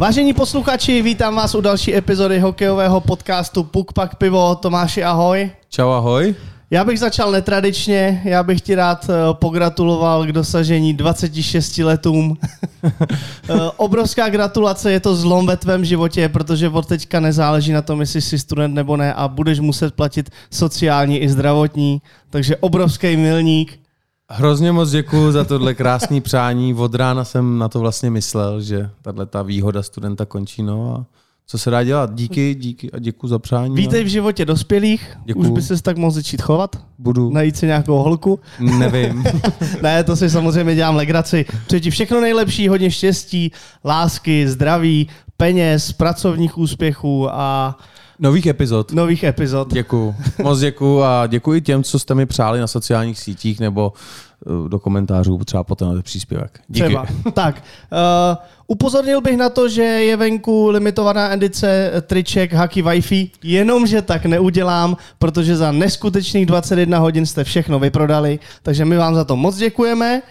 Vážení 0.00 0.32
posluchači, 0.32 1.02
vítám 1.02 1.34
vás 1.34 1.54
u 1.54 1.60
další 1.60 1.96
epizody 1.96 2.38
hokejového 2.38 3.00
podcastu 3.00 3.64
Puk 3.64 3.92
Pak 3.92 4.14
Pivo. 4.14 4.54
Tomáši, 4.54 5.04
ahoj. 5.04 5.50
Čau, 5.68 5.88
ahoj. 5.88 6.34
Já 6.70 6.84
bych 6.84 6.98
začal 6.98 7.32
netradičně, 7.32 8.22
já 8.24 8.42
bych 8.42 8.60
ti 8.60 8.74
rád 8.74 9.10
eh, 9.10 9.14
pogratuloval 9.32 10.26
k 10.26 10.32
dosažení 10.32 10.94
26 10.94 11.78
letům. 11.78 12.38
Eh, 13.48 13.70
Obrovská 13.76 14.28
gratulace, 14.28 14.92
je 14.92 15.00
to 15.00 15.16
zlom 15.16 15.46
ve 15.46 15.56
tvém 15.56 15.84
životě, 15.84 16.28
protože 16.28 16.68
od 16.68 16.86
teďka 16.86 17.20
nezáleží 17.20 17.72
na 17.72 17.82
tom, 17.82 18.00
jestli 18.00 18.20
jsi 18.20 18.38
student 18.38 18.74
nebo 18.74 18.96
ne 18.96 19.14
a 19.14 19.28
budeš 19.28 19.60
muset 19.60 19.94
platit 19.94 20.30
sociální 20.50 21.18
i 21.18 21.28
zdravotní, 21.28 22.02
takže 22.30 22.56
obrovský 22.56 23.16
milník. 23.16 23.79
Hrozně 24.32 24.72
moc 24.72 24.90
děkuji 24.90 25.32
za 25.32 25.44
tohle 25.44 25.74
krásné 25.74 26.20
přání. 26.20 26.74
Od 26.74 26.94
rána 26.94 27.24
jsem 27.24 27.58
na 27.58 27.68
to 27.68 27.80
vlastně 27.80 28.10
myslel, 28.10 28.60
že 28.60 28.90
tahle 29.02 29.26
ta 29.26 29.42
výhoda 29.42 29.82
studenta 29.82 30.26
končí. 30.26 30.62
No 30.62 30.96
a 30.96 31.04
co 31.46 31.58
se 31.58 31.70
dá 31.70 31.84
dělat? 31.84 32.14
Díky, 32.14 32.54
díky 32.54 32.90
a 32.92 32.98
děkuji 32.98 33.28
za 33.28 33.38
přání. 33.38 33.74
Vítej 33.76 34.04
v 34.04 34.06
životě 34.06 34.44
dospělých, 34.44 35.16
Děkuju. 35.24 35.44
už 35.44 35.50
by 35.50 35.62
se 35.62 35.82
tak 35.82 35.96
mohl 35.96 36.10
začít 36.10 36.42
chovat, 36.42 36.76
Budu, 36.98 37.30
najít 37.30 37.56
si 37.56 37.66
nějakou 37.66 37.96
holku. 37.98 38.40
nevím. 38.60 39.24
ne, 39.82 40.04
to 40.04 40.16
si 40.16 40.30
samozřejmě 40.30 40.74
dělám 40.74 40.96
legraci. 40.96 41.44
Přeji 41.66 41.80
ti 41.80 41.90
všechno 41.90 42.20
nejlepší, 42.20 42.68
hodně 42.68 42.90
štěstí, 42.90 43.52
lásky, 43.84 44.48
zdraví, 44.48 45.08
peněz, 45.36 45.92
pracovních 45.92 46.58
úspěchů 46.58 47.28
a 47.30 47.78
Nových 48.20 48.46
epizod. 48.46 48.92
nových 48.92 49.24
epizod. 49.24 49.72
Děkuju. 49.72 50.14
Moc 50.42 50.60
děkuju 50.60 51.02
a 51.02 51.26
děkuji 51.26 51.60
těm, 51.60 51.82
co 51.82 51.98
jste 51.98 52.14
mi 52.14 52.26
přáli 52.26 52.60
na 52.60 52.66
sociálních 52.66 53.18
sítích 53.18 53.60
nebo 53.60 53.92
eh, 54.46 54.68
do 54.68 54.78
komentářů 54.78 55.38
třeba 55.44 55.64
potom 55.64 55.88
na 55.88 55.94
ten 55.94 56.02
příspěvek. 56.02 56.60
Díky. 56.68 56.86
Třeba. 56.86 57.06
tak, 57.32 57.62
uh, 57.92 58.36
upozornil 58.66 59.20
bych 59.20 59.36
na 59.36 59.48
to, 59.48 59.68
že 59.68 59.82
je 59.82 60.16
venku 60.16 60.68
limitovaná 60.68 61.32
edice 61.32 61.92
triček 62.06 62.52
Haki 62.52 62.82
Wi-Fi, 62.82 63.30
jenomže 63.42 64.02
tak 64.02 64.26
neudělám, 64.26 64.96
protože 65.18 65.56
za 65.56 65.72
neskutečných 65.72 66.46
21 66.46 66.98
hodin 66.98 67.26
jste 67.26 67.44
všechno 67.44 67.78
vyprodali, 67.78 68.38
takže 68.62 68.84
my 68.84 68.96
vám 68.96 69.14
za 69.14 69.24
to 69.24 69.36
moc 69.36 69.56
děkujeme. 69.56 70.22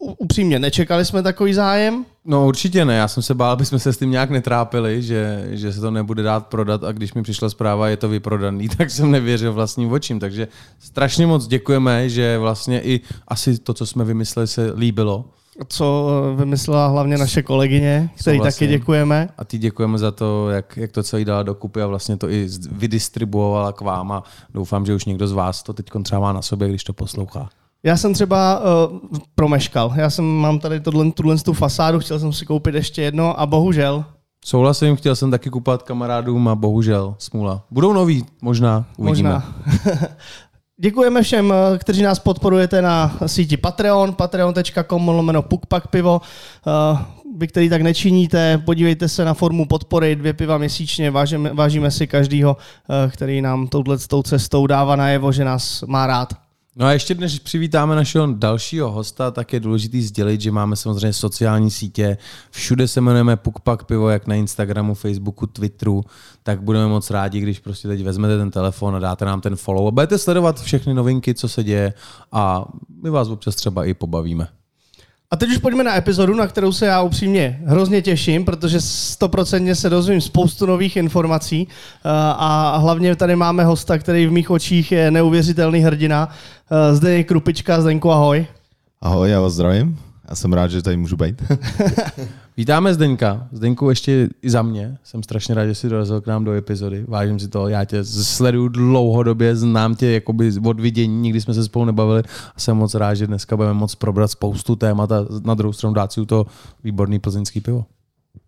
Uh, 0.00 0.14
upřímně, 0.18 0.58
nečekali 0.58 1.04
jsme 1.04 1.22
takový 1.22 1.54
zájem. 1.54 2.04
No 2.30 2.46
určitě 2.46 2.84
ne, 2.84 2.96
já 2.96 3.08
jsem 3.08 3.22
se 3.22 3.34
bál, 3.34 3.50
aby 3.50 3.64
jsme 3.64 3.78
se 3.78 3.92
s 3.92 3.98
tím 3.98 4.10
nějak 4.10 4.30
netrápili, 4.30 5.02
že, 5.02 5.48
že 5.50 5.72
se 5.72 5.80
to 5.80 5.90
nebude 5.90 6.22
dát 6.22 6.46
prodat 6.46 6.84
a 6.84 6.92
když 6.92 7.14
mi 7.14 7.22
přišla 7.22 7.50
zpráva, 7.50 7.88
je 7.88 7.96
to 7.96 8.08
vyprodaný, 8.08 8.68
tak 8.76 8.90
jsem 8.90 9.10
nevěřil 9.10 9.52
vlastním 9.52 9.92
očím. 9.92 10.20
Takže 10.20 10.48
strašně 10.78 11.26
moc 11.26 11.46
děkujeme, 11.46 12.08
že 12.08 12.38
vlastně 12.38 12.80
i 12.80 13.00
asi 13.28 13.58
to, 13.58 13.74
co 13.74 13.86
jsme 13.86 14.04
vymysleli, 14.04 14.46
se 14.46 14.72
líbilo. 14.76 15.24
co 15.68 16.10
eh, 16.32 16.36
vymyslela 16.36 16.86
hlavně 16.86 17.18
naše 17.18 17.42
kolegyně, 17.42 18.10
který 18.20 18.36
Souhlasím. 18.36 18.58
taky 18.58 18.78
děkujeme. 18.78 19.28
A 19.38 19.44
ty 19.44 19.58
děkujeme 19.58 19.98
za 19.98 20.10
to, 20.10 20.50
jak, 20.50 20.76
jak 20.76 20.92
to 20.92 21.02
celý 21.02 21.24
dala 21.24 21.42
dokupy 21.42 21.82
a 21.82 21.86
vlastně 21.86 22.16
to 22.16 22.30
i 22.30 22.48
vydistribuovala 22.70 23.72
k 23.72 23.80
vám 23.80 24.12
a 24.12 24.22
doufám, 24.54 24.86
že 24.86 24.94
už 24.94 25.04
někdo 25.04 25.28
z 25.28 25.32
vás 25.32 25.62
to 25.62 25.72
teď 25.72 25.86
třeba 26.02 26.20
má 26.20 26.32
na 26.32 26.42
sobě, 26.42 26.68
když 26.68 26.84
to 26.84 26.92
poslouchá. 26.92 27.48
Já 27.82 27.96
jsem 27.96 28.14
třeba 28.14 28.60
uh, 28.60 28.98
promeškal. 29.34 29.92
Já 29.96 30.10
jsem 30.10 30.24
mám 30.24 30.58
tady 30.58 30.80
tohle, 30.80 31.12
tuhle 31.12 31.38
tu 31.38 31.52
fasádu, 31.52 32.00
chtěl 32.00 32.18
jsem 32.18 32.32
si 32.32 32.46
koupit 32.46 32.74
ještě 32.74 33.02
jedno 33.02 33.40
a 33.40 33.46
bohužel. 33.46 34.04
Souhlasím, 34.44 34.96
chtěl 34.96 35.16
jsem 35.16 35.30
taky 35.30 35.50
kupovat 35.50 35.82
kamarádům 35.82 36.48
a 36.48 36.54
bohužel, 36.54 37.14
smůla. 37.18 37.62
Budou 37.70 37.92
noví, 37.92 38.26
možná, 38.42 38.84
uvidíme. 38.96 39.30
Možná. 39.30 39.54
Děkujeme 40.80 41.22
všem, 41.22 41.52
eh, 41.52 41.78
kteří 41.78 42.02
nás 42.02 42.18
podporujete 42.18 42.82
na 42.82 43.16
síti 43.26 43.56
Patreon, 43.56 44.14
patreon.com 44.14 45.08
lomeno 45.08 45.42
pukpakpivo. 45.42 46.20
Eh, 46.66 47.18
Vy, 47.36 47.46
který 47.46 47.68
tak 47.68 47.82
nečiníte, 47.82 48.58
podívejte 48.58 49.08
se 49.08 49.24
na 49.24 49.34
formu 49.34 49.66
podpory, 49.66 50.16
dvě 50.16 50.32
piva 50.32 50.58
měsíčně, 50.58 51.10
vážíme, 51.10 51.54
vážíme 51.54 51.90
si 51.90 52.06
každýho, 52.06 52.56
který 53.10 53.42
nám 53.42 53.68
touhle 53.68 53.98
tou 53.98 54.22
cestou 54.22 54.66
dává 54.66 54.96
najevo, 54.96 55.32
že 55.32 55.44
nás 55.44 55.82
má 55.82 56.06
rád. 56.06 56.47
No 56.78 56.86
a 56.86 56.92
ještě 56.92 57.14
než 57.14 57.38
přivítáme 57.38 57.96
našeho 57.96 58.26
dalšího 58.32 58.90
hosta, 58.90 59.30
tak 59.30 59.52
je 59.52 59.60
důležitý 59.60 60.02
sdělit, 60.02 60.40
že 60.40 60.50
máme 60.50 60.76
samozřejmě 60.76 61.12
sociální 61.12 61.70
sítě. 61.70 62.18
Všude 62.50 62.88
se 62.88 63.00
jmenujeme 63.00 63.36
Pukpak 63.36 63.84
Pivo, 63.84 64.08
jak 64.08 64.26
na 64.26 64.34
Instagramu, 64.34 64.94
Facebooku, 64.94 65.46
Twitteru. 65.46 66.04
Tak 66.42 66.62
budeme 66.62 66.86
moc 66.86 67.10
rádi, 67.10 67.40
když 67.40 67.58
prostě 67.58 67.88
teď 67.88 68.02
vezmete 68.02 68.38
ten 68.38 68.50
telefon 68.50 68.96
a 68.96 68.98
dáte 68.98 69.24
nám 69.24 69.40
ten 69.40 69.56
follow 69.56 69.88
a 69.88 69.90
budete 69.90 70.18
sledovat 70.18 70.60
všechny 70.60 70.94
novinky, 70.94 71.34
co 71.34 71.48
se 71.48 71.64
děje 71.64 71.94
a 72.32 72.64
my 73.02 73.10
vás 73.10 73.28
občas 73.28 73.54
třeba 73.54 73.84
i 73.84 73.94
pobavíme. 73.94 74.48
A 75.30 75.36
teď 75.36 75.50
už 75.50 75.58
pojďme 75.58 75.84
na 75.84 75.96
epizodu, 75.96 76.34
na 76.34 76.46
kterou 76.46 76.72
se 76.72 76.86
já 76.86 77.02
upřímně 77.02 77.60
hrozně 77.64 78.02
těším, 78.02 78.44
protože 78.44 78.80
stoprocentně 78.80 79.74
se 79.74 79.90
dozvím 79.90 80.20
spoustu 80.20 80.66
nových 80.66 80.96
informací 80.96 81.68
eh, 81.68 82.08
a 82.36 82.76
hlavně 82.76 83.16
tady 83.16 83.36
máme 83.36 83.64
hosta, 83.64 83.98
který 83.98 84.26
v 84.26 84.30
mých 84.32 84.50
očích 84.50 84.92
je 84.92 85.10
neuvěřitelný 85.10 85.80
hrdina. 85.80 86.28
Eh, 86.70 86.94
Zde 86.94 87.12
je 87.14 87.24
Krupička, 87.24 87.80
Zdenku, 87.80 88.12
ahoj. 88.12 88.46
Ahoj, 89.00 89.30
já 89.30 89.40
vás 89.40 89.52
zdravím. 89.52 89.98
Já 90.28 90.34
jsem 90.34 90.52
rád, 90.52 90.70
že 90.70 90.82
tady 90.82 90.96
můžu 90.96 91.16
být. 91.16 91.42
Vítáme 92.58 92.94
Zdeňka. 92.94 93.48
Zdeňku 93.52 93.90
ještě 93.90 94.28
i 94.42 94.50
za 94.50 94.62
mě. 94.62 94.98
Jsem 95.04 95.22
strašně 95.22 95.54
rád, 95.54 95.66
že 95.66 95.74
jsi 95.74 95.88
dorazil 95.88 96.20
k 96.20 96.26
nám 96.26 96.44
do 96.44 96.52
epizody. 96.52 97.04
Vážím 97.08 97.38
si 97.38 97.48
to. 97.48 97.68
Já 97.68 97.84
tě 97.84 98.04
sleduju 98.04 98.68
dlouhodobě, 98.68 99.56
znám 99.56 99.94
tě 99.94 100.10
jakoby 100.10 100.52
od 100.64 100.80
vidění, 100.80 101.20
nikdy 101.20 101.40
jsme 101.40 101.54
se 101.54 101.64
spolu 101.64 101.84
nebavili 101.84 102.22
a 102.56 102.60
jsem 102.60 102.76
moc 102.76 102.94
rád, 102.94 103.14
že 103.14 103.26
dneska 103.26 103.56
budeme 103.56 103.74
moc 103.74 103.94
probrat 103.94 104.30
spoustu 104.30 104.76
témat 104.76 105.12
a 105.12 105.26
na 105.44 105.54
druhou 105.54 105.72
stranu 105.72 105.94
dát 105.94 106.12
si 106.12 106.20
u 106.20 106.24
to 106.24 106.46
výborný 106.84 107.18
plzeňský 107.18 107.60
pivo. 107.60 107.84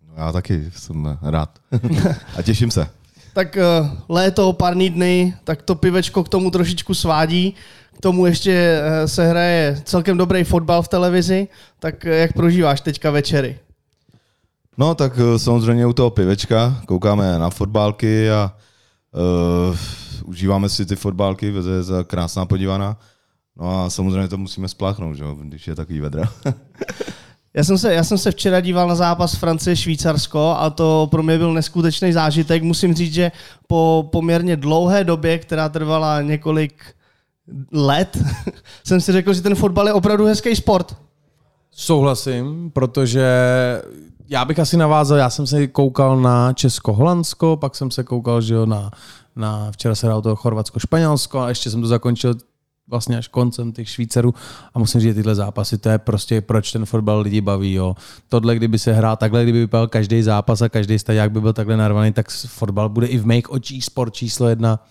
No, 0.09 0.15
já 0.17 0.33
taky 0.33 0.71
jsem 0.77 1.19
rád. 1.23 1.59
A 2.37 2.43
těším 2.43 2.71
se. 2.71 2.87
Tak 3.35 3.57
eh, 3.57 3.91
léto, 4.09 4.53
párný 4.53 4.91
dny, 4.91 5.35
tak 5.45 5.63
to 5.63 5.75
pivečko 5.75 6.25
k 6.25 6.29
tomu 6.29 6.51
trošičku 6.51 6.95
svádí. 6.95 7.55
K 7.97 8.01
tomu 8.01 8.27
ještě 8.27 8.81
eh, 8.83 9.09
se 9.09 9.29
hraje 9.29 9.83
celkem 9.85 10.17
dobrý 10.17 10.45
fotbal 10.45 10.83
v 10.83 10.89
televizi. 10.89 11.49
Tak 11.79 12.07
eh, 12.07 12.17
jak 12.17 12.33
prožíváš 12.33 12.81
teďka 12.81 13.11
večery? 13.11 13.59
No 14.81 14.95
tak 14.95 15.13
eh, 15.19 15.39
samozřejmě 15.39 15.87
u 15.87 15.93
toho 15.93 16.11
pivečka 16.11 16.81
koukáme 16.87 17.39
na 17.39 17.51
fotbálky 17.51 18.31
a 18.31 18.57
uh, 19.71 19.77
užíváme 20.25 20.69
si 20.69 20.87
ty 20.87 20.97
fotbálky, 20.97 21.53
to 21.53 21.71
je 21.71 21.83
za 21.83 22.05
krásná 22.05 22.47
podívaná. 22.47 22.97
No 23.57 23.85
a 23.85 23.91
samozřejmě 23.91 24.29
to 24.29 24.39
musíme 24.39 24.69
spláchnout, 24.69 25.17
že 25.17 25.25
jo, 25.25 25.37
když 25.43 25.67
je 25.67 25.75
takový 25.75 26.01
vedra. 26.01 26.33
Já 27.55 27.65
jsem, 27.65 27.79
se, 27.79 27.95
já 27.95 28.05
jsem 28.05 28.19
se 28.19 28.31
včera 28.31 28.61
díval 28.61 28.89
na 28.89 28.95
zápas 28.95 29.35
Francie-Švýcarsko 29.35 30.55
a 30.59 30.71
to 30.71 31.09
pro 31.11 31.23
mě 31.23 31.39
byl 31.39 31.55
neskutečný 31.55 32.13
zážitek. 32.13 32.63
Musím 32.63 32.95
říct, 32.95 33.15
že 33.15 33.33
po 33.67 34.09
poměrně 34.13 34.57
dlouhé 34.57 35.05
době, 35.05 35.39
která 35.39 35.69
trvala 35.69 36.23
několik 36.23 36.85
let, 37.73 38.19
jsem 38.85 39.01
si 39.01 39.13
řekl, 39.13 39.35
že 39.35 39.43
ten 39.43 39.55
fotbal 39.55 39.87
je 39.87 39.93
opravdu 39.93 40.25
hezký 40.25 40.57
sport. 40.57 40.97
Souhlasím, 41.71 42.71
protože 42.71 43.27
já 44.31 44.45
bych 44.45 44.59
asi 44.59 44.77
navázal, 44.77 45.19
já 45.19 45.31
jsem 45.31 45.47
se 45.47 45.67
koukal 45.67 46.21
na 46.21 46.53
Česko-Holandsko, 46.53 47.57
pak 47.57 47.77
jsem 47.77 47.91
se 47.91 48.05
koukal, 48.05 48.41
že 48.41 48.55
jo, 48.55 48.67
na, 48.67 48.91
na 49.37 49.73
včera 49.73 49.95
se 49.95 50.07
hrál 50.07 50.23
to 50.23 50.37
Chorvatsko-Španělsko 50.37 51.39
a 51.39 51.49
ještě 51.49 51.71
jsem 51.71 51.83
to 51.83 51.89
zakončil 51.89 52.35
vlastně 52.89 53.19
až 53.19 53.29
koncem 53.29 53.73
těch 53.73 53.89
Švýcarů 53.89 54.35
a 54.75 54.79
musím 54.79 55.01
říct, 55.01 55.11
že 55.11 55.15
tyhle 55.15 55.35
zápasy, 55.35 55.79
to 55.79 55.89
je 55.89 55.99
prostě 55.99 56.41
proč 56.41 56.73
ten 56.73 56.87
fotbal 56.87 57.21
lidi 57.21 57.41
baví. 57.41 57.73
Jo. 57.73 57.97
Tohle, 58.29 58.57
kdyby 58.57 58.79
se 58.79 58.93
hrál 58.93 59.17
takhle, 59.17 59.43
kdyby 59.43 59.59
vypadal 59.59 59.89
každý 59.89 60.23
zápas 60.23 60.63
a 60.63 60.69
každý 60.69 60.99
staják 60.99 61.33
by 61.33 61.41
byl 61.41 61.53
takhle 61.53 61.77
narvaný, 61.77 62.13
tak 62.13 62.31
fotbal 62.31 62.89
bude 62.89 63.07
i 63.07 63.19
v 63.19 63.27
make 63.27 63.49
očích 63.49 63.85
sport 63.85 64.15
číslo 64.15 64.49
jedna. 64.49 64.85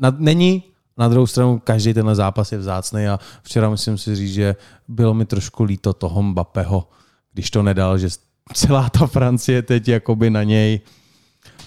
Na, 0.00 0.16
není, 0.18 0.62
na 0.96 1.08
druhou 1.08 1.26
stranu 1.26 1.60
každý 1.64 1.94
tenhle 1.94 2.14
zápas 2.14 2.52
je 2.52 2.58
vzácný 2.58 3.08
a 3.08 3.18
včera 3.42 3.70
musím 3.70 3.98
si 3.98 4.16
říct, 4.16 4.32
že 4.32 4.56
bylo 4.88 5.14
mi 5.14 5.24
trošku 5.24 5.64
líto 5.64 5.92
toho 5.92 6.22
Mbappého, 6.22 6.88
když 7.32 7.50
to 7.50 7.62
nedal, 7.62 7.98
že 7.98 8.08
celá 8.52 8.90
ta 8.90 9.06
Francie 9.06 9.62
teď 9.62 9.88
jakoby 9.88 10.30
na 10.30 10.42
něj 10.42 10.80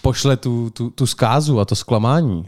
pošle 0.01 0.37
tu, 0.37 0.69
tu, 0.69 0.89
tu 0.89 1.07
zkázu 1.07 1.59
a 1.59 1.65
to 1.65 1.75
zklamání. 1.75 2.45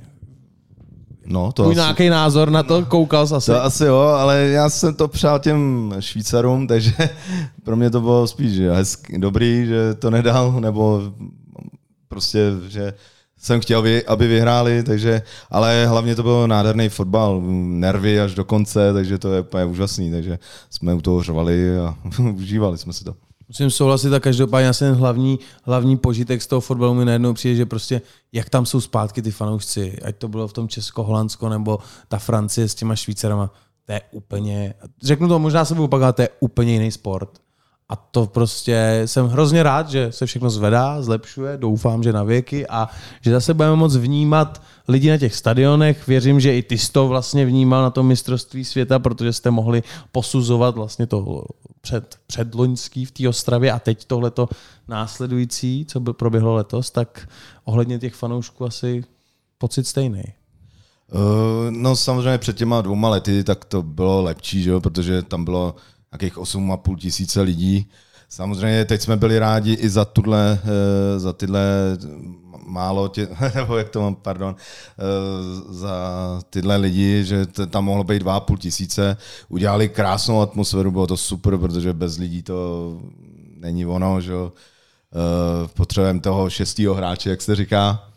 No, 1.26 1.52
to 1.52 1.66
asi, 1.66 1.76
nějaký 1.76 2.10
názor 2.10 2.50
na 2.50 2.64
to? 2.64 2.86
Koukal 2.86 3.28
jsi 3.28 3.36
asi? 3.36 3.52
to 3.52 3.64
asi 3.64 3.86
jo, 3.86 3.98
ale 3.98 4.40
já 4.40 4.70
jsem 4.70 4.96
to 4.96 5.08
přál 5.08 5.40
těm 5.40 5.94
Švýcarům, 6.00 6.68
takže 6.68 6.92
pro 7.64 7.76
mě 7.76 7.90
to 7.90 8.02
bylo 8.02 8.28
spíš 8.28 8.52
že 8.54 8.72
hezky, 8.72 9.18
dobrý, 9.18 9.66
že 9.66 9.94
to 9.94 10.10
nedal, 10.10 10.52
nebo 10.60 11.02
prostě, 12.08 12.52
že 12.68 12.94
jsem 13.38 13.62
chtěl, 13.62 13.84
aby 14.08 14.28
vyhráli, 14.28 14.84
takže, 14.84 15.22
ale 15.50 15.86
hlavně 15.88 16.16
to 16.16 16.24
byl 16.24 16.48
nádherný 16.48 16.90
fotbal, 16.90 17.42
nervy 17.66 18.20
až 18.22 18.36
do 18.36 18.46
konce, 18.46 18.94
takže 18.94 19.18
to 19.18 19.34
je 19.34 19.42
úplně 19.42 19.66
úžasný, 19.66 20.12
takže 20.12 20.40
jsme 20.70 20.94
u 20.94 21.02
toho 21.02 21.24
řvali 21.24 21.78
a 21.80 21.98
užívali 22.34 22.78
jsme 22.78 22.94
si 22.94 23.04
to. 23.04 23.16
Musím 23.54 23.72
souhlasit 23.72 24.14
a 24.14 24.20
každopádně 24.20 24.70
asi 24.70 24.80
ten 24.80 24.96
hlavní, 24.96 25.40
hlavní 25.64 25.98
požitek 25.98 26.42
z 26.42 26.48
toho 26.48 26.62
fotbalu 26.62 26.94
mi 26.94 27.06
najednou 27.06 27.34
přijde, 27.34 27.56
že 27.56 27.66
prostě 27.66 28.02
jak 28.32 28.50
tam 28.50 28.66
jsou 28.66 28.82
zpátky 28.82 29.22
ty 29.22 29.32
fanoušci, 29.32 30.00
ať 30.06 30.16
to 30.16 30.28
bylo 30.28 30.48
v 30.48 30.54
tom 30.54 30.68
Česko, 30.68 31.04
Holandsko 31.04 31.50
nebo 31.50 31.80
ta 32.08 32.20
Francie 32.20 32.70
s 32.70 32.76
těma 32.76 32.96
Švýcarama, 32.96 33.54
to 33.86 33.92
je 33.92 34.02
úplně, 34.12 34.74
řeknu 35.04 35.28
to, 35.28 35.40
možná 35.40 35.66
se 35.66 35.74
budu 35.74 35.86
opakovat, 35.86 36.16
to 36.16 36.22
je 36.22 36.30
úplně 36.40 36.74
jiný 36.74 36.92
sport. 36.92 37.43
A 37.90 37.96
to 37.96 38.26
prostě 38.26 39.02
jsem 39.06 39.28
hrozně 39.28 39.64
rád, 39.64 39.90
že 39.90 40.12
se 40.12 40.26
všechno 40.26 40.50
zvedá, 40.50 41.02
zlepšuje, 41.02 41.58
doufám, 41.58 42.04
že 42.04 42.14
na 42.14 42.24
věky 42.24 42.68
a 42.68 42.90
že 43.22 43.32
zase 43.32 43.54
budeme 43.54 43.76
moc 43.76 43.96
vnímat 43.96 44.62
lidi 44.88 45.10
na 45.10 45.18
těch 45.18 45.36
stadionech. 45.36 46.08
Věřím, 46.08 46.40
že 46.40 46.58
i 46.58 46.64
ty 46.64 46.78
jsi 46.78 46.92
to 46.92 47.08
vlastně 47.08 47.46
vnímal 47.46 47.84
na 47.84 47.90
tom 47.90 48.08
mistrovství 48.08 48.66
světa, 48.66 49.00
protože 49.00 49.34
jste 49.34 49.52
mohli 49.52 49.84
posuzovat 50.12 50.76
vlastně 50.76 51.08
to 51.08 51.46
před, 51.82 52.16
předloňský 52.28 53.06
v 53.06 53.12
té 53.12 53.30
Ostravě 53.30 53.72
a 53.72 53.80
teď 53.80 54.06
tohleto 54.06 54.50
následující, 54.88 55.86
co 55.86 56.00
by 56.00 56.14
proběhlo 56.14 56.56
letos, 56.56 56.92
tak 56.92 57.30
ohledně 57.64 58.00
těch 58.00 58.14
fanoušků 58.14 58.66
asi 58.66 59.04
pocit 59.58 59.88
stejný. 59.88 60.24
Uh, 61.14 61.22
no 61.70 61.96
samozřejmě 61.96 62.38
před 62.38 62.58
těma 62.58 62.82
dvouma 62.82 63.10
lety 63.10 63.44
tak 63.44 63.66
to 63.66 63.82
bylo 63.82 64.22
lepší, 64.22 64.64
že 64.64 64.70
jo? 64.70 64.82
protože 64.82 65.22
tam 65.22 65.46
bylo 65.46 65.76
nějakých 66.14 66.38
8,5 66.38 66.98
tisíce 66.98 67.42
lidí. 67.42 67.88
Samozřejmě 68.30 68.86
teď 68.86 69.02
jsme 69.02 69.18
byli 69.18 69.40
rádi 69.40 69.74
i 69.74 69.90
za, 69.90 70.06
tuhle, 70.06 70.60
eh, 70.64 71.20
za 71.20 71.34
tyhle 71.34 71.62
málo, 72.66 73.08
tě, 73.08 73.28
nebo 73.56 73.78
jak 73.78 73.90
to 73.90 74.02
mám, 74.02 74.16
pardon, 74.16 74.56
eh, 74.56 75.74
za 75.74 75.96
tyhle 76.50 76.78
lidi, 76.78 77.24
že 77.26 77.46
tam 77.46 77.86
mohlo 77.86 78.04
být 78.04 78.24
2,5 78.24 78.58
tisíce. 78.58 79.18
Udělali 79.50 79.90
krásnou 79.90 80.42
atmosféru, 80.42 80.92
bylo 80.92 81.08
to 81.08 81.18
super, 81.18 81.58
protože 81.58 81.94
bez 81.94 82.18
lidí 82.18 82.44
to 82.44 83.00
není 83.58 83.86
ono, 83.86 84.22
že. 84.22 84.34
Eh, 85.14 85.68
potřebujeme 85.68 86.20
toho 86.20 86.50
šestého 86.50 86.94
hráče, 86.94 87.30
jak 87.30 87.42
se 87.42 87.56
říká. 87.56 88.10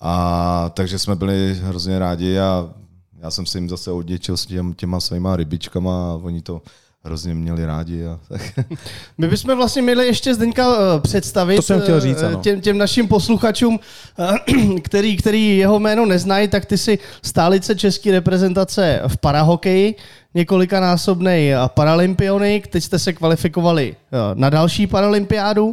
A 0.00 0.70
takže 0.74 0.98
jsme 0.98 1.16
byli 1.16 1.54
hrozně 1.62 1.98
rádi 1.98 2.38
a 2.38 2.70
já 3.18 3.30
jsem 3.30 3.46
se 3.46 3.58
jim 3.58 3.68
zase 3.68 3.90
odděčil 3.90 4.36
s 4.36 4.46
těm, 4.46 4.74
těma 4.74 5.00
svýma 5.00 5.36
rybičkama 5.36 6.12
a 6.12 6.18
oni 6.22 6.42
to 6.42 6.62
hrozně 7.06 7.34
měli 7.34 7.66
rádi. 7.66 8.06
A 8.06 8.18
tak. 8.28 8.40
My 9.18 9.28
bychom 9.28 9.56
vlastně 9.56 9.82
měli 9.82 10.06
ještě 10.06 10.34
Zdeňka 10.34 10.66
eh, 10.74 11.00
představit 11.00 11.56
to 11.56 11.62
jsem 11.62 11.80
chtěl 11.80 12.00
říct, 12.00 12.22
eh, 12.22 12.26
ano. 12.26 12.40
těm, 12.40 12.60
těm 12.60 12.78
našim 12.78 13.08
posluchačům, 13.08 13.80
eh, 14.18 14.80
který, 14.82 15.16
který 15.16 15.58
jeho 15.58 15.78
jméno 15.78 16.06
neznají, 16.06 16.48
tak 16.48 16.66
ty 16.66 16.78
si 16.78 16.98
stálice 17.22 17.74
české 17.74 18.12
reprezentace 18.12 19.00
v 19.06 19.16
parahokeji, 19.16 19.94
několikanásobný 20.34 21.52
paralympionik, 21.66 22.66
teď 22.66 22.84
jste 22.84 22.98
se 22.98 23.12
kvalifikovali 23.12 23.96
na 24.34 24.50
další 24.50 24.86
paralympiádu. 24.86 25.66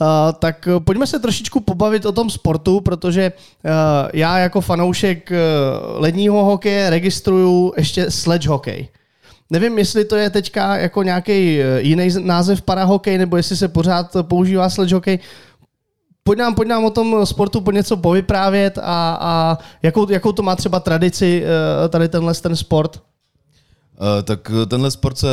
Uh, 0.00 0.06
tak 0.38 0.68
pojďme 0.78 1.06
se 1.06 1.18
trošičku 1.18 1.60
pobavit 1.60 2.06
o 2.06 2.12
tom 2.12 2.30
sportu, 2.30 2.80
protože 2.80 3.32
uh, 3.32 3.70
já 4.12 4.38
jako 4.38 4.60
fanoušek 4.60 5.30
uh, 5.30 5.36
ledního 6.02 6.44
hokeje 6.44 6.90
registruju 6.90 7.72
ještě 7.76 8.10
sledge 8.10 8.48
hokej. 8.48 8.88
Nevím, 9.50 9.78
jestli 9.78 10.04
to 10.04 10.16
je 10.16 10.30
teďka 10.30 10.76
jako 10.76 11.02
nějaký 11.02 11.58
jiný 11.78 12.08
název 12.20 12.62
parahokej, 12.62 13.18
nebo 13.18 13.36
jestli 13.36 13.56
se 13.56 13.68
pořád 13.68 14.16
používá 14.22 14.70
sledge 14.70 14.94
hokej. 14.94 15.18
Pojď 16.22 16.38
nám, 16.38 16.54
pojď 16.54 16.68
nám 16.68 16.84
o 16.84 16.90
tom 16.90 17.26
sportu 17.26 17.60
po 17.60 17.70
něco 17.70 17.96
povyprávět 17.96 18.78
a, 18.78 19.18
a 19.20 19.58
jakou, 19.82 20.10
jakou 20.10 20.32
to 20.32 20.42
má 20.42 20.56
třeba 20.56 20.80
tradici 20.80 21.44
tady 21.88 22.08
tenhle 22.08 22.34
ten 22.34 22.56
sport? 22.56 23.00
Uh, 24.00 24.22
tak 24.22 24.50
tenhle 24.68 24.90
sport 24.90 25.18
se 25.18 25.28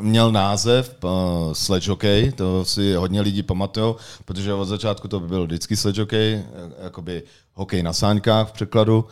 měl 0.00 0.32
název 0.32 0.96
uh, 1.04 1.10
sledge 1.52 1.90
hockey, 1.90 2.32
to 2.32 2.64
si 2.64 2.94
hodně 2.94 3.20
lidí 3.20 3.42
pamatují, 3.42 3.94
protože 4.24 4.54
od 4.54 4.64
začátku 4.64 5.08
to 5.08 5.20
byl 5.20 5.44
vždycky 5.44 5.76
sledge 5.76 6.00
hockey, 6.00 6.42
jakoby 6.82 7.22
hokej 7.52 7.82
na 7.82 7.92
sáňkách 7.92 8.48
v 8.48 8.52
překladu. 8.52 9.04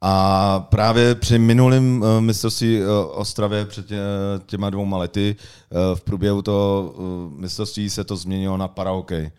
A 0.00 0.60
právě 0.60 1.14
při 1.14 1.38
minulém 1.38 2.02
uh, 2.02 2.20
mistrovství 2.20 2.80
uh, 2.80 2.86
Ostravě 3.10 3.66
před 3.66 3.86
tě, 3.86 3.98
těma 4.46 4.70
dvouma 4.70 4.98
lety 4.98 5.36
v 5.94 6.00
průběhu 6.00 6.42
toho 6.42 6.94
mistrovství 7.36 7.90
se 7.90 8.04
to 8.04 8.16
změnilo 8.16 8.56
na 8.56 8.68
parahokej. 8.68 9.30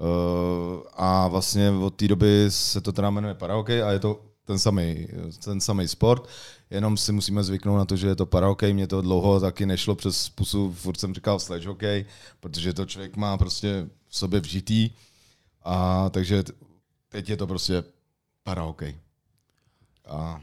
Uh, 0.00 0.82
a 0.96 1.28
vlastně 1.28 1.70
od 1.70 1.94
té 1.94 2.08
doby 2.08 2.46
se 2.48 2.80
to 2.80 2.92
teda 2.92 3.10
jmenuje 3.10 3.34
parahokej 3.34 3.82
a 3.82 3.90
je 3.90 3.98
to 3.98 4.20
ten 4.44 4.58
samý, 4.58 5.08
ten 5.44 5.60
samý 5.60 5.88
sport, 5.88 6.28
jenom 6.70 6.96
si 6.96 7.12
musíme 7.12 7.44
zvyknout 7.44 7.78
na 7.78 7.84
to, 7.84 7.96
že 7.96 8.06
je 8.08 8.16
to 8.16 8.26
parahokej, 8.26 8.72
mě 8.72 8.86
to 8.86 9.02
dlouho 9.02 9.40
taky 9.40 9.66
nešlo 9.66 9.94
přes 9.94 10.28
pusu, 10.28 10.72
furt 10.72 11.00
jsem 11.00 11.14
říkal 11.14 11.38
sledge 11.38 11.68
hokej, 11.68 12.04
protože 12.40 12.72
to 12.72 12.86
člověk 12.86 13.16
má 13.16 13.38
prostě 13.38 13.88
v 14.08 14.16
sobě 14.16 14.40
vžitý, 14.40 14.90
a 15.62 16.08
takže 16.10 16.44
teď 17.08 17.28
je 17.28 17.36
to 17.36 17.46
prostě 17.46 17.84
parahokej. 18.42 18.98
A 20.10 20.40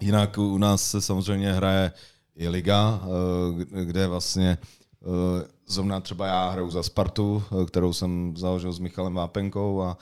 jinak 0.00 0.38
u 0.38 0.58
nás 0.58 0.90
se 0.90 1.00
samozřejmě 1.00 1.52
hraje 1.52 1.92
i 2.38 2.48
liga, 2.48 3.00
eh, 3.02 3.84
kde 3.84 4.06
vlastně 4.06 4.58
eh, 5.02 5.48
zrovna 5.66 6.00
třeba 6.00 6.26
já 6.26 6.50
hraju 6.50 6.70
za 6.70 6.82
Spartu, 6.82 7.42
eh, 7.62 7.66
kterou 7.66 7.92
jsem 7.92 8.36
založil 8.36 8.72
s 8.72 8.78
Michalem 8.78 9.14
Vápenkou 9.14 9.82
a 9.82 9.98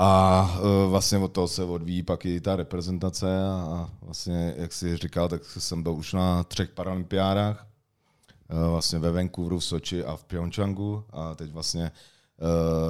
a 0.00 0.50
vlastně 0.88 1.18
od 1.18 1.32
toho 1.32 1.48
se 1.48 1.64
odvíjí 1.64 2.02
pak 2.02 2.26
i 2.26 2.40
ta 2.40 2.56
reprezentace 2.56 3.48
a 3.48 3.90
vlastně, 4.02 4.54
jak 4.56 4.72
jsi 4.72 4.96
říkal, 4.96 5.28
tak 5.28 5.44
jsem 5.44 5.82
byl 5.82 5.92
už 5.92 6.12
na 6.12 6.44
třech 6.44 6.68
paralympiádách, 6.68 7.66
vlastně 8.48 8.98
ve 8.98 9.12
Vancouveru, 9.12 9.58
v 9.58 9.64
Soči 9.64 10.04
a 10.04 10.16
v 10.16 10.24
Pyeongchangu 10.24 11.04
a 11.10 11.34
teď 11.34 11.52
vlastně 11.52 11.92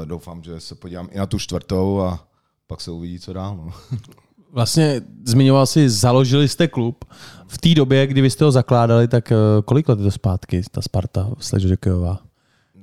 doufám, 0.05 0.43
že 0.43 0.61
se 0.61 0.75
podívám 0.75 1.09
i 1.11 1.19
na 1.19 1.27
tu 1.27 1.39
čtvrtou 1.39 2.01
a 2.01 2.29
pak 2.67 2.81
se 2.81 2.91
uvidí, 2.91 3.21
co 3.21 3.33
dál. 3.33 3.57
No. 3.57 3.73
Vlastně 4.53 5.01
zmiňoval 5.25 5.67
si, 5.67 5.91
založili 5.91 6.49
jste 6.49 6.69
klub. 6.69 7.05
V 7.47 7.59
té 7.59 7.75
době, 7.75 8.07
kdy 8.07 8.21
vy 8.21 8.31
jste 8.31 8.45
ho 8.45 8.51
zakládali, 8.51 9.09
tak 9.09 9.33
kolik 9.65 9.89
let 9.89 9.99
je 9.99 10.05
to 10.05 10.11
zpátky, 10.11 10.63
ta 10.71 10.83
Sparta 10.83 11.31
Sledžekejová? 11.39 12.19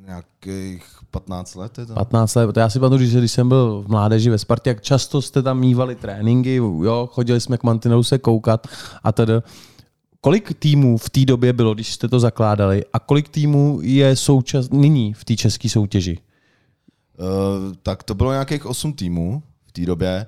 Nějakých 0.05 0.85
15 1.11 1.55
let 1.55 1.77
je 1.77 1.85
to. 1.85 1.93
15 1.93 2.35
let. 2.35 2.53
To 2.53 2.59
já 2.59 2.69
si 2.69 2.79
pamatuju, 2.79 3.09
že 3.09 3.19
když 3.19 3.31
jsem 3.31 3.49
byl 3.49 3.83
v 3.87 3.89
mládeži 3.89 4.29
ve 4.29 4.37
Spartě, 4.37 4.69
jak 4.69 4.81
často 4.81 5.21
jste 5.21 5.41
tam 5.41 5.59
mývali 5.59 5.95
tréninky, 5.95 6.55
jo, 6.55 7.09
chodili 7.11 7.41
jsme 7.41 7.57
k 7.57 7.63
Mantinelu 7.63 8.03
se 8.03 8.17
koukat 8.17 8.67
a 9.03 9.11
tedy. 9.11 9.33
Kolik 10.21 10.53
týmů 10.59 10.97
v 10.97 11.09
té 11.09 11.25
době 11.25 11.53
bylo, 11.53 11.73
když 11.73 11.93
jste 11.93 12.07
to 12.07 12.19
zakládali 12.19 12.83
a 12.93 12.99
kolik 12.99 13.29
týmů 13.29 13.79
je 13.81 14.15
součas, 14.15 14.69
nyní 14.69 15.13
v 15.13 15.25
té 15.25 15.35
české 15.35 15.69
soutěži? 15.69 16.17
Uh, 17.17 17.75
tak 17.83 18.03
to 18.03 18.15
bylo 18.15 18.31
nějakých 18.31 18.65
8 18.65 18.93
týmů 18.93 19.43
v 19.67 19.71
té 19.71 19.85
době 19.85 20.25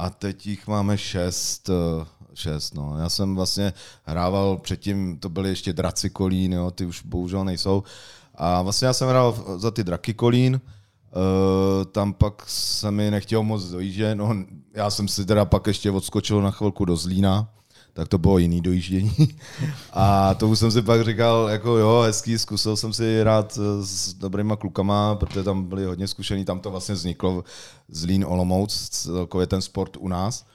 a 0.00 0.10
teď 0.10 0.46
jich 0.46 0.66
máme 0.66 0.98
6, 0.98 1.70
6 2.34 2.74
no. 2.74 2.98
Já 2.98 3.08
jsem 3.08 3.34
vlastně 3.34 3.72
hrával 4.04 4.58
předtím, 4.58 5.18
to 5.18 5.28
byly 5.28 5.48
ještě 5.48 5.72
Draci 5.72 6.10
Kolín, 6.10 6.52
jo, 6.52 6.70
ty 6.70 6.86
už 6.86 7.02
bohužel 7.02 7.44
nejsou. 7.44 7.82
A 8.34 8.62
vlastně 8.62 8.86
já 8.86 8.92
jsem 8.92 9.08
hrál 9.08 9.56
za 9.56 9.70
ty 9.70 9.84
Draky 9.84 10.14
Kolín, 10.14 10.60
uh, 10.60 11.84
tam 11.84 12.12
pak 12.12 12.42
se 12.46 12.90
mi 12.90 13.10
nechtělo 13.10 13.42
moc 13.42 13.64
dojíždět, 13.64 14.18
no 14.18 14.44
já 14.74 14.90
jsem 14.90 15.08
si 15.08 15.24
teda 15.26 15.44
pak 15.44 15.66
ještě 15.66 15.90
odskočil 15.90 16.42
na 16.42 16.50
chvilku 16.50 16.84
do 16.84 16.96
Zlína, 16.96 17.48
tak 18.00 18.08
to 18.08 18.18
bylo 18.18 18.38
jiný 18.38 18.60
dojíždění. 18.60 19.12
A 19.92 20.34
to 20.34 20.48
už 20.48 20.58
jsem 20.58 20.70
si 20.70 20.82
pak 20.82 21.04
říkal, 21.04 21.48
jako 21.48 21.76
jo, 21.76 22.00
hezký, 22.00 22.38
zkusil 22.38 22.76
jsem 22.76 22.92
si 22.92 23.20
hrát 23.20 23.58
s 23.80 24.14
dobrýma 24.14 24.56
klukama, 24.56 25.14
protože 25.14 25.42
tam 25.42 25.64
byli 25.64 25.84
hodně 25.84 26.08
zkušení, 26.08 26.44
tam 26.44 26.60
to 26.60 26.70
vlastně 26.70 26.94
vzniklo 26.94 27.44
Zlín 27.88 28.24
Olomouc, 28.24 28.88
celkově 28.88 29.46
ten 29.46 29.62
sport 29.62 29.96
u 29.96 30.08
nás. 30.08 30.46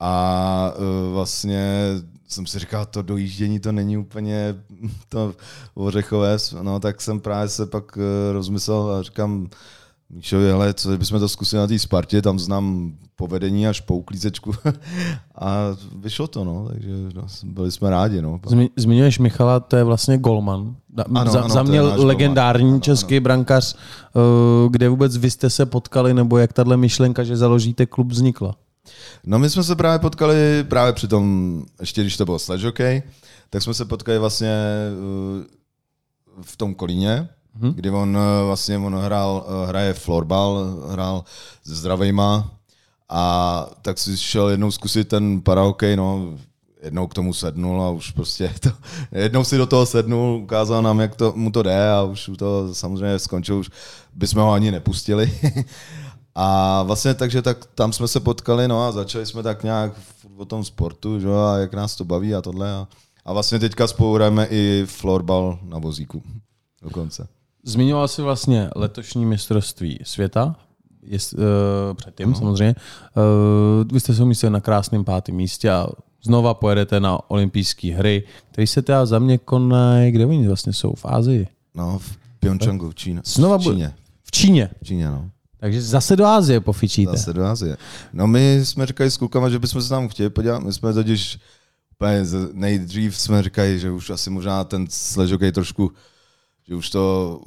A 0.00 0.72
uh, 0.78 1.14
vlastně 1.14 1.88
jsem 2.28 2.46
si 2.46 2.58
říkal, 2.58 2.86
to 2.86 3.02
dojíždění 3.02 3.60
to 3.60 3.72
není 3.72 3.96
úplně 3.96 4.54
to 5.08 5.34
ořechové, 5.74 6.36
no 6.62 6.80
tak 6.80 7.00
jsem 7.00 7.20
právě 7.20 7.48
se 7.48 7.66
pak 7.66 7.96
uh, 7.96 8.02
rozmyslel 8.32 8.90
a 8.90 9.02
říkám, 9.02 9.48
Míšovi, 10.10 10.46
hele, 10.46 10.74
co 10.74 10.98
bychom 10.98 11.20
to 11.20 11.28
zkusili 11.28 11.60
na 11.60 11.66
té 11.66 11.78
Spartě, 11.78 12.22
tam 12.22 12.38
znám 12.38 12.92
povedení 13.16 13.66
až 13.66 13.80
po 13.80 13.96
uklízečku 13.96 14.52
a 15.34 15.76
vyšlo 15.96 16.26
to, 16.26 16.44
no, 16.44 16.68
takže 16.68 16.90
no, 17.14 17.26
byli 17.44 17.72
jsme 17.72 17.90
rádi. 17.90 18.22
No. 18.22 18.40
Zmiňuješ 18.76 19.18
Michala, 19.18 19.60
to 19.60 19.76
je 19.76 19.84
vlastně 19.84 20.18
golman. 20.18 20.76
Ano, 21.14 21.30
za, 21.30 21.40
ano, 21.40 21.54
za 21.54 21.62
mě 21.62 21.80
legendární 21.80 22.64
golman. 22.64 22.80
český 22.80 23.16
ano. 23.16 23.24
brankář, 23.24 23.76
eh, 23.76 24.68
kde 24.70 24.88
vůbec 24.88 25.16
vy 25.16 25.30
jste 25.30 25.50
se 25.50 25.66
potkali, 25.66 26.14
nebo 26.14 26.38
jak 26.38 26.52
tahle 26.52 26.76
myšlenka, 26.76 27.24
že 27.24 27.36
založíte 27.36 27.86
klub 27.86 28.08
vznikla? 28.08 28.54
No 29.26 29.38
my 29.38 29.50
jsme 29.50 29.62
se 29.62 29.76
právě 29.76 29.98
potkali 29.98 30.64
právě 30.68 30.92
při 30.92 31.08
tom, 31.08 31.62
ještě 31.80 32.00
když 32.00 32.16
to 32.16 32.24
bylo 32.24 32.38
sledge 32.38 32.66
hockey, 32.66 33.02
tak 33.50 33.62
jsme 33.62 33.74
se 33.74 33.84
potkali 33.84 34.18
vlastně 34.18 34.48
eh, 34.48 35.58
v 36.42 36.56
tom 36.56 36.74
Kolíně, 36.74 37.28
hmm. 37.60 37.72
kdy 37.74 37.90
on 37.90 38.16
eh, 38.16 38.44
vlastně 38.46 38.78
on 38.78 38.94
hrál, 38.94 39.46
eh, 39.46 39.66
hraje 39.68 39.94
florbal, 39.94 40.76
hrál 40.90 41.24
se 41.66 41.74
zdravejma 41.74 42.50
a 43.08 43.66
tak 43.82 43.98
si 43.98 44.16
šel 44.16 44.48
jednou 44.48 44.70
zkusit 44.70 45.08
ten 45.08 45.40
parahokej, 45.40 45.96
no 45.96 46.38
jednou 46.82 47.06
k 47.06 47.14
tomu 47.14 47.34
sednul 47.34 47.82
a 47.82 47.90
už 47.90 48.10
prostě 48.10 48.54
to, 48.60 48.70
jednou 49.12 49.44
si 49.44 49.56
do 49.56 49.66
toho 49.66 49.86
sednul, 49.86 50.40
ukázal 50.42 50.82
nám, 50.82 51.00
jak 51.00 51.14
to, 51.14 51.32
mu 51.36 51.50
to 51.50 51.62
jde 51.62 51.90
a 51.90 52.02
už 52.02 52.30
to 52.38 52.74
samozřejmě 52.74 53.18
skončil, 53.18 53.56
už 53.56 53.70
bychom 54.14 54.42
ho 54.42 54.52
ani 54.52 54.70
nepustili. 54.70 55.38
a 56.34 56.82
vlastně 56.82 57.14
takže 57.14 57.42
tak 57.42 57.66
tam 57.74 57.92
jsme 57.92 58.08
se 58.08 58.20
potkali, 58.20 58.68
no 58.68 58.82
a 58.82 58.92
začali 58.92 59.26
jsme 59.26 59.42
tak 59.42 59.62
nějak 59.62 59.92
o 60.36 60.44
tom 60.44 60.64
sportu, 60.64 61.20
že, 61.20 61.28
a 61.28 61.56
jak 61.56 61.74
nás 61.74 61.96
to 61.96 62.04
baví 62.04 62.34
a 62.34 62.42
tohle. 62.42 62.74
A, 62.74 62.88
A 63.24 63.32
vlastně 63.32 63.58
teďka 63.58 63.86
spolu 63.86 64.18
i 64.48 64.82
florbal 64.86 65.58
na 65.62 65.78
vozíku 65.78 66.22
dokonce. 66.82 67.28
Zmiňoval 67.68 68.08
jsi 68.08 68.22
vlastně 68.22 68.70
letošní 68.76 69.26
mistrovství 69.26 69.98
světa, 70.02 70.56
jest, 71.02 71.32
uh, 71.32 71.40
předtím 71.94 72.30
no. 72.30 72.38
samozřejmě. 72.38 72.74
Uh, 73.16 73.92
vy 73.92 74.00
jste 74.00 74.14
se 74.14 74.22
umístili 74.22 74.50
na 74.50 74.60
krásném 74.60 75.04
pátém 75.04 75.34
místě 75.34 75.70
a 75.70 75.86
znova 76.22 76.54
pojedete 76.54 77.00
na 77.00 77.30
olympijské 77.30 77.94
hry, 77.94 78.22
které 78.50 78.66
se 78.66 78.82
teda 78.82 79.06
za 79.06 79.18
mě 79.18 79.38
konají, 79.38 80.12
kde 80.12 80.26
oni 80.26 80.46
vlastně 80.46 80.72
jsou, 80.72 80.92
v 80.94 81.04
Ázii? 81.04 81.46
No, 81.74 81.98
v 81.98 82.16
Pyeongchangu, 82.40 82.90
v 82.90 82.94
Číně. 82.94 83.20
Znova 83.24 83.58
v 83.58 83.62
Číně. 83.62 83.94
V 84.24 84.30
Číně. 84.30 84.70
V 84.82 84.86
Číně, 84.86 85.08
no. 85.10 85.30
Takže 85.60 85.82
zase 85.82 86.16
do 86.16 86.26
Ázie 86.26 86.60
pofičíte. 86.60 87.10
Zase 87.10 87.32
do 87.32 87.44
Azie. 87.44 87.76
No 88.12 88.26
my 88.26 88.60
jsme 88.64 88.86
říkali 88.86 89.10
s 89.10 89.16
klukama, 89.16 89.48
že 89.48 89.58
bychom 89.58 89.82
se 89.82 89.88
tam 89.88 90.08
chtěli 90.08 90.30
podívat. 90.30 90.58
My 90.58 90.72
jsme 90.72 90.92
totiž 90.92 91.38
nejdřív 92.52 93.16
jsme 93.16 93.42
říkali, 93.42 93.78
že 93.78 93.90
už 93.90 94.10
asi 94.10 94.30
možná 94.30 94.64
ten 94.64 94.86
sležok 94.90 95.40
trošku, 95.52 95.92
že 96.68 96.74
už 96.74 96.90
to 96.90 97.40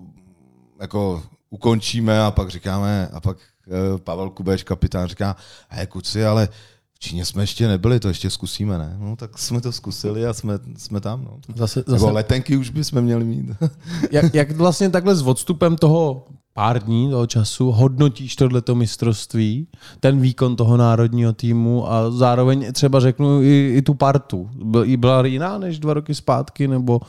jako 0.82 1.24
ukončíme 1.50 2.22
a 2.22 2.32
pak 2.32 2.50
říkáme, 2.50 3.08
a 3.14 3.20
pak 3.20 3.38
eh, 3.68 3.98
Pavel 3.98 4.30
Kubeš, 4.30 4.64
kapitán, 4.64 5.08
říká, 5.08 5.36
hej 5.70 5.88
kuci, 5.88 6.26
ale 6.26 6.50
v 6.94 7.00
Číně 7.00 7.26
jsme 7.26 7.44
ještě 7.44 7.68
nebyli, 7.68 8.00
to 8.00 8.08
ještě 8.08 8.30
zkusíme, 8.30 8.78
ne? 8.78 8.98
No 9.00 9.16
tak 9.16 9.38
jsme 9.38 9.62
to 9.62 9.72
zkusili 9.72 10.26
a 10.26 10.34
jsme, 10.34 10.60
jsme 10.78 11.02
tam. 11.02 11.24
No. 11.24 11.40
Zase, 11.56 11.84
Nebo 11.88 12.00
zase, 12.00 12.12
letenky 12.12 12.58
už 12.58 12.70
bychom 12.70 13.02
měli 13.02 13.24
mít. 13.24 13.46
jak, 14.12 14.36
jak 14.36 14.52
vlastně 14.52 14.90
takhle 14.90 15.16
s 15.16 15.22
odstupem 15.22 15.76
toho 15.76 16.26
pár 16.54 16.84
dní 16.84 17.10
toho 17.10 17.28
času 17.28 17.72
hodnotíš 17.72 18.36
tohleto 18.36 18.76
mistrovství, 18.76 19.68
ten 20.00 20.22
výkon 20.22 20.56
toho 20.56 20.78
národního 20.78 21.34
týmu 21.34 21.92
a 21.92 22.12
zároveň 22.12 22.74
třeba 22.74 23.00
řeknu 23.00 23.42
i, 23.42 23.74
i 23.78 23.82
tu 23.82 23.94
partu. 23.94 24.50
Byl, 24.54 24.98
byla 24.98 25.26
jiná 25.26 25.58
než 25.58 25.80
dva 25.80 25.94
roky 25.94 26.16
zpátky, 26.16 26.68
nebo 26.68 27.02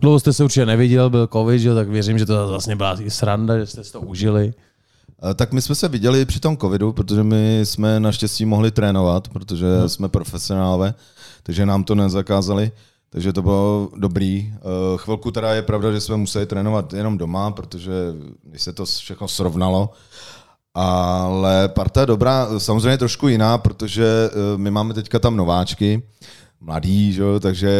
dlouho 0.00 0.20
jste 0.20 0.32
se 0.32 0.44
určitě 0.44 0.66
neviděl, 0.66 1.10
byl 1.10 1.26
covid, 1.32 1.60
že? 1.60 1.74
tak 1.74 1.88
věřím, 1.88 2.18
že 2.18 2.26
to 2.26 2.48
vlastně 2.48 2.76
byla 2.76 3.00
i 3.00 3.10
sranda, 3.10 3.58
že 3.58 3.66
jste 3.66 3.82
to 3.82 4.00
užili. 4.00 4.54
Eh, 5.30 5.34
Tak 5.34 5.52
my 5.52 5.62
jsme 5.62 5.74
se 5.74 5.88
viděli 5.88 6.24
při 6.24 6.40
tom 6.40 6.56
covidu, 6.56 6.92
protože 6.92 7.22
my 7.22 7.60
jsme 7.64 8.00
naštěstí 8.00 8.44
mohli 8.44 8.70
trénovat, 8.70 9.28
protože 9.28 9.66
hmm. 9.78 9.88
jsme 9.88 10.08
profesionálové, 10.08 10.94
takže 11.42 11.66
nám 11.66 11.84
to 11.84 11.94
nezakázali. 11.94 12.70
Takže 13.10 13.32
to 13.32 13.42
bylo 13.42 13.88
dobrý. 13.96 14.52
Eh, 14.54 14.60
Chvilku 14.96 15.30
teda 15.30 15.54
je 15.54 15.62
pravda, 15.62 15.92
že 15.92 16.00
jsme 16.00 16.16
museli 16.16 16.46
trénovat 16.46 16.92
jenom 16.92 17.18
doma, 17.18 17.50
protože 17.50 17.92
když 18.42 18.62
se 18.62 18.72
to 18.72 18.84
všechno 18.84 19.28
srovnalo, 19.28 19.90
ale 20.74 21.68
parta 21.68 22.00
je 22.00 22.06
dobrá, 22.06 22.48
samozřejmě 22.58 22.98
trošku 22.98 23.28
jiná, 23.28 23.58
protože 23.58 24.30
eh, 24.30 24.58
my 24.58 24.70
máme 24.70 24.94
teďka 24.94 25.18
tam 25.18 25.36
nováčky, 25.36 26.02
mladý, 26.60 27.12
že? 27.12 27.22
takže 27.40 27.70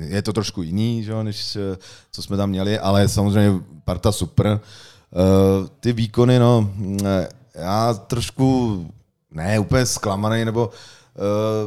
je 0.00 0.22
to 0.22 0.32
trošku 0.32 0.62
jiný, 0.62 1.02
že? 1.02 1.24
než 1.24 1.56
eh, 1.56 1.76
co 2.12 2.22
jsme 2.22 2.36
tam 2.36 2.50
měli, 2.50 2.78
ale 2.78 3.08
samozřejmě 3.08 3.60
parta 3.84 4.12
super. 4.12 4.46
Eh, 4.46 5.68
Ty 5.80 5.92
výkony, 5.92 6.38
no, 6.38 6.70
eh, 7.04 7.28
já 7.54 7.94
trošku, 7.94 8.86
ne 9.30 9.58
úplně 9.58 9.86
zklamaný, 9.86 10.44
nebo 10.44 10.70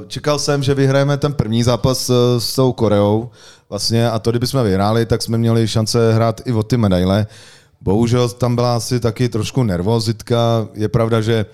čekal 0.07 0.39
jsem, 0.39 0.63
že 0.63 0.73
vyhrajeme 0.73 1.17
ten 1.17 1.33
první 1.33 1.63
zápas 1.63 2.11
s 2.37 2.55
tou 2.55 2.73
Koreou, 2.73 3.29
vlastně, 3.69 4.09
a 4.09 4.19
to, 4.19 4.29
kdybychom 4.29 4.63
vyhráli, 4.63 5.05
tak 5.05 5.21
jsme 5.21 5.37
měli 5.37 5.67
šance 5.67 6.13
hrát 6.13 6.41
i 6.45 6.53
o 6.53 6.63
ty 6.63 6.77
medaile. 6.77 7.27
Bohužel 7.81 8.29
tam 8.29 8.55
byla 8.55 8.75
asi 8.75 8.99
taky 8.99 9.29
trošku 9.29 9.63
nervozitka. 9.63 10.67
Je 10.73 10.89
pravda, 10.89 11.21
že 11.21 11.45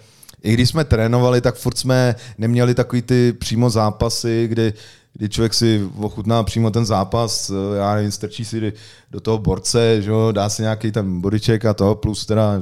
i 0.43 0.53
když 0.53 0.69
jsme 0.69 0.83
trénovali, 0.83 1.41
tak 1.41 1.55
furt 1.55 1.77
jsme 1.77 2.15
neměli 2.37 2.75
takový 2.75 3.01
ty 3.01 3.33
přímo 3.33 3.69
zápasy, 3.69 4.47
kdy, 4.47 4.73
kdy 5.19 5.29
člověk 5.29 5.53
si 5.53 5.89
ochutná 5.99 6.43
přímo 6.43 6.71
ten 6.71 6.85
zápas, 6.85 7.49
eh, 7.49 7.77
já 7.77 7.95
nevím, 7.95 8.11
strčí 8.11 8.45
si 8.45 8.73
do 9.11 9.19
toho 9.19 9.37
borce, 9.37 10.01
že 10.01 10.09
jo, 10.09 10.31
dá 10.31 10.49
si 10.49 10.61
nějaký 10.61 10.91
ten 10.91 11.21
bodyček 11.21 11.65
a 11.65 11.73
to, 11.73 11.95
plus 11.95 12.25
teda 12.25 12.61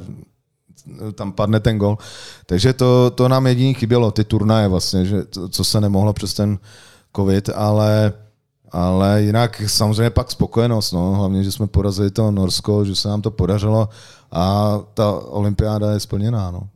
tam 1.16 1.32
padne 1.32 1.60
ten 1.60 1.78
gol. 1.78 1.98
Takže 2.46 2.74
to, 2.74 3.12
to 3.12 3.28
nám 3.28 3.48
jediný 3.48 3.74
chybělo, 3.74 4.12
ty 4.12 4.24
turnaje 4.24 4.68
vlastně, 4.68 5.06
že 5.06 5.24
to, 5.24 5.50
co 5.50 5.64
se 5.64 5.82
nemohlo 5.82 6.14
přes 6.14 6.34
ten 6.34 6.58
covid, 7.16 7.50
ale, 7.56 8.14
ale 8.72 9.22
jinak 9.22 9.62
samozřejmě 9.68 10.10
pak 10.10 10.32
spokojenost, 10.32 10.92
no, 10.92 11.14
hlavně, 11.14 11.44
že 11.44 11.52
jsme 11.52 11.68
porazili 11.68 12.12
to 12.12 12.32
Norsko, 12.32 12.86
že 12.86 12.96
se 12.96 13.08
nám 13.08 13.22
to 13.22 13.32
podařilo 13.32 13.90
a 14.32 14.78
ta 14.94 15.12
olympiáda 15.12 15.92
je 15.92 16.00
splněná, 16.00 16.52
no. 16.52 16.70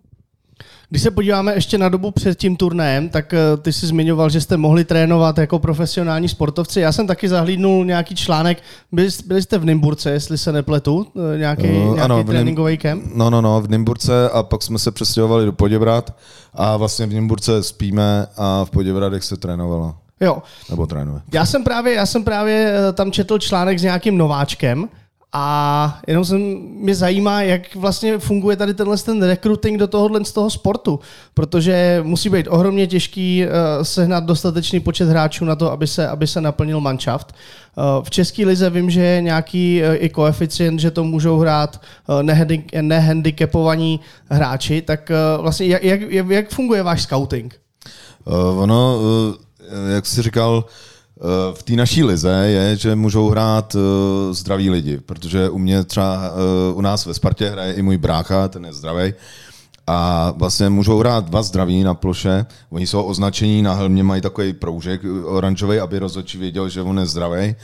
Když 0.91 1.01
se 1.03 1.11
podíváme 1.11 1.53
ještě 1.53 1.77
na 1.77 1.89
dobu 1.89 2.11
před 2.11 2.37
tím 2.37 2.55
turnajem, 2.55 3.09
tak 3.09 3.33
eh, 3.33 3.57
ty 3.57 3.73
jsi 3.73 3.87
zmiňoval, 3.87 4.29
že 4.29 4.41
jste 4.41 4.57
mohli 4.57 4.85
trénovat 4.85 5.37
jako 5.37 5.59
profesionální 5.59 6.29
sportovci. 6.29 6.79
Já 6.79 6.91
jsem 6.91 7.07
taky 7.07 7.29
zahlídnul 7.29 7.85
nějaký 7.85 8.15
článek, 8.15 8.63
byli, 8.91 9.09
byli 9.25 9.41
jste 9.41 9.57
v 9.57 9.65
Nymburce, 9.65 10.11
jestli 10.11 10.37
se 10.37 10.51
nepletu, 10.51 11.07
eh, 11.33 11.37
nějaký, 11.37 11.67
Eh, 11.67 11.71
nějaký 11.71 11.99
ano, 11.99 12.23
tréninkový 12.23 12.77
kemp. 12.77 13.03
No, 13.15 13.29
no, 13.29 13.41
no, 13.41 13.61
v 13.61 13.69
Nymburce 13.69 14.29
a 14.29 14.43
pak 14.43 14.63
jsme 14.63 14.79
se 14.79 14.91
přestěhovali 14.91 15.45
do 15.45 15.51
Poděbrad 15.51 16.15
a 16.53 16.77
vlastně 16.77 17.05
v 17.05 17.13
Nymburce 17.13 17.63
spíme 17.63 18.27
a 18.37 18.65
v 18.65 18.69
Poděbradech 18.69 19.23
se 19.23 19.37
trénovalo. 19.37 19.95
Jo, 20.21 20.37
Nebo 20.69 20.87
trénuje. 20.87 21.21
Já 21.33 21.45
jsem 21.45 21.63
právě, 21.63 21.93
já 21.93 22.05
jsem 22.05 22.23
právě 22.23 22.73
tam 22.93 23.11
četl 23.11 23.39
článek 23.39 23.79
s 23.79 23.83
nějakým 23.83 24.17
nováčkem 24.17 24.89
a 25.33 25.99
jenom 26.07 26.25
jsem, 26.25 26.39
mě 26.59 26.95
zajímá, 26.95 27.41
jak 27.41 27.75
vlastně 27.75 28.19
funguje 28.19 28.55
tady 28.55 28.73
tenhle 28.73 28.97
ten 28.97 29.23
recruiting 29.23 29.79
do 29.79 29.87
tohohle 29.87 30.25
z 30.25 30.31
toho 30.31 30.49
sportu, 30.49 30.99
protože 31.33 31.99
musí 32.03 32.29
být 32.29 32.47
ohromně 32.47 32.87
těžký 32.87 33.45
uh, 33.45 33.83
sehnat 33.83 34.23
dostatečný 34.23 34.79
počet 34.79 35.09
hráčů 35.09 35.45
na 35.45 35.55
to, 35.55 35.71
aby 35.71 35.87
se, 35.87 36.07
aby 36.07 36.27
se 36.27 36.41
naplnil 36.41 36.79
manšaft. 36.79 37.35
Uh, 37.77 38.03
v 38.03 38.09
České 38.09 38.45
lize 38.45 38.69
vím, 38.69 38.89
že 38.89 39.01
je 39.01 39.21
nějaký 39.21 39.81
uh, 39.81 39.95
i 39.95 40.09
koeficient, 40.09 40.79
že 40.79 40.91
to 40.91 41.03
můžou 41.03 41.39
hrát 41.39 41.81
nehandi- 42.21 42.81
nehandicapovaní 42.81 43.99
hráči, 44.29 44.81
tak 44.81 45.11
vlastně 45.37 45.67
jak, 45.67 45.83
jak, 45.83 46.29
jak 46.29 46.49
funguje 46.49 46.83
váš 46.83 47.01
scouting? 47.01 47.59
Uh, 48.25 48.61
ono, 48.61 48.99
uh, 48.99 49.35
jak 49.93 50.05
jsi 50.05 50.21
říkal, 50.21 50.63
uh, 50.65 50.90
v 51.53 51.63
té 51.63 51.73
naší 51.73 52.03
lize 52.03 52.31
je, 52.31 52.75
že 52.77 52.95
můžou 52.95 53.29
hrát 53.29 53.75
uh, 53.75 53.81
zdraví 54.33 54.69
lidi, 54.69 54.97
protože 54.97 55.49
u 55.49 55.57
mě 55.57 55.83
třeba 55.83 56.31
uh, 56.71 56.77
u 56.77 56.81
nás 56.81 57.05
ve 57.05 57.13
Spartě 57.13 57.49
hraje 57.49 57.73
i 57.73 57.81
můj 57.81 57.97
brácha, 57.97 58.47
ten 58.47 58.65
je 58.65 58.73
zdravý. 58.73 59.13
A 59.87 60.31
vlastně 60.37 60.69
můžou 60.69 60.99
hrát 60.99 61.25
dva 61.25 61.43
zdraví 61.43 61.83
na 61.83 61.93
ploše. 61.93 62.45
Oni 62.69 62.87
jsou 62.87 63.03
označení 63.03 63.61
na 63.61 63.73
helmě, 63.73 64.03
mají 64.03 64.21
takový 64.21 64.53
proužek 64.53 65.01
oranžový, 65.25 65.79
aby 65.79 65.99
rozhodčí 65.99 66.37
věděl, 66.37 66.69
že 66.69 66.81
on 66.81 66.99
je 66.99 67.05
zdravý. 67.05 67.55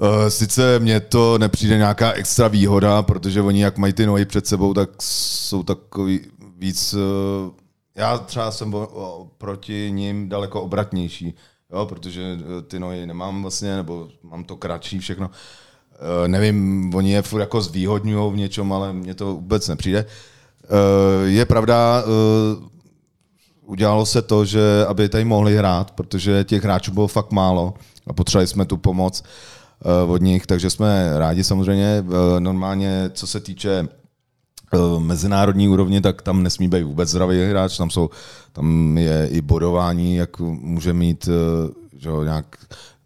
Eh, 0.00 0.30
Sice 0.30 0.78
mně 0.78 1.00
to 1.00 1.38
nepřijde 1.38 1.76
nějaká 1.76 2.12
extra 2.12 2.48
výhoda, 2.48 3.02
protože 3.02 3.42
oni 3.42 3.62
jak 3.62 3.78
mají 3.78 3.92
ty 3.92 4.06
nohy 4.06 4.24
před 4.24 4.46
sebou, 4.46 4.74
tak 4.74 4.90
jsou 5.00 5.62
takový 5.62 6.20
víc... 6.58 6.94
eh, 6.94 7.50
Já 7.96 8.18
třeba 8.18 8.50
jsem 8.50 8.76
proti 9.38 9.90
ním 9.94 10.28
daleko 10.28 10.62
obratnější, 10.62 11.34
jo, 11.74 11.86
protože 11.86 12.22
eh, 12.22 12.62
ty 12.62 12.78
nohy 12.78 13.06
nemám 13.06 13.42
vlastně, 13.42 13.76
nebo 13.76 14.08
mám 14.22 14.44
to 14.44 14.56
kratší 14.56 14.98
všechno. 14.98 15.30
Eh, 15.94 16.28
Nevím, 16.28 16.90
oni 16.94 17.12
je 17.12 17.22
furt 17.22 17.40
jako 17.40 17.60
zvýhodňují 17.60 18.32
v 18.32 18.36
něčem, 18.36 18.72
ale 18.72 18.92
mně 18.92 19.14
to 19.14 19.34
vůbec 19.34 19.68
nepřijde. 19.68 20.04
Eh, 20.64 21.28
Je 21.28 21.44
pravda, 21.44 22.02
eh, 22.02 22.70
udělalo 23.66 24.06
se 24.06 24.22
to, 24.22 24.44
že 24.44 24.86
aby 24.88 25.08
tady 25.08 25.24
mohli 25.24 25.56
hrát, 25.56 25.90
protože 25.90 26.44
těch 26.44 26.64
hráčů 26.64 26.92
bylo 26.92 27.06
fakt 27.06 27.32
málo 27.32 27.74
a 28.06 28.12
potřebovali 28.12 28.46
jsme 28.46 28.64
tu 28.64 28.76
pomoc 28.76 29.22
od 30.06 30.22
nich, 30.22 30.46
takže 30.46 30.70
jsme 30.70 31.18
rádi 31.18 31.44
samozřejmě. 31.44 32.04
Normálně, 32.38 33.10
co 33.14 33.26
se 33.26 33.40
týče 33.40 33.88
mezinárodní 34.98 35.68
úrovně, 35.68 36.00
tak 36.00 36.22
tam 36.22 36.42
nesmí 36.42 36.68
být 36.68 36.82
vůbec 36.82 37.08
zdravý 37.08 37.42
hráč, 37.50 37.76
tam, 37.76 37.90
jsou, 37.90 38.10
tam 38.52 38.98
je 38.98 39.28
i 39.28 39.40
bodování, 39.40 40.16
jak 40.16 40.40
může 40.40 40.92
mít 40.92 41.28
eh, 41.28 41.84
že 42.04 42.08
jo, 42.08 42.24
nějak, 42.24 42.56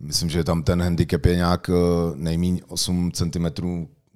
myslím, 0.01 0.31
že 0.31 0.45
tam 0.45 0.63
ten 0.63 0.83
handicap 0.83 1.27
je 1.27 1.37
nějak 1.37 1.71
nejméně 2.15 2.61
8 2.69 3.13
cm 3.13 3.47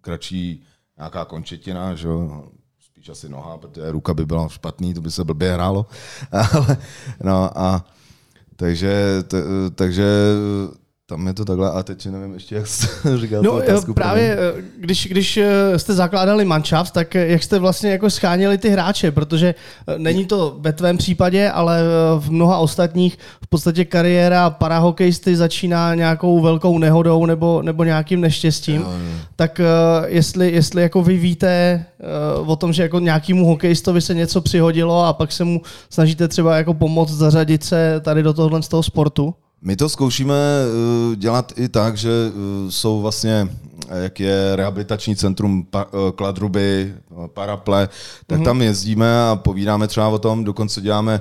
kratší 0.00 0.62
nějaká 0.98 1.24
končetina, 1.24 1.94
že 1.94 2.08
jo, 2.08 2.44
spíš 2.80 3.08
asi 3.08 3.28
noha, 3.28 3.58
protože 3.58 3.90
ruka 3.90 4.14
by 4.14 4.26
byla 4.26 4.48
špatný, 4.48 4.94
to 4.94 5.00
by 5.00 5.10
se 5.10 5.24
blbě 5.24 5.52
hrálo. 5.52 5.86
No 7.24 7.58
a 7.58 7.84
takže, 8.56 9.22
t, 9.22 9.42
takže 9.74 10.04
tam 11.12 11.26
je 11.26 11.34
to 11.34 11.44
takhle 11.44 11.70
a 11.70 11.82
teď 11.82 12.06
nevím 12.06 12.34
ještě, 12.34 12.54
jak 12.54 12.66
jsi 12.66 12.86
říkal 13.20 13.42
No 13.42 13.52
otázku 13.52 13.94
právě, 13.94 14.36
první. 14.36 14.60
eh, 14.60 14.70
když, 14.78 15.06
když 15.10 15.36
eh, 15.36 15.78
jste 15.78 15.94
zakládali 15.94 16.44
manšaft, 16.44 16.94
tak 16.94 17.16
eh, 17.16 17.26
jak 17.26 17.42
jste 17.42 17.58
vlastně 17.58 17.90
jako 17.90 18.10
scháněli 18.10 18.58
ty 18.58 18.68
hráče, 18.68 19.10
protože 19.10 19.54
eh, 19.88 19.98
není 19.98 20.26
to 20.26 20.56
ve 20.60 20.72
tvém 20.72 20.96
případě, 20.98 21.50
ale 21.50 21.80
eh, 21.80 22.20
v 22.20 22.30
mnoha 22.30 22.58
ostatních 22.58 23.18
v 23.44 23.46
podstatě 23.46 23.84
kariéra 23.84 24.50
parahokejisty 24.50 25.36
začíná 25.36 25.94
nějakou 25.94 26.40
velkou 26.40 26.78
nehodou 26.78 27.26
nebo, 27.26 27.62
nebo 27.62 27.84
nějakým 27.84 28.20
neštěstím. 28.20 28.80
Jo, 28.82 28.88
jo. 28.90 29.18
Tak 29.36 29.60
eh, 29.60 29.64
jestli, 30.06 30.52
jestli 30.52 30.82
jako 30.82 31.02
vy 31.02 31.16
víte 31.16 31.48
eh, 31.48 32.04
o 32.46 32.56
tom, 32.56 32.72
že 32.72 32.82
jako 32.82 32.98
nějakému 32.98 33.46
hokejistovi 33.46 34.00
se 34.00 34.14
něco 34.14 34.40
přihodilo 34.40 35.04
a 35.04 35.12
pak 35.12 35.32
se 35.32 35.44
mu 35.44 35.62
snažíte 35.90 36.28
třeba 36.28 36.56
jako 36.56 36.74
pomoct 36.74 37.10
zařadit 37.10 37.64
se 37.64 38.00
tady 38.00 38.22
do 38.22 38.32
tohohle 38.32 38.62
z 38.62 38.68
toho 38.68 38.82
sportu? 38.82 39.34
My 39.64 39.76
to 39.76 39.88
zkoušíme 39.88 40.34
eh, 40.34 41.16
dělat 41.16 41.52
i 41.56 41.68
tak, 41.68 41.96
že 41.96 42.10
eh, 42.10 42.70
jsou 42.70 43.00
vlastně, 43.00 43.48
eh, 43.88 44.02
jak 44.02 44.20
je 44.20 44.56
rehabilitační 44.56 45.16
centrum 45.16 45.66
Kladruby, 46.14 46.94
Paraple, 47.26 47.88
tak 48.26 48.38
Mhm. 48.38 48.44
tam 48.44 48.62
jezdíme 48.62 49.22
a 49.22 49.36
povídáme 49.36 49.88
třeba 49.88 50.08
o 50.08 50.18
tom, 50.18 50.44
dokonce 50.44 50.80
děláme 50.80 51.20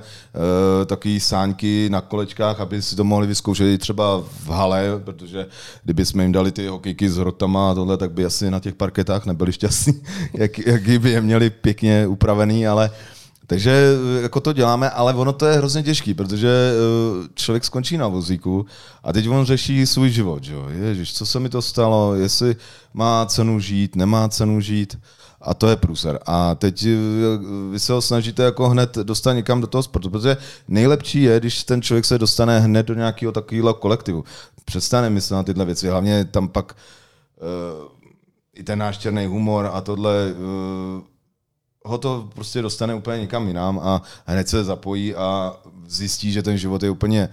takové 0.86 1.19
sáňky 1.19 1.89
na 1.91 2.01
kolečkách, 2.01 2.60
aby 2.60 2.81
si 2.81 2.95
to 2.95 3.03
mohli 3.03 3.27
vyzkoušet 3.27 3.65
i 3.74 3.77
třeba 3.77 4.21
v 4.45 4.48
hale, 4.50 4.83
protože 5.03 5.45
kdyby 5.83 6.05
jsme 6.05 6.24
jim 6.24 6.31
dali 6.31 6.51
ty 6.51 6.67
hokejky 6.67 7.10
s 7.10 7.17
hrotama 7.17 7.71
a 7.71 7.74
tohle, 7.74 7.98
tak 7.98 8.12
by 8.12 8.25
asi 8.25 8.51
na 8.51 8.60
těch 8.60 8.75
parketách 8.75 9.25
nebyli 9.25 9.53
šťastní, 9.53 10.01
jak, 10.33 10.57
jak 10.57 11.00
by 11.01 11.10
je 11.12 11.21
měli 11.21 11.50
pěkně 11.50 12.07
upravený, 12.07 12.67
ale 12.67 12.91
takže 13.51 13.72
eh, 13.72 14.22
jako 14.22 14.39
to 14.39 14.53
děláme, 14.53 14.89
ale 14.89 15.13
ono 15.13 15.34
to 15.34 15.46
je 15.46 15.58
hrozně 15.58 15.84
těžký, 15.84 16.13
protože 16.13 16.48
eh, 16.48 17.27
člověk 17.34 17.63
skončí 17.65 17.98
na 17.98 18.08
vozíku 18.08 18.65
a 19.03 19.13
teď 19.13 19.29
on 19.29 19.46
řeší 19.46 19.86
svůj 19.86 20.10
život, 20.10 20.43
že. 20.43 20.55
Ježiš, 20.70 21.13
co 21.13 21.25
se 21.25 21.39
mi 21.39 21.50
to 21.50 21.62
stalo, 21.62 22.15
jestli 22.15 22.55
má 22.93 23.25
cenu 23.25 23.60
žít, 23.60 23.96
nemá 23.96 24.29
cenu 24.29 24.62
žít 24.62 25.00
a 25.41 25.53
to 25.53 25.67
je 25.67 25.75
průser. 25.75 26.20
A 26.25 26.55
teď 26.55 26.86
eh, 26.86 26.98
vy 27.72 27.79
se 27.79 27.93
ho 27.93 28.01
snažíte 28.01 28.43
jako 28.43 28.70
hned 28.70 28.96
dostat 28.96 29.34
někam 29.34 29.62
do 29.62 29.67
toho 29.67 29.84
sportu, 29.84 30.10
protože 30.10 30.38
nejlepší 30.67 31.22
je, 31.22 31.39
když 31.39 31.63
ten 31.63 31.81
člověk 31.81 32.05
se 32.05 32.17
dostane 32.17 32.60
hned 32.60 32.86
do 32.86 32.93
nějakého 32.93 33.31
takového 33.31 33.74
kolektivu. 33.74 34.24
Přestane 34.65 35.10
myslet 35.10 35.38
na 35.38 35.43
tyhle 35.43 35.65
věci, 35.65 35.88
hlavně 35.88 36.25
tam 36.25 36.48
pak 36.48 36.75
uh, 37.41 37.88
i 38.53 38.63
ten 38.63 38.79
náš 38.79 38.98
černý 38.98 39.25
humor 39.25 39.70
a 39.74 39.81
tohle 39.81 40.34
uh, 40.34 41.11
ho 41.86 41.98
to 41.98 42.30
prostě 42.36 42.62
dostane 42.62 42.96
úplně 42.96 43.20
někam 43.20 43.48
jinam 43.48 43.80
a 43.80 44.02
hned 44.26 44.50
se 44.50 44.64
zapojí 44.64 45.16
a 45.16 45.56
zjistí, 45.88 46.32
že 46.32 46.44
ten 46.44 46.58
život 46.58 46.84
je 46.84 46.90
úplně 46.90 47.30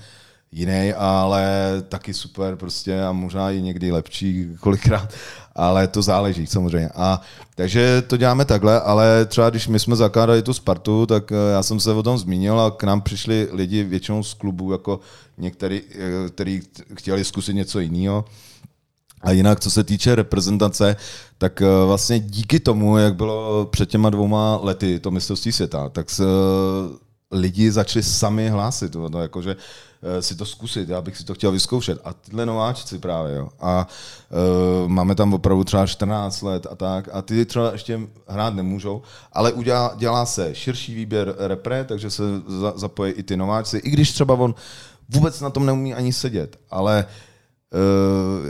jiný, 0.52 0.92
ale 0.92 1.46
taky 1.88 2.14
super 2.14 2.56
prostě 2.56 3.02
a 3.02 3.12
možná 3.12 3.50
i 3.50 3.62
někdy 3.62 3.92
lepší 3.92 4.48
kolikrát, 4.60 5.14
ale 5.54 5.88
to 5.88 6.02
záleží 6.02 6.46
samozřejmě. 6.46 6.88
A 6.94 7.20
takže 7.54 8.02
to 8.06 8.16
děláme 8.16 8.44
takhle, 8.44 8.80
ale 8.80 9.24
třeba 9.24 9.50
když 9.50 9.68
my 9.68 9.78
jsme 9.78 9.96
zakládali 9.96 10.42
tu 10.42 10.54
Spartu, 10.54 11.06
tak 11.06 11.32
eh, 11.32 11.34
já 11.52 11.62
jsem 11.62 11.80
se 11.80 11.92
o 11.92 12.02
tom 12.02 12.18
zmínil 12.18 12.60
a 12.60 12.70
k 12.70 12.84
nám 12.84 13.00
přišli 13.00 13.48
lidi 13.52 13.84
většinou 13.84 14.22
z 14.22 14.34
klubu, 14.34 14.72
jako 14.72 15.00
některý, 15.38 15.82
eh, 15.90 16.30
který 16.30 16.62
chtěli 16.94 17.24
zkusit 17.24 17.54
něco 17.54 17.80
jiného. 17.80 18.24
A 19.20 19.30
jinak, 19.30 19.60
co 19.60 19.70
se 19.70 19.84
týče 19.84 20.14
reprezentace, 20.14 20.96
tak 21.38 21.62
eh, 21.62 21.66
vlastně 21.86 22.20
díky 22.20 22.60
tomu, 22.60 22.98
jak 22.98 23.14
bylo 23.14 23.66
před 23.66 23.88
těma 23.88 24.10
dvouma 24.10 24.58
lety 24.62 25.00
to 25.00 25.10
mistrovství 25.10 25.52
světa, 25.52 25.88
tak 25.88 26.10
se 26.10 26.24
eh, 26.24 27.08
lidi 27.30 27.72
začali 27.72 28.02
sami 28.02 28.48
hlásit, 28.48 28.92
to 28.92 29.18
jakože 29.18 29.56
eh, 30.02 30.22
si 30.22 30.34
to 30.34 30.46
zkusit, 30.46 30.88
já 30.88 31.00
bych 31.00 31.16
si 31.16 31.24
to 31.24 31.34
chtěl 31.34 31.52
vyzkoušet. 31.52 32.00
A 32.04 32.12
tyhle 32.12 32.46
nováčci 32.46 32.98
právě, 32.98 33.36
jo. 33.36 33.48
A 33.60 33.86
uh, 34.82 34.88
máme 34.88 35.14
tam 35.14 35.34
opravdu 35.34 35.64
třeba 35.64 35.86
14 35.86 36.42
let 36.42 36.66
a 36.70 36.74
tak, 36.74 37.08
a 37.12 37.22
ty 37.22 37.44
třeba 37.44 37.72
ještě 37.72 38.00
hrát 38.28 38.54
nemůžou, 38.54 39.02
ale 39.32 39.52
udělá, 39.52 39.94
dělá 39.96 40.26
se 40.26 40.54
širší 40.54 40.94
výběr 40.94 41.34
repre, 41.38 41.84
takže 41.84 42.10
se 42.10 42.22
za, 42.46 42.72
zapojí 42.76 43.12
i 43.12 43.22
ty 43.22 43.36
nováčci, 43.36 43.78
i 43.78 43.90
když 43.90 44.12
třeba 44.12 44.34
on 44.34 44.54
vůbec 45.08 45.40
na 45.40 45.50
tom 45.50 45.66
neumí 45.66 45.94
ani 45.94 46.12
sedět, 46.12 46.60
ale 46.70 47.04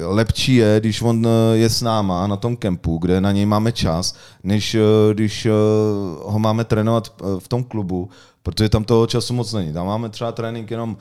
lepší 0.07 0.55
je, 0.55 0.81
když 0.81 1.03
on 1.03 1.27
uh, 1.27 1.33
je 1.53 1.69
s 1.69 1.83
náma 1.83 2.27
na 2.27 2.37
tom 2.37 2.57
kempu, 2.57 2.99
kde 2.99 3.21
na 3.21 3.33
něj 3.33 3.47
máme 3.47 3.73
čas, 3.73 4.14
než 4.43 4.75
uh, 4.75 4.81
když 5.12 5.47
ho 6.23 6.38
máme 6.38 6.64
trénovat 6.64 7.23
v 7.38 7.49
tom 7.49 7.64
klubu, 7.64 8.11
protože 8.43 8.69
tam 8.69 8.85
toho 8.85 9.07
času 9.07 9.35
moc 9.35 9.53
není. 9.53 9.73
Tam 9.73 9.87
máme 9.87 10.09
třeba 10.09 10.33
trénink 10.33 10.71
jenom 10.71 10.97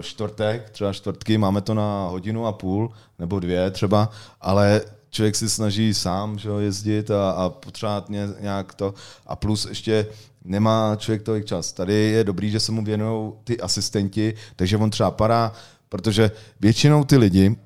čtvrtek, 0.00 0.70
třeba 0.70 0.92
čtvrtky, 0.92 1.38
máme 1.38 1.60
to 1.60 1.74
na 1.74 2.06
hodinu 2.10 2.46
a 2.46 2.52
půl, 2.52 2.90
nebo 3.18 3.40
dvě 3.40 3.70
třeba, 3.70 4.10
ale 4.40 4.80
člověk 5.10 5.36
si 5.36 5.50
snaží 5.50 5.94
sám 5.94 6.38
že 6.38 6.48
jezdit 6.58 7.10
a, 7.10 7.30
a 7.30 7.48
potřebovat 7.48 8.08
ně, 8.08 8.28
nějak 8.40 8.74
to. 8.74 8.94
A 9.26 9.36
plus 9.36 9.66
ještě 9.66 10.06
nemá 10.44 10.96
člověk 10.96 11.22
tolik 11.22 11.44
čas. 11.44 11.72
Tady 11.72 11.94
je 11.94 12.24
dobrý, 12.24 12.50
že 12.50 12.60
se 12.60 12.72
mu 12.72 12.84
věnují 12.84 13.32
ty 13.44 13.60
asistenti, 13.60 14.34
takže 14.56 14.76
on 14.76 14.90
třeba 14.90 15.10
padá, 15.10 15.52
protože 15.90 16.30
většinou 16.60 17.04
ty 17.04 17.16
lidi 17.16 17.56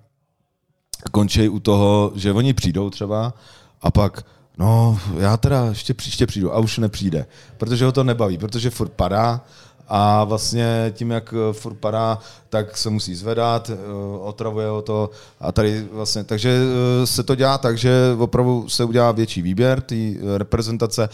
končí 1.11 1.49
u 1.49 1.61
toho, 1.61 2.13
že 2.15 2.33
oni 2.33 2.55
přijdou 2.55 2.91
třeba 2.91 3.35
a 3.83 3.91
pak 3.91 4.27
no 4.59 4.99
já 5.19 5.37
teda 5.37 5.67
ještě 5.69 5.95
příště 5.95 6.27
přijdu 6.27 6.55
a 6.55 6.59
už 6.59 6.79
nepřijde, 6.79 7.27
protože 7.59 7.85
ho 7.85 7.93
to 7.93 8.05
nebaví, 8.05 8.39
protože 8.39 8.71
furt 8.71 8.93
padá 8.93 9.41
a 9.89 10.25
vlastně 10.25 10.93
tím, 10.95 11.11
jak 11.11 11.35
eh, 11.35 11.53
furt 11.53 11.75
padá, 11.75 12.19
tak 12.49 12.77
se 12.77 12.91
musí 12.91 13.15
zvedat, 13.15 13.71
eh, 13.71 13.77
otravuje 14.21 14.69
ho 14.69 14.83
to 14.83 15.11
a 15.41 15.53
tady 15.53 15.87
vlastně, 15.93 16.25
takže 16.25 16.61
eh, 17.03 17.07
se 17.07 17.23
to 17.23 17.35
dělá 17.35 17.59
tak, 17.59 17.79
že 17.79 17.93
opravdu 18.19 18.69
se 18.69 18.85
udělá 18.85 19.13
větší 19.13 19.43
výběr 19.43 19.81
té 19.81 19.95
reprezentace 20.37 21.09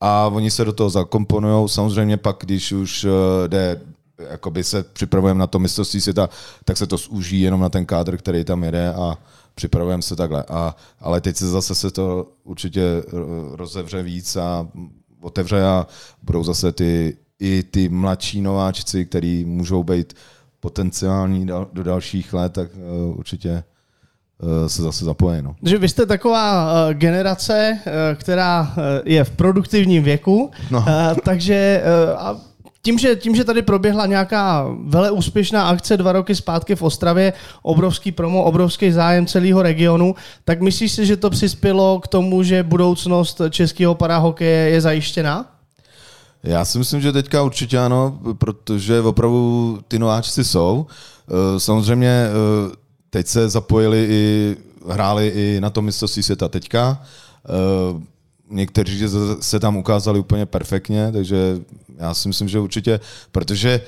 a 0.00 0.26
oni 0.26 0.50
se 0.50 0.64
do 0.64 0.72
toho 0.72 0.90
zakomponují. 0.90 1.68
Samozřejmě 1.68 2.16
pak, 2.16 2.36
když 2.40 2.72
už 2.72 3.06
jde 3.46 3.80
jakoby 4.30 4.64
se 4.64 4.82
připravujeme 4.82 5.40
na 5.40 5.46
to 5.46 5.58
mistrovství 5.58 6.00
světa, 6.00 6.28
tak 6.64 6.76
se 6.76 6.86
to 6.86 6.96
zúží 6.96 7.40
jenom 7.40 7.60
na 7.60 7.68
ten 7.68 7.86
kádr, 7.86 8.16
který 8.16 8.44
tam 8.44 8.64
jede 8.64 8.88
a 8.92 9.18
připravujeme 9.54 10.02
se 10.02 10.16
takhle. 10.16 10.44
A, 10.48 10.76
ale 11.00 11.20
teď 11.20 11.36
se 11.36 11.48
zase 11.48 11.74
se 11.74 11.90
to 11.90 12.26
určitě 12.44 12.82
ro- 13.12 13.54
rozevře 13.54 14.02
víc 14.02 14.36
a 14.36 14.68
otevře 15.20 15.62
a 15.64 15.86
budou 16.22 16.44
zase 16.44 16.72
ty, 16.72 17.16
i 17.40 17.62
ty 17.62 17.88
mladší 17.88 18.40
nováčci, 18.40 19.06
který 19.06 19.44
můžou 19.44 19.82
být 19.84 20.14
potenciální 20.60 21.46
do 21.72 21.82
dalších 21.82 22.32
let, 22.32 22.52
tak 22.52 22.70
uh, 22.74 23.18
určitě 23.18 23.64
uh, 24.42 24.66
se 24.66 24.82
zase 24.82 25.04
zapojí. 25.04 25.42
No. 25.42 25.56
Že 25.62 25.78
vy 25.78 25.88
jste 25.88 26.06
taková 26.06 26.72
uh, 26.86 26.94
generace, 26.94 27.78
která 28.14 28.74
je 29.04 29.24
v 29.24 29.30
produktivním 29.30 30.02
věku, 30.02 30.50
No. 30.70 30.84
takže 31.24 31.82
a 32.16 32.36
tím 32.82 32.98
že, 32.98 33.16
tím, 33.16 33.34
že 33.34 33.44
tady 33.44 33.62
proběhla 33.62 34.06
nějaká 34.06 34.66
vele 34.84 35.10
úspěšná 35.10 35.68
akce 35.68 35.96
dva 35.96 36.12
roky 36.12 36.34
zpátky 36.34 36.76
v 36.76 36.82
Ostravě, 36.82 37.32
obrovský 37.62 38.12
promo, 38.12 38.42
obrovský 38.44 38.92
zájem 38.92 39.26
celého 39.26 39.62
regionu, 39.62 40.14
tak 40.44 40.60
myslíš 40.60 40.92
si, 40.92 41.06
že 41.06 41.16
to 41.16 41.30
přispělo 41.30 42.00
k 42.00 42.08
tomu, 42.08 42.42
že 42.42 42.62
budoucnost 42.62 43.40
českého 43.50 43.94
parahokeje 43.94 44.68
je 44.70 44.80
zajištěná? 44.80 45.46
Já 46.42 46.64
si 46.64 46.78
myslím, 46.78 47.00
že 47.00 47.12
teďka 47.12 47.42
určitě 47.42 47.78
ano, 47.78 48.18
protože 48.38 49.00
opravdu 49.00 49.78
ty 49.88 49.98
nováčci 49.98 50.44
jsou. 50.44 50.86
Eh, 50.86 51.60
Samozřejmě 51.60 52.08
eh, 52.08 52.76
teď 53.10 53.26
se 53.26 53.48
zapojili 53.48 54.06
i, 54.10 54.56
hráli 54.88 55.28
i 55.28 55.60
na 55.60 55.70
tom 55.70 55.84
mistrovství 55.84 56.22
světa 56.22 56.48
teďka. 56.48 57.02
Někteří 58.50 59.04
se 59.40 59.60
tam 59.60 59.76
ukázali 59.76 60.18
úplně 60.18 60.46
perfektně, 60.46 61.12
takže 61.12 61.58
já 61.96 62.14
si 62.14 62.28
myslím, 62.28 62.48
že 62.48 62.60
určitě, 62.60 63.00
protože 63.32 63.80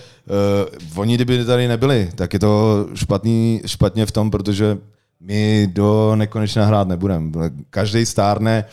uh, 0.95 1.01
oni 1.01 1.15
kdyby 1.15 1.45
tady 1.45 1.69
nebyli, 1.69 2.11
tak 2.15 2.33
je 2.33 2.39
to 2.39 2.87
špatný, 2.95 3.63
špatně 3.67 4.07
v 4.07 4.13
tom, 4.13 4.31
protože 4.31 4.79
my 5.21 5.69
do 5.73 6.17
nekonečna 6.17 6.67
hrát 6.67 6.89
nebudeme. 6.89 7.31
Každý 7.71 8.07
stárne, 8.07 8.65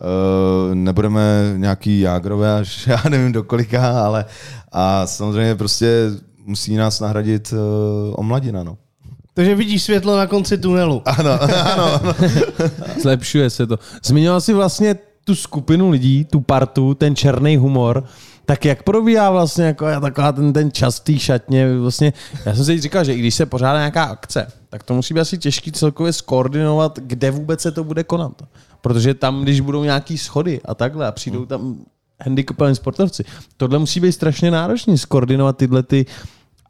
Uh, 0.00 0.74
nebudeme 0.74 1.54
nějaký 1.56 2.00
jágrové 2.00 2.54
až 2.54 2.86
já 2.86 3.02
nevím 3.08 3.32
do 3.32 3.42
kolika, 3.42 4.04
ale 4.04 4.24
a 4.72 5.06
samozřejmě 5.06 5.54
prostě 5.54 6.10
musí 6.44 6.76
nás 6.76 7.00
nahradit 7.00 7.52
uh, 7.52 7.58
omladina, 8.16 8.64
no. 8.64 8.78
Takže 9.34 9.54
vidíš 9.54 9.82
světlo 9.82 10.16
na 10.16 10.26
konci 10.26 10.58
tunelu. 10.58 11.02
Ano, 11.04 11.30
ano, 11.42 11.94
ano. 12.02 12.14
Zlepšuje 13.00 13.50
se 13.50 13.66
to. 13.66 13.78
Zmiňoval 14.04 14.40
jsi 14.40 14.52
vlastně 14.52 14.96
tu 15.24 15.34
skupinu 15.34 15.90
lidí, 15.90 16.24
tu 16.24 16.40
partu, 16.40 16.94
ten 16.94 17.16
černý 17.16 17.56
humor. 17.56 18.04
Tak 18.46 18.64
jak 18.64 18.82
probíhá 18.82 19.30
vlastně 19.30 19.64
jako 19.64 19.86
taková 20.00 20.32
ten, 20.32 20.52
ten 20.52 20.72
čas 20.72 21.00
té 21.00 21.18
šatně? 21.18 21.78
Vlastně, 21.78 22.12
já 22.46 22.54
jsem 22.54 22.64
si 22.64 22.80
říkal, 22.80 23.04
že 23.04 23.14
i 23.14 23.18
když 23.18 23.34
se 23.34 23.46
pořádá 23.46 23.78
nějaká 23.78 24.04
akce, 24.04 24.46
tak 24.68 24.82
to 24.82 24.94
musí 24.94 25.14
být 25.14 25.20
asi 25.20 25.38
těžký 25.38 25.72
celkově 25.72 26.12
skoordinovat, 26.12 26.98
kde 26.98 27.30
vůbec 27.30 27.60
se 27.60 27.72
to 27.72 27.84
bude 27.84 28.04
konat. 28.04 28.42
Protože 28.80 29.14
tam, 29.14 29.42
když 29.42 29.60
budou 29.60 29.84
nějaký 29.84 30.18
schody 30.18 30.60
a 30.64 30.74
takhle 30.74 31.06
a 31.06 31.12
přijdou 31.12 31.46
tam 31.46 31.76
handicapovaní 32.24 32.76
sportovci, 32.76 33.24
tohle 33.56 33.78
musí 33.78 34.00
být 34.00 34.12
strašně 34.12 34.50
náročný, 34.50 34.98
skoordinovat 34.98 35.56
tyhle 35.56 35.82
ty 35.82 36.06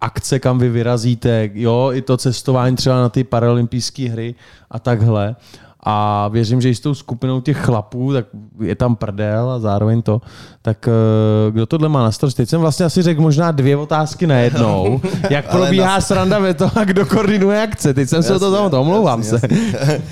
akce, 0.02 0.38
kam 0.38 0.58
vy 0.58 0.68
vyrazíte, 0.68 1.50
jo, 1.54 1.90
i 1.94 2.02
to 2.02 2.16
cestování 2.16 2.76
třeba 2.76 2.96
na 2.96 3.08
ty 3.08 3.24
paralympijské 3.24 4.08
hry 4.08 4.34
a 4.70 4.78
takhle. 4.78 5.36
A 5.84 6.28
věřím, 6.28 6.60
že 6.60 6.70
i 6.70 6.74
s 6.74 6.80
tou 6.80 6.94
skupinou 6.94 7.40
těch 7.40 7.58
chlapů, 7.58 8.12
tak 8.12 8.26
je 8.60 8.74
tam 8.74 8.96
prdel 8.96 9.50
a 9.50 9.58
zároveň 9.58 10.02
to. 10.02 10.20
Tak 10.62 10.88
eh, 10.88 11.50
kdo 11.50 11.66
tohle 11.66 11.88
má 11.88 12.02
na 12.02 12.12
starosti? 12.12 12.36
Teď 12.36 12.48
jsem 12.48 12.60
vlastně 12.60 12.86
asi 12.86 13.02
řekl 13.02 13.20
možná 13.20 13.50
dvě 13.50 13.76
otázky 13.76 14.26
najednou. 14.26 15.00
Jak 15.30 15.50
probíhá 15.50 15.94
na... 15.94 16.00
sranda 16.00 16.38
ve 16.38 16.54
to 16.54 16.70
a 16.74 16.84
kdo 16.84 17.06
koordinuje 17.06 17.62
akce? 17.62 17.94
Teď 17.94 18.08
jsem 18.08 18.16
jasně, 18.16 18.28
se 18.28 18.34
o 18.34 18.38
to 18.38 18.56
tam, 18.56 18.70
to 18.70 18.80
omlouvám 18.80 19.20
jasně, 19.20 19.38
se. 19.38 19.48
Jasně. 19.50 20.02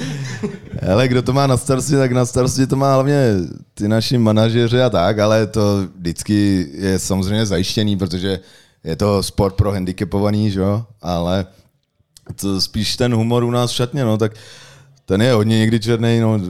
Ale 0.92 1.08
kdo 1.08 1.22
to 1.22 1.32
má 1.32 1.46
na 1.46 1.56
starosti, 1.56 1.96
tak 1.96 2.12
na 2.12 2.26
starosti 2.26 2.66
to 2.66 2.76
má 2.76 2.94
hlavně 2.94 3.34
ty 3.74 3.88
naši 3.88 4.18
manažeři 4.18 4.82
a 4.82 4.90
tak, 4.90 5.18
ale 5.18 5.46
to 5.46 5.86
vždycky 5.98 6.68
je 6.74 6.98
samozřejmě 6.98 7.46
zajištěný, 7.46 7.96
protože 7.96 8.40
je 8.84 8.96
to 8.96 9.22
sport 9.22 9.54
pro 9.54 9.72
handicapovaný, 9.72 10.50
že 10.50 10.60
jo? 10.60 10.86
ale 11.02 11.46
to 12.36 12.60
spíš 12.60 12.96
ten 12.96 13.14
humor 13.14 13.44
u 13.44 13.50
nás 13.50 13.70
v 13.70 13.74
šatně, 13.74 14.04
no, 14.04 14.18
tak 14.18 14.32
ten 15.04 15.22
je 15.22 15.32
hodně 15.32 15.58
někdy 15.58 15.80
černý, 15.80 16.20
no, 16.20 16.40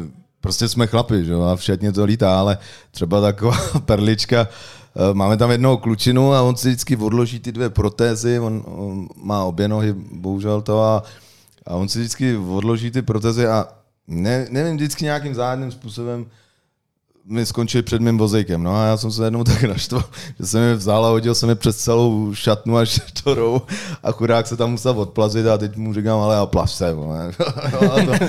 prostě 0.40 0.69
jsme 0.69 0.87
chlapi, 0.87 1.25
že 1.25 1.33
jo, 1.33 1.43
a 1.43 1.57
v 1.57 1.62
šatně 1.62 1.93
to 1.93 2.05
lítá, 2.05 2.40
ale 2.40 2.59
třeba 2.90 3.21
taková 3.21 3.57
perlička, 3.85 4.49
eh, 4.49 5.14
máme 5.14 5.37
tam 5.37 5.51
jednoho 5.51 5.77
klučinu 5.77 6.33
a 6.33 6.43
on 6.43 6.57
si 6.57 6.69
vždycky 6.69 6.97
odloží 6.97 7.40
ty 7.40 7.53
dvě 7.53 7.71
protézy, 7.71 8.38
on, 8.38 8.62
on 8.66 9.09
má 9.16 9.45
obě 9.45 9.69
nohy, 9.69 9.95
bohužel 10.12 10.62
to, 10.62 10.83
a, 10.83 11.03
a 11.66 11.75
on 11.75 11.88
si 11.88 11.99
vždycky 11.99 12.37
odloží 12.37 12.90
ty 12.90 13.03
protézy 13.03 13.47
a 13.47 13.69
ne, 14.09 14.47
nevím, 14.51 14.77
vždycky 14.77 15.05
nějakým 15.05 15.35
záhadným 15.35 15.73
způsobem 15.73 16.27
mi 17.25 17.47
skončili 17.47 17.83
před 17.83 18.03
mým 18.03 18.19
vozejkem. 18.19 18.63
No 18.63 18.77
a 18.77 18.85
já 18.85 18.97
jsem 18.97 19.11
se 19.13 19.25
jednou 19.25 19.45
tak 19.45 19.63
naštval, 19.63 20.05
že 20.39 20.47
jsem 20.47 20.63
je 20.63 20.75
vzal 20.75 21.07
a 21.07 21.09
hodil 21.09 21.35
jsem 21.35 21.49
je 21.49 21.55
přes 21.55 21.77
celou 21.77 22.35
šatnu 22.35 22.77
až 22.77 23.01
do 23.25 23.35
rohu 23.35 23.63
a 24.03 24.13
chudák 24.13 24.47
se 24.47 24.57
tam 24.57 24.71
musel 24.71 25.01
odplazit 25.01 25.47
a 25.47 25.59
teď 25.59 25.77
mu 25.77 25.95
říkám, 25.95 26.19
ale 26.21 26.37
a 26.37 26.47
plaš 26.47 26.73
se. 26.73 26.95
No, 27.73 27.93
a, 27.93 28.05
to, 28.05 28.25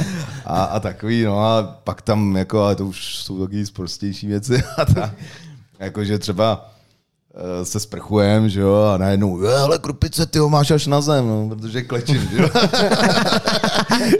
a, 0.45 0.63
a, 0.63 0.79
takový, 0.79 1.23
no 1.23 1.39
a 1.39 1.79
pak 1.83 2.01
tam, 2.01 2.35
jako, 2.35 2.59
ale 2.59 2.75
to 2.75 2.85
už 2.85 3.15
jsou 3.15 3.45
taky 3.45 3.63
prostější 3.73 4.27
věci 4.27 4.63
a 4.77 4.85
tak. 4.85 5.13
Jakože 5.79 6.19
třeba 6.19 6.71
se 7.63 7.79
sprchujem, 7.79 8.49
že 8.49 8.61
jo, 8.61 8.91
a 8.93 8.97
najednou, 8.97 9.37
hele, 9.37 9.79
krupice, 9.79 10.25
ty 10.25 10.39
ho 10.39 10.49
máš 10.49 10.71
až 10.71 10.87
na 10.87 11.01
zem, 11.01 11.27
no, 11.27 11.49
protože 11.49 11.81
klečím, 11.81 12.29
že 12.31 12.41
jo. 12.41 12.49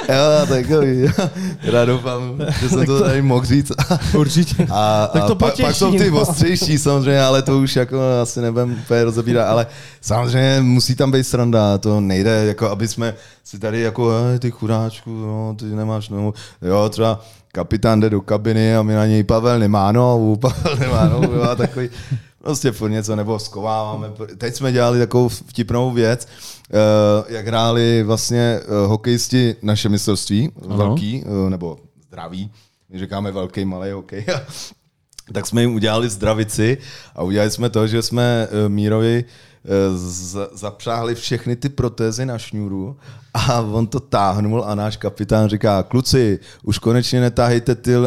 jo, 0.10 0.46
takový, 0.50 1.08
teda 1.66 1.86
doufám, 1.86 2.42
že 2.62 2.70
jsem 2.70 2.86
to 2.86 3.00
tady 3.04 3.22
mohl 3.22 3.46
říct. 3.46 3.72
Určitě. 4.18 4.68
A, 4.72 5.10
tak 5.14 5.24
to 5.26 5.32
a 5.32 5.36
pak, 5.36 5.62
pak 5.62 5.76
jsou 5.76 5.92
ty 5.92 6.12
no. 6.12 6.22
ostřejší 6.22 6.78
samozřejmě, 6.78 7.22
ale 7.22 7.42
to 7.42 7.60
už 7.60 7.76
jako 7.76 8.00
asi 8.22 8.42
nebudem 8.42 8.72
úplně 8.72 9.04
rozebírat, 9.04 9.48
ale 9.48 9.68
samozřejmě 10.02 10.62
musí 10.62 10.96
tam 10.96 11.12
být 11.12 11.24
sranda, 11.24 11.78
to 11.78 12.00
nejde, 12.00 12.46
jako 12.46 12.70
aby 12.70 12.88
jsme 12.88 13.14
si 13.44 13.60
tady 13.60 13.82
jako, 13.82 14.14
ty 14.40 14.52
chudáčku, 14.52 15.10
no, 15.10 15.56
ty 15.60 15.66
nemáš, 15.66 16.10
no, 16.10 16.34
jo, 16.62 16.90
třeba 16.90 17.20
kapitán 17.52 18.00
jde 18.00 18.10
do 18.10 18.22
kabiny 18.22 18.76
a 18.76 18.84
my 18.84 18.94
na 18.94 19.06
něj 19.06 19.24
Pavel 19.24 19.60
nemá 19.60 19.92
no, 19.92 20.38
Pavel 20.42 20.76
nemá 20.80 21.06
no, 21.06 21.44
a 21.52 21.56
takový, 21.56 21.90
Prostě 22.42 22.72
furt 22.72 22.90
něco, 22.90 23.16
nebo 23.16 23.40
skováváme. 23.40 24.12
Teď 24.38 24.56
jsme 24.56 24.72
dělali 24.72 25.00
takovou 25.00 25.30
vtipnou 25.30 25.92
věc, 25.92 26.28
eh, 26.74 27.34
jak 27.34 27.48
hráli 27.48 28.04
vlastně 28.04 28.40
eh, 28.40 28.88
hokejisti 28.88 29.56
naše 29.62 29.90
mistrovství, 29.90 30.52
ano. 30.66 30.78
velký, 30.78 31.24
eh, 31.26 31.50
nebo 31.50 31.78
zdraví, 32.08 32.52
my 32.90 33.00
říkáme 33.00 33.32
velký, 33.32 33.66
malý 33.66 33.92
hokej, 33.92 34.26
tak 35.34 35.48
jsme 35.48 35.62
jim 35.62 35.76
udělali 35.76 36.10
zdravici 36.10 36.78
a 37.16 37.24
udělali 37.24 37.52
jsme 37.52 37.70
to, 37.70 37.88
že 37.88 38.02
jsme 38.02 38.48
Mírovi 38.68 39.26
zapřáhli 40.54 41.16
všechny 41.16 41.56
ty 41.56 41.70
protézy 41.70 42.26
na 42.26 42.38
šňůru 42.38 42.98
a 43.34 43.62
on 43.62 43.88
to 43.88 44.00
táhnul 44.00 44.64
a 44.64 44.76
náš 44.76 44.98
kapitán 44.98 45.50
říká, 45.50 45.84
kluci, 45.84 46.40
už 46.64 46.78
konečně 46.78 47.22
netáhejte 47.22 47.76
ty 47.76 47.98
uh, 47.98 48.06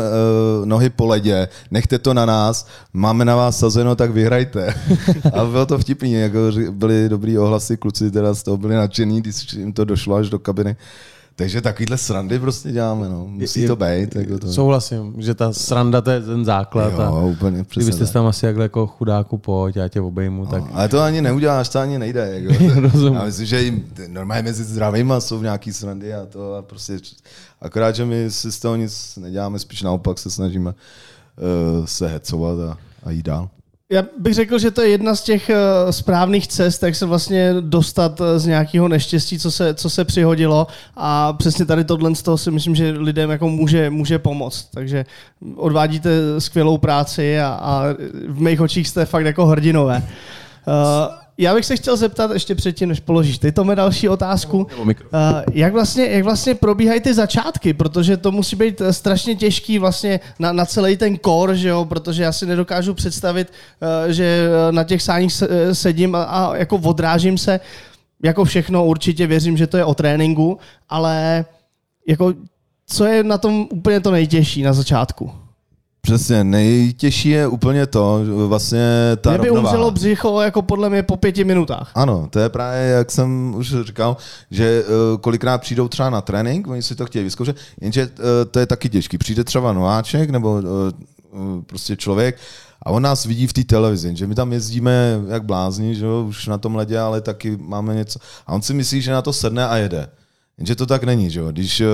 nohy 0.64 0.90
po 0.90 1.06
ledě, 1.06 1.48
nechte 1.70 1.98
to 1.98 2.14
na 2.14 2.26
nás, 2.26 2.66
máme 2.92 3.24
na 3.24 3.36
vás 3.36 3.58
sazeno, 3.58 3.96
tak 3.96 4.10
vyhrajte. 4.10 4.74
a 5.34 5.44
bylo 5.44 5.66
to 5.66 5.78
vtipný, 5.78 6.12
jako 6.12 6.38
byly 6.70 7.08
dobrý 7.08 7.38
ohlasy, 7.38 7.76
kluci 7.76 8.10
teda 8.10 8.34
z 8.34 8.42
toho 8.42 8.56
byli 8.56 8.74
nadšení, 8.74 9.20
když 9.20 9.52
jim 9.52 9.72
to 9.72 9.84
došlo 9.84 10.16
až 10.16 10.30
do 10.30 10.38
kabiny. 10.38 10.76
Takže 11.36 11.60
takovýhle 11.60 11.98
srandy 11.98 12.38
prostě 12.38 12.72
děláme, 12.72 13.08
no. 13.08 13.26
Musí 13.26 13.60
je, 13.60 13.68
to 13.68 13.76
být. 13.76 14.16
Jako 14.16 14.38
to. 14.38 14.52
Souhlasím, 14.52 15.14
že 15.18 15.34
ta 15.34 15.52
sranda 15.52 16.00
to 16.00 16.10
je 16.10 16.20
ten 16.20 16.44
základ. 16.44 16.92
Jo, 16.92 17.00
a 17.00 17.20
úplně 17.20 17.64
přesně 17.64 17.90
Kdybyste 17.90 18.12
tam 18.12 18.26
asi 18.26 18.46
jakhle 18.46 18.64
jako 18.64 18.86
chudáku 18.86 19.38
pojď, 19.38 19.76
já 19.76 19.88
tě 19.88 20.00
obejmu, 20.00 20.44
no, 20.44 20.50
tak... 20.50 20.64
Ale 20.72 20.88
to 20.88 21.00
ani 21.00 21.22
neuděláš, 21.22 21.68
to 21.68 21.78
ani 21.78 21.98
nejde. 21.98 22.40
Jako. 22.40 22.80
Rozumím. 22.80 23.14
Já 23.14 23.24
myslím, 23.24 23.46
že 23.46 23.62
jim 23.62 23.84
normálně 24.08 24.42
mezi 24.42 24.64
zdravýma 24.64 25.20
jsou 25.20 25.42
nějaký 25.42 25.72
srandy 25.72 26.14
a 26.14 26.26
to 26.26 26.54
a 26.54 26.62
prostě 26.62 26.98
akorát, 27.60 27.96
že 27.96 28.04
my 28.04 28.30
si 28.30 28.52
z 28.52 28.60
toho 28.60 28.76
nic 28.76 29.16
neděláme, 29.16 29.58
spíš 29.58 29.82
naopak 29.82 30.18
se 30.18 30.30
snažíme 30.30 30.70
uh, 30.70 31.86
se 31.86 32.08
hecovat 32.08 32.58
a, 32.70 32.78
a 33.04 33.10
jít 33.10 33.26
dál. 33.26 33.48
Já 33.92 34.02
bych 34.18 34.34
řekl, 34.34 34.58
že 34.58 34.70
to 34.70 34.82
je 34.82 34.88
jedna 34.88 35.14
z 35.14 35.22
těch 35.22 35.50
eh, 35.50 35.56
správných 35.92 36.46
cest, 36.46 36.82
jak 36.82 36.94
se 36.94 37.06
vlastně 37.06 37.54
dostat 37.60 38.20
eh, 38.20 38.38
z 38.38 38.46
nějakého 38.46 38.88
neštěstí, 38.88 39.38
co 39.38 39.50
se, 39.50 39.74
co 39.74 39.90
se 39.90 40.04
přihodilo 40.04 40.66
a 40.96 41.32
přesně 41.32 41.64
tady 41.64 41.84
tohle 41.84 42.14
z 42.14 42.22
toho 42.22 42.38
si 42.38 42.50
myslím, 42.50 42.74
že 42.74 42.90
lidem 42.90 43.30
jako 43.30 43.48
může, 43.48 43.90
může 43.90 44.18
pomoct. 44.18 44.68
Takže 44.74 45.04
odvádíte 45.56 46.10
skvělou 46.38 46.78
práci 46.78 47.40
a, 47.40 47.46
a 47.48 47.82
v 48.28 48.40
mých 48.40 48.60
očích 48.60 48.88
jste 48.88 49.06
fakt 49.06 49.26
jako 49.26 49.46
hrdinové. 49.46 50.02
Uh, 50.66 51.23
já 51.38 51.54
bych 51.54 51.64
se 51.64 51.76
chtěl 51.76 51.96
zeptat 51.96 52.30
ještě 52.30 52.54
předtím, 52.54 52.88
než 52.88 53.00
položíš 53.00 53.38
ty 53.38 53.52
tome 53.52 53.76
další 53.76 54.08
otázku. 54.08 54.66
Uh, 54.78 55.42
jak, 55.52 55.72
vlastně, 55.72 56.06
jak 56.06 56.24
vlastně 56.24 56.54
probíhají 56.54 57.00
ty 57.00 57.14
začátky, 57.14 57.72
protože 57.72 58.16
to 58.16 58.32
musí 58.32 58.56
být 58.56 58.80
eh, 58.80 58.92
strašně 58.92 59.34
těžký 59.36 59.78
vlastně 59.78 60.20
na, 60.38 60.52
na 60.52 60.66
celý 60.66 60.96
ten 60.96 61.16
kor, 61.16 61.54
že 61.54 61.68
jo? 61.68 61.84
protože 61.84 62.22
já 62.22 62.32
si 62.32 62.46
nedokážu 62.46 62.94
představit, 62.94 63.52
uh, 63.52 64.12
že 64.12 64.48
na 64.70 64.84
těch 64.84 65.02
sáních 65.02 65.42
sedím 65.72 66.14
a, 66.14 66.22
a 66.22 66.56
jako 66.56 66.76
odrážím 66.76 67.38
se, 67.38 67.60
jako 68.22 68.44
všechno 68.44 68.86
určitě 68.86 69.26
věřím, 69.26 69.56
že 69.56 69.66
to 69.66 69.76
je 69.76 69.84
o 69.84 69.94
tréninku, 69.94 70.58
ale 70.88 71.44
jako 72.08 72.34
co 72.86 73.04
je 73.04 73.24
na 73.24 73.38
tom 73.38 73.68
úplně 73.70 74.00
to 74.00 74.10
nejtěžší 74.10 74.62
na 74.62 74.72
začátku? 74.72 75.43
Přesně, 76.04 76.44
nejtěžší 76.44 77.28
je 77.28 77.46
úplně 77.46 77.86
to, 77.86 78.20
vlastně 78.46 78.86
ta 79.20 79.30
Mě 79.30 79.38
by 79.38 79.46
rovnováha. 79.46 79.74
umřelo 79.74 79.90
břicho 79.90 80.40
jako 80.40 80.62
podle 80.62 80.90
mě 80.90 81.02
po 81.02 81.16
pěti 81.16 81.44
minutách. 81.44 81.90
Ano, 81.94 82.28
to 82.30 82.38
je 82.38 82.48
právě, 82.48 82.80
jak 82.80 83.10
jsem 83.10 83.54
už 83.54 83.74
říkal, 83.82 84.16
že 84.50 84.84
uh, 84.84 85.20
kolikrát 85.20 85.58
přijdou 85.58 85.88
třeba 85.88 86.10
na 86.10 86.20
trénink, 86.20 86.68
oni 86.68 86.82
si 86.82 86.94
to 86.94 87.06
chtějí 87.06 87.24
vyzkoušet, 87.24 87.56
jenže 87.80 88.06
uh, 88.06 88.10
to 88.50 88.58
je 88.58 88.66
taky 88.66 88.88
těžký. 88.88 89.18
Přijde 89.18 89.44
třeba 89.44 89.72
nováček 89.72 90.30
nebo 90.30 90.52
uh, 90.54 91.62
prostě 91.66 91.96
člověk 91.96 92.38
a 92.82 92.90
on 92.90 93.02
nás 93.02 93.24
vidí 93.24 93.46
v 93.46 93.52
té 93.52 93.64
televizi, 93.64 94.16
že 94.16 94.26
my 94.26 94.34
tam 94.34 94.52
jezdíme 94.52 95.20
jak 95.28 95.44
blázni, 95.44 95.94
že 95.94 96.04
jo, 96.04 96.24
už 96.28 96.46
na 96.46 96.58
tom 96.58 96.76
ledě, 96.76 96.98
ale 96.98 97.20
taky 97.20 97.56
máme 97.60 97.94
něco. 97.94 98.18
A 98.46 98.52
on 98.52 98.62
si 98.62 98.74
myslí, 98.74 99.02
že 99.02 99.12
na 99.12 99.22
to 99.22 99.32
sedne 99.32 99.66
a 99.68 99.76
jede. 99.76 100.08
Jenže 100.58 100.74
to 100.76 100.86
tak 100.86 101.04
není, 101.04 101.30
že 101.30 101.40
jo. 101.40 101.52
Když 101.52 101.80
uh, 101.80 101.86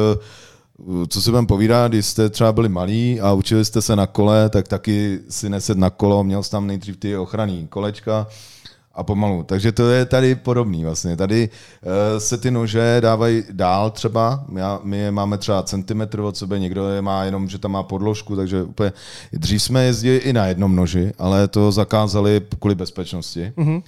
co 1.09 1.23
si 1.23 1.31
budeme 1.31 1.47
povídat, 1.47 1.93
když 1.93 2.07
jste 2.07 2.29
třeba 2.29 2.53
byli 2.53 2.69
malí 2.69 3.21
a 3.21 3.33
učili 3.33 3.65
jste 3.65 3.83
se 3.83 3.97
na 3.97 4.07
kole, 4.07 4.49
tak 4.49 4.69
taky 4.69 5.19
si 5.29 5.49
neset 5.49 5.79
na 5.79 5.91
kolo, 5.91 6.25
měl 6.25 6.43
jsi 6.43 6.51
tam 6.51 6.67
nejdřív 6.67 6.97
ty 6.97 7.17
ochranný 7.17 7.67
kolečka 7.69 8.27
a 8.95 9.03
pomalu. 9.03 9.43
Takže 9.43 9.73
to 9.73 9.91
je 9.91 10.05
tady 10.05 10.35
podobný 10.35 10.85
vlastně. 10.85 11.17
Tady 11.17 11.49
uh, 11.49 12.19
se 12.19 12.39
ty 12.39 12.51
nože 12.51 12.97
dávají 13.01 13.43
dál 13.53 13.91
třeba, 13.91 14.45
my, 14.49 14.61
my 14.83 14.97
je 14.97 15.11
máme 15.11 15.39
třeba 15.39 15.63
centimetr 15.63 16.21
od 16.21 16.37
sebe, 16.37 16.59
někdo 16.59 16.89
je 16.89 17.03
má 17.03 17.25
jenom, 17.25 17.49
že 17.49 17.59
tam 17.59 17.71
má 17.73 17.83
podložku, 17.83 18.37
takže 18.37 18.63
úplně... 18.63 18.93
Dřív 19.33 19.63
jsme 19.63 19.85
jezdili 19.85 20.17
i 20.17 20.33
na 20.33 20.47
jednom 20.47 20.77
noži, 20.77 21.13
ale 21.19 21.49
to 21.49 21.73
zakázali 21.73 22.43
kvůli 22.59 22.75
bezpečnosti. 22.75 23.53
Mm-hmm. 23.57 23.83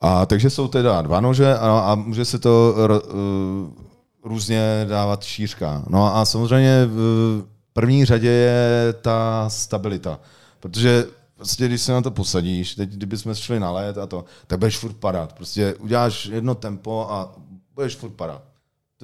A 0.00 0.26
takže 0.26 0.50
jsou 0.50 0.68
teda 0.68 1.02
dva 1.02 1.20
nože 1.20 1.54
a, 1.54 1.78
a 1.78 1.94
může 1.94 2.24
se 2.24 2.38
to 2.38 2.74
uh, 2.76 3.85
různě 4.26 4.86
dávat 4.88 5.24
šířka. 5.24 5.84
No 5.88 6.16
a 6.16 6.24
samozřejmě 6.24 6.86
v 6.86 7.44
první 7.72 8.04
řadě 8.04 8.28
je 8.28 8.92
ta 8.92 9.48
stabilita. 9.48 10.20
Protože 10.60 11.06
prostě 11.36 11.66
když 11.68 11.82
se 11.82 11.92
na 11.92 12.02
to 12.02 12.10
posadíš, 12.10 12.74
teď 12.74 12.90
kdybychom 12.90 13.34
šli 13.34 13.60
na 13.60 13.70
let 13.70 13.98
a 13.98 14.06
to, 14.06 14.24
tak 14.46 14.58
budeš 14.58 14.78
furt 14.78 14.96
padat. 14.96 15.32
Prostě 15.32 15.74
uděláš 15.74 16.26
jedno 16.26 16.54
tempo 16.54 17.06
a 17.10 17.34
budeš 17.74 17.96
furt 17.96 18.10
padat. 18.10 18.42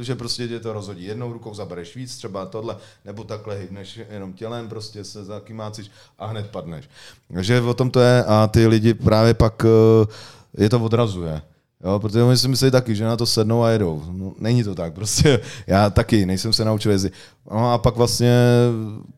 že 0.00 0.14
prostě 0.14 0.48
tě 0.48 0.60
to 0.60 0.72
rozhodí. 0.72 1.04
Jednou 1.04 1.32
rukou 1.32 1.54
zabereš 1.54 1.96
víc, 1.96 2.16
třeba 2.16 2.46
tohle, 2.46 2.76
nebo 3.04 3.24
takhle 3.24 3.56
hybneš 3.56 4.00
jenom 4.10 4.32
tělem, 4.32 4.68
prostě 4.68 5.04
se 5.04 5.24
zakymácíš 5.24 5.90
a 6.18 6.26
hned 6.26 6.50
padneš. 6.50 6.88
Takže 7.34 7.60
o 7.60 7.74
tom 7.74 7.90
to 7.90 8.00
je 8.00 8.24
a 8.24 8.46
ty 8.46 8.66
lidi 8.66 8.94
právě 8.94 9.34
pak 9.34 9.64
eh, 9.64 10.62
je 10.62 10.70
to 10.70 10.80
odrazuje. 10.80 11.42
Jo, 11.84 11.98
protože 11.98 12.22
oni 12.22 12.36
si 12.36 12.48
myslí 12.48 12.70
taky, 12.70 12.94
že 12.94 13.04
na 13.04 13.16
to 13.16 13.26
sednou 13.26 13.62
a 13.62 13.70
jedou. 13.70 14.02
No, 14.12 14.32
není 14.38 14.64
to 14.64 14.74
tak, 14.74 14.94
prostě 14.94 15.40
já 15.66 15.90
taky 15.90 16.26
nejsem 16.26 16.52
se 16.52 16.64
naučil 16.64 16.92
jezdit. 16.92 17.12
No 17.50 17.72
a 17.72 17.78
pak 17.78 17.96
vlastně, 17.96 18.32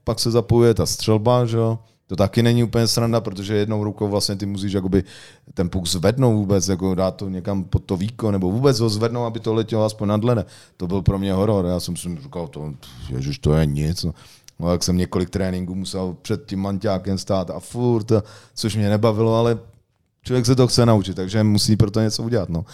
pak 0.04 0.20
se 0.20 0.30
zapojuje 0.30 0.74
ta 0.74 0.86
střelba, 0.86 1.46
že 1.46 1.56
jo, 1.56 1.78
To 2.06 2.16
taky 2.16 2.42
není 2.42 2.64
úplně 2.64 2.86
sranda, 2.86 3.20
protože 3.20 3.54
jednou 3.54 3.84
rukou 3.84 4.08
vlastně 4.08 4.36
ty 4.36 4.46
musíš 4.46 4.72
jakoby 4.72 5.04
ten 5.54 5.70
puk 5.70 5.86
zvednout 5.86 6.36
vůbec, 6.36 6.68
jako 6.68 6.94
dát 6.94 7.16
to 7.16 7.28
někam 7.28 7.64
pod 7.64 7.84
to 7.84 7.96
víko, 7.96 8.30
nebo 8.30 8.50
vůbec 8.50 8.80
ho 8.80 8.88
zvednout, 8.88 9.26
aby 9.26 9.40
to 9.40 9.54
letělo 9.54 9.84
aspoň 9.84 10.08
nad 10.08 10.24
lede. 10.24 10.44
To 10.76 10.86
byl 10.86 11.02
pro 11.02 11.18
mě 11.18 11.32
horor. 11.32 11.66
Já 11.66 11.80
jsem 11.80 11.96
si 11.96 12.08
říkal, 12.22 12.48
to, 12.48 12.74
ježiš, 13.08 13.38
to 13.38 13.54
je 13.54 13.66
nic. 13.66 14.04
No. 14.04 14.14
No, 14.60 14.72
jak 14.72 14.82
jsem 14.82 14.96
několik 14.96 15.30
tréninků 15.30 15.74
musel 15.74 16.16
před 16.22 16.46
tím 16.46 16.60
manťákem 16.60 17.18
stát 17.18 17.50
a 17.50 17.60
furt, 17.60 18.12
což 18.54 18.76
mě 18.76 18.90
nebavilo, 18.90 19.34
ale 19.34 19.58
člověk 20.24 20.46
se 20.46 20.54
to 20.54 20.66
chce 20.66 20.86
naučit, 20.86 21.14
takže 21.14 21.42
musí 21.42 21.76
pro 21.76 21.90
to 21.90 22.00
něco 22.00 22.22
udělat. 22.22 22.48
No. 22.48 22.64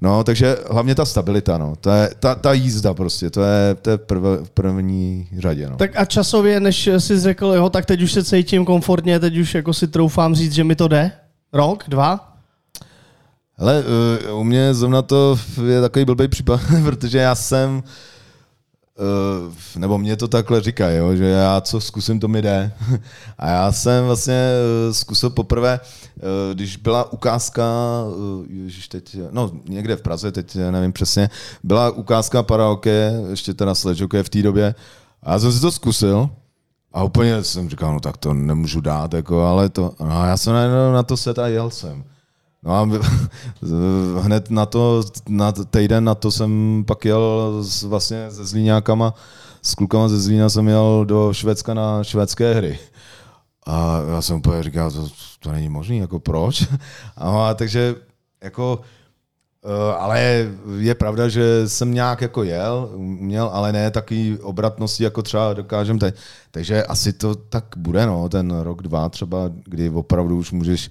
No, 0.00 0.24
takže 0.24 0.56
hlavně 0.70 0.94
ta 0.94 1.04
stabilita, 1.04 1.58
no. 1.58 1.76
To 1.80 1.90
je, 1.90 2.10
ta, 2.20 2.34
ta 2.34 2.52
jízda 2.52 2.94
prostě, 2.94 3.30
to 3.30 3.42
je, 3.42 3.74
to 3.74 3.90
je 3.90 3.98
prv, 3.98 4.22
v 4.42 4.50
první 4.50 5.28
řadě, 5.38 5.68
no. 5.70 5.76
Tak 5.76 5.90
a 5.96 6.04
časově, 6.04 6.60
než 6.60 6.86
jsi 6.98 7.20
řekl, 7.20 7.46
jo, 7.46 7.70
tak 7.70 7.86
teď 7.86 8.02
už 8.02 8.12
se 8.12 8.24
cítím 8.24 8.64
komfortně, 8.64 9.20
teď 9.20 9.36
už 9.36 9.54
jako 9.54 9.74
si 9.74 9.88
troufám 9.88 10.34
říct, 10.34 10.52
že 10.52 10.64
mi 10.64 10.76
to 10.76 10.88
jde? 10.88 11.12
Rok, 11.52 11.84
dva? 11.88 12.36
Hele, 13.54 13.84
uh, 14.30 14.40
u 14.40 14.44
mě 14.44 14.74
zrovna 14.74 15.02
to 15.02 15.38
je 15.66 15.80
takový 15.80 16.04
blbý 16.04 16.28
případ, 16.28 16.60
protože 16.84 17.18
já 17.18 17.34
jsem 17.34 17.82
nebo 19.76 19.98
mě 19.98 20.16
to 20.16 20.28
takhle 20.28 20.60
říká, 20.60 20.90
jo, 20.90 21.16
že 21.16 21.24
já 21.24 21.60
co 21.60 21.80
zkusím, 21.80 22.20
to 22.20 22.28
mi 22.28 22.42
jde. 22.42 22.72
A 23.38 23.48
já 23.48 23.72
jsem 23.72 24.04
vlastně 24.04 24.50
uh, 24.86 24.92
zkusil 24.92 25.30
poprvé, 25.30 25.80
uh, 25.80 26.54
když 26.54 26.76
byla 26.76 27.12
ukázka, 27.12 27.64
ježiš, 28.48 28.88
teď, 28.88 29.16
no 29.30 29.50
někde 29.68 29.96
v 29.96 30.02
Praze, 30.02 30.32
teď 30.32 30.56
nevím 30.70 30.92
přesně, 30.92 31.30
byla 31.62 31.90
ukázka 31.90 32.42
paraoke, 32.42 33.12
ještě 33.30 33.54
teda 33.54 33.74
sledžoke 33.74 34.22
v 34.22 34.28
té 34.28 34.42
době, 34.42 34.74
a 35.22 35.32
já 35.32 35.38
jsem 35.38 35.52
si 35.52 35.60
to 35.60 35.72
zkusil 35.72 36.30
a 36.92 37.04
úplně 37.04 37.44
jsem 37.44 37.70
říkal, 37.70 37.94
no 37.94 38.00
tak 38.00 38.16
to 38.16 38.34
nemůžu 38.34 38.80
dát, 38.80 39.14
jako, 39.14 39.42
ale 39.42 39.68
to, 39.68 39.94
no 40.00 40.26
já 40.26 40.36
jsem 40.36 40.54
na 40.92 41.02
to 41.02 41.16
set 41.16 41.38
a 41.38 41.48
jel 41.48 41.70
jsem. 41.70 42.04
No 42.62 42.74
a 42.74 42.88
hned 44.20 44.50
na 44.50 44.66
to, 44.66 45.02
na 45.28 45.52
týden 45.52 46.04
na 46.04 46.14
to 46.14 46.30
jsem 46.30 46.84
pak 46.86 47.04
jel 47.04 47.58
s, 47.62 47.82
vlastně 47.82 48.30
se 48.30 48.44
Zlíňákama, 48.44 49.14
s 49.62 49.74
klukama 49.74 50.08
ze 50.08 50.20
Zlína 50.20 50.48
jsem 50.48 50.68
jel 50.68 51.04
do 51.04 51.32
Švédska 51.32 51.74
na 51.74 52.04
švédské 52.04 52.54
hry. 52.54 52.78
A 53.66 54.00
já 54.14 54.22
jsem 54.22 54.36
úplně 54.36 54.62
říkal, 54.62 54.90
to, 54.90 55.08
to 55.40 55.52
není 55.52 55.68
možné, 55.68 55.96
jako 55.96 56.20
proč? 56.20 56.68
A, 57.16 57.54
takže 57.54 57.94
jako, 58.42 58.80
eh, 59.64 59.94
ale 59.94 60.50
je 60.78 60.94
pravda, 60.94 61.28
že 61.28 61.68
jsem 61.68 61.94
nějak 61.94 62.20
jako 62.20 62.42
jel, 62.42 62.90
měl, 62.96 63.50
ale 63.52 63.72
ne 63.72 63.90
takový 63.90 64.38
obratnosti, 64.38 65.04
jako 65.04 65.22
třeba 65.22 65.54
dokážem 65.54 65.98
teď. 65.98 66.14
Takže 66.50 66.84
asi 66.84 67.12
to 67.12 67.34
tak 67.34 67.64
bude, 67.76 68.06
no, 68.06 68.28
ten 68.28 68.60
rok, 68.60 68.82
dva 68.82 69.08
třeba, 69.08 69.38
kdy 69.64 69.90
opravdu 69.90 70.38
už 70.38 70.52
můžeš 70.52 70.90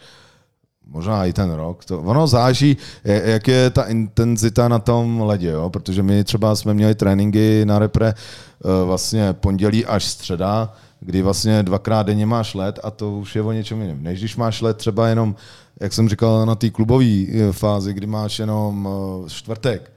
možná 0.87 1.25
i 1.25 1.33
ten 1.33 1.51
rok. 1.51 1.85
To, 1.85 2.01
ono 2.01 2.27
záží, 2.27 2.77
jak 3.03 3.47
je 3.47 3.69
ta 3.69 3.83
intenzita 3.83 4.67
na 4.67 4.79
tom 4.79 5.21
ledě, 5.21 5.49
jo? 5.49 5.69
protože 5.69 6.03
my 6.03 6.23
třeba 6.23 6.55
jsme 6.55 6.73
měli 6.73 6.95
tréninky 6.95 7.65
na 7.65 7.79
repre 7.79 8.13
eh, 8.13 8.85
vlastně 8.85 9.33
pondělí 9.33 9.85
až 9.85 10.05
středa, 10.05 10.73
kdy 10.99 11.21
vlastně 11.21 11.63
dvakrát 11.63 12.03
denně 12.03 12.25
máš 12.25 12.53
let 12.53 12.79
a 12.83 12.91
to 12.91 13.11
už 13.11 13.35
je 13.35 13.41
o 13.41 13.51
něčem 13.51 13.81
jiném. 13.81 14.03
Než 14.03 14.19
když 14.19 14.35
máš 14.35 14.61
let 14.61 14.77
třeba 14.77 15.07
jenom, 15.07 15.35
jak 15.79 15.93
jsem 15.93 16.09
říkal, 16.09 16.45
na 16.45 16.55
té 16.55 16.69
klubové 16.69 17.05
eh, 17.05 17.51
fázi, 17.51 17.93
kdy 17.93 18.07
máš 18.07 18.39
jenom 18.39 18.89
eh, 18.91 19.29
čtvrtek 19.29 19.91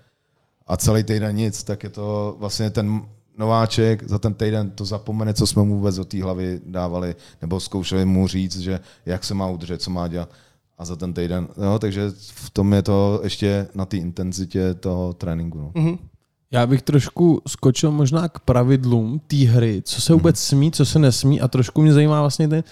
a 0.67 0.77
celý 0.77 1.03
týden 1.03 1.37
nic, 1.37 1.63
tak 1.63 1.83
je 1.83 1.91
to 1.91 2.37
vlastně 2.39 2.71
ten 2.71 3.03
nováček 3.39 4.09
za 4.09 4.19
ten 4.19 4.35
týden 4.35 4.71
to 4.71 4.85
zapomene, 4.85 5.35
co 5.35 5.47
jsme 5.47 5.63
mu 5.63 5.75
vůbec 5.75 5.97
do 5.97 6.05
té 6.05 6.23
hlavy 6.23 6.61
dávali, 6.67 7.17
nebo 7.43 7.61
zkoušeli 7.61 8.05
mu 8.05 8.29
říct, 8.29 8.59
že 8.59 8.81
jak 9.07 9.25
se 9.25 9.35
má 9.35 9.49
udržet, 9.49 9.83
co 9.83 9.91
má 9.91 10.09
dělat 10.09 10.29
a 10.79 10.85
za 10.85 10.97
ten 10.97 11.15
týden. 11.15 11.49
No, 11.57 11.79
takže 11.79 12.11
v 12.17 12.51
tom 12.51 12.73
je 12.73 12.83
to 12.83 13.21
ještě 13.23 13.67
na 13.75 13.85
té 13.85 13.97
intenzitě 13.97 14.75
toho 14.75 15.13
tréninku. 15.13 15.59
No. 15.59 15.71
Mm-hmm. 15.75 15.99
Já 16.51 16.67
bych 16.67 16.83
trošku 16.83 17.43
skočil 17.49 17.91
možná 17.91 18.29
k 18.29 18.39
pravidlům 18.39 19.21
té 19.27 19.37
hry, 19.37 19.83
co 19.85 20.01
se 20.01 20.13
vůbec 20.13 20.37
mm-hmm. 20.37 20.49
smí, 20.49 20.73
co 20.73 20.85
se 20.85 20.99
nesmí 20.99 21.41
a 21.41 21.49
trošku 21.49 21.83
mě 21.83 21.93
zajímá 21.93 22.21
vlastně 22.21 22.49
ty, 22.49 22.65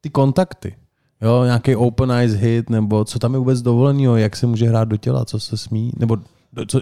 ty 0.00 0.10
kontakty. 0.10 0.76
Jo, 1.22 1.44
nějaký 1.44 1.76
open 1.76 2.12
eyes 2.12 2.32
hit, 2.32 2.70
nebo 2.70 3.04
co 3.04 3.18
tam 3.18 3.32
je 3.32 3.38
vůbec 3.38 3.62
dovolený, 3.62 4.04
jak 4.14 4.36
se 4.36 4.46
může 4.46 4.68
hrát 4.68 4.88
do 4.88 4.96
těla, 4.96 5.24
co 5.24 5.40
se 5.40 5.56
smí, 5.56 5.92
nebo 5.96 6.16
do, 6.52 6.66
co, 6.66 6.80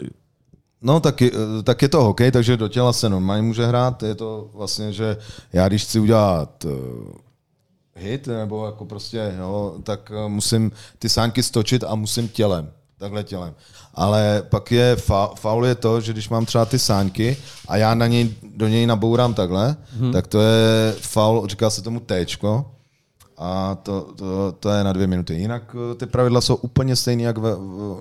No, 0.83 1.01
tak, 1.01 1.23
tak 1.65 1.83
je 1.83 1.89
to 1.89 2.05
hokej, 2.05 2.31
takže 2.31 2.57
do 2.57 2.69
těla 2.69 2.93
se 2.93 3.09
normálně 3.09 3.43
může 3.43 3.67
hrát. 3.67 4.03
Je 4.03 4.15
to 4.15 4.51
vlastně, 4.55 4.93
že 4.93 5.17
já 5.53 5.69
když 5.69 5.83
chci 5.83 6.01
udělat 6.01 6.67
hit, 7.97 8.27
nebo 8.27 8.67
jako 8.67 8.85
prostě, 8.85 9.35
jo, 9.39 9.75
tak 9.83 10.13
eh, 10.15 10.29
musím 10.29 10.73
ty 10.99 11.09
sánky 11.09 11.43
stočit 11.43 11.85
a 11.85 11.95
musím 11.95 12.29
tělem, 12.29 12.73
takhle 12.99 13.25
tělem. 13.25 13.55
Ale 13.95 14.43
pak 14.49 14.73
je 14.73 14.97
fa- 14.97 15.35
faul 15.35 15.67
je 15.67 15.75
to, 15.75 16.01
že 16.01 16.13
když 16.13 16.29
mám 16.29 16.47
třeba 16.47 16.65
ty 16.65 16.79
sánky 16.79 17.37
a 17.69 17.77
já 17.77 17.95
na 17.95 18.07
něj, 18.07 18.35
do 18.57 18.69
něj 18.69 18.87
nabourám 18.87 19.35
takhle, 19.35 19.77
hmm. 19.99 20.13
tak 20.13 20.27
to 20.27 20.41
je 20.41 20.95
faul, 21.01 21.47
říká 21.47 21.71
se 21.71 21.83
tomu 21.83 22.01
Tčko, 22.01 22.77
a 23.39 23.75
to, 23.83 24.13
to, 24.17 24.53
to, 24.61 24.71
je 24.71 24.85
na 24.85 24.93
dvě 24.93 25.07
minuty. 25.07 25.35
Jinak 25.35 25.77
eh, 25.93 25.95
ty 25.95 26.07
pravidla 26.07 26.41
jsou 26.41 26.55
úplně 26.55 26.97
stejné, 26.97 27.23
jak 27.23 27.39
ve, 27.39 27.51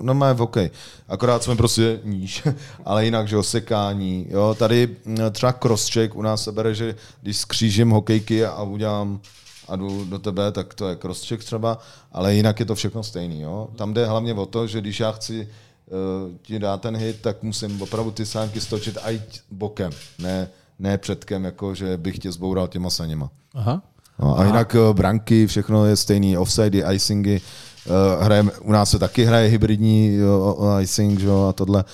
no 0.00 0.14
má 0.14 0.32
v 0.32 0.38
hokej. 0.38 0.70
Akorát 1.08 1.42
jsme 1.42 1.56
prostě 1.56 2.00
níž, 2.04 2.42
ale 2.84 3.04
jinak, 3.04 3.28
že 3.28 3.42
sekání. 3.42 4.26
Jo. 4.30 4.56
Tady 4.58 4.96
hm, 5.06 5.16
třeba 5.32 5.52
crosscheck 5.52 6.14
u 6.14 6.22
nás 6.22 6.44
se 6.44 6.52
bere, 6.52 6.74
že 6.74 6.94
když 7.22 7.36
skřížím 7.36 7.90
hokejky 7.90 8.44
a 8.44 8.62
udělám 8.62 9.20
a 9.68 9.76
jdu 9.76 10.04
do 10.04 10.18
tebe, 10.18 10.52
tak 10.52 10.74
to 10.74 10.88
je 10.88 10.96
crosscheck 10.96 11.44
třeba, 11.44 11.78
ale 12.12 12.34
jinak 12.34 12.60
je 12.60 12.66
to 12.66 12.74
všechno 12.74 13.02
stejný. 13.02 13.40
Jo? 13.40 13.68
Tam 13.76 13.94
jde 13.94 14.06
hlavně 14.06 14.34
o 14.34 14.46
to, 14.46 14.66
že 14.66 14.80
když 14.80 15.00
já 15.00 15.12
chci 15.12 15.48
uh, 15.86 16.36
ti 16.42 16.58
dát 16.58 16.80
ten 16.80 16.96
hit, 16.96 17.20
tak 17.20 17.42
musím 17.42 17.82
opravdu 17.82 18.10
ty 18.10 18.26
sánky 18.26 18.60
stočit 18.60 18.98
i 19.02 19.22
bokem, 19.50 19.92
ne, 20.18 20.48
ne 20.78 20.98
předkem, 20.98 21.44
jako 21.44 21.74
že 21.74 21.96
bych 21.96 22.18
tě 22.18 22.32
zboural 22.32 22.68
těma 22.68 22.90
saněma. 22.90 23.30
Aha. 23.54 23.82
No, 24.18 24.38
a 24.38 24.44
jinak 24.44 24.74
uh, 24.74 24.96
branky, 24.96 25.46
všechno 25.46 25.86
je 25.86 25.96
stejný, 25.96 26.38
offside, 26.38 26.94
icingy, 26.94 27.40
uh, 27.86 28.24
hrajem, 28.24 28.50
u 28.62 28.72
nás 28.72 28.90
se 28.90 28.98
taky 28.98 29.24
hraje 29.24 29.48
hybridní 29.48 30.18
uh, 30.58 30.82
icing 30.82 31.20
že, 31.20 31.28
a 31.48 31.52
tohle, 31.52 31.84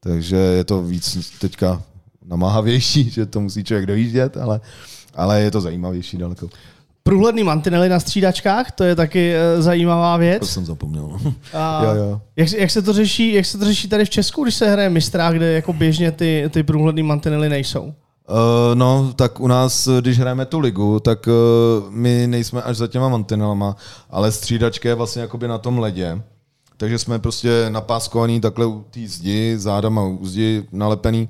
takže 0.00 0.36
je 0.36 0.64
to 0.64 0.82
víc 0.82 1.38
teďka 1.38 1.82
namáhavější, 2.26 3.10
že 3.10 3.26
to 3.26 3.40
musí 3.40 3.64
člověk 3.64 3.86
dojíždět, 3.86 4.36
ale, 4.36 4.60
ale 5.14 5.40
je 5.40 5.50
to 5.50 5.60
zajímavější 5.60 6.16
daleko. 6.18 6.48
Průhledný 7.06 7.44
mantinely 7.44 7.88
na 7.88 8.00
střídačkách, 8.00 8.70
to 8.70 8.84
je 8.84 8.96
taky 8.96 9.34
uh, 9.34 9.62
zajímavá 9.62 10.16
věc. 10.16 10.40
To 10.40 10.46
jsem 10.46 10.66
zapomněl. 10.66 11.18
A 11.54 11.84
jo, 11.84 11.94
jo. 11.94 12.20
Jak, 12.36 12.52
jak, 12.52 12.70
se 12.70 12.82
to 12.82 12.92
řeší, 12.92 13.32
jak 13.32 13.46
se 13.46 13.58
to 13.58 13.64
řeší 13.64 13.88
tady 13.88 14.04
v 14.04 14.10
Česku, 14.10 14.42
když 14.42 14.54
se 14.54 14.70
hraje 14.70 14.90
mistrá, 14.90 15.32
kde 15.32 15.52
jako 15.52 15.72
běžně 15.72 16.12
ty, 16.12 16.50
ty 16.50 16.62
průhledný 16.62 17.02
mantinely 17.02 17.48
nejsou? 17.48 17.82
Uh, 17.84 17.94
no, 18.74 19.12
tak 19.16 19.40
u 19.40 19.46
nás, 19.46 19.88
když 20.00 20.18
hrajeme 20.18 20.46
tu 20.46 20.58
ligu, 20.58 21.00
tak 21.00 21.26
uh, 21.26 21.90
my 21.90 22.26
nejsme 22.26 22.62
až 22.62 22.76
za 22.76 22.86
těma 22.86 23.08
mantinelama, 23.08 23.76
ale 24.10 24.32
střídačka 24.32 24.88
je 24.88 24.94
vlastně 24.94 25.22
jakoby 25.22 25.48
na 25.48 25.58
tom 25.58 25.78
ledě. 25.78 26.22
Takže 26.76 26.98
jsme 26.98 27.18
prostě 27.18 27.66
napáskovaný 27.68 28.40
takhle 28.40 28.66
u 28.66 28.84
té 28.90 29.00
zdi, 29.04 29.54
zádama 29.58 30.02
u 30.02 30.26
zdi 30.26 30.64
nalepený 30.72 31.28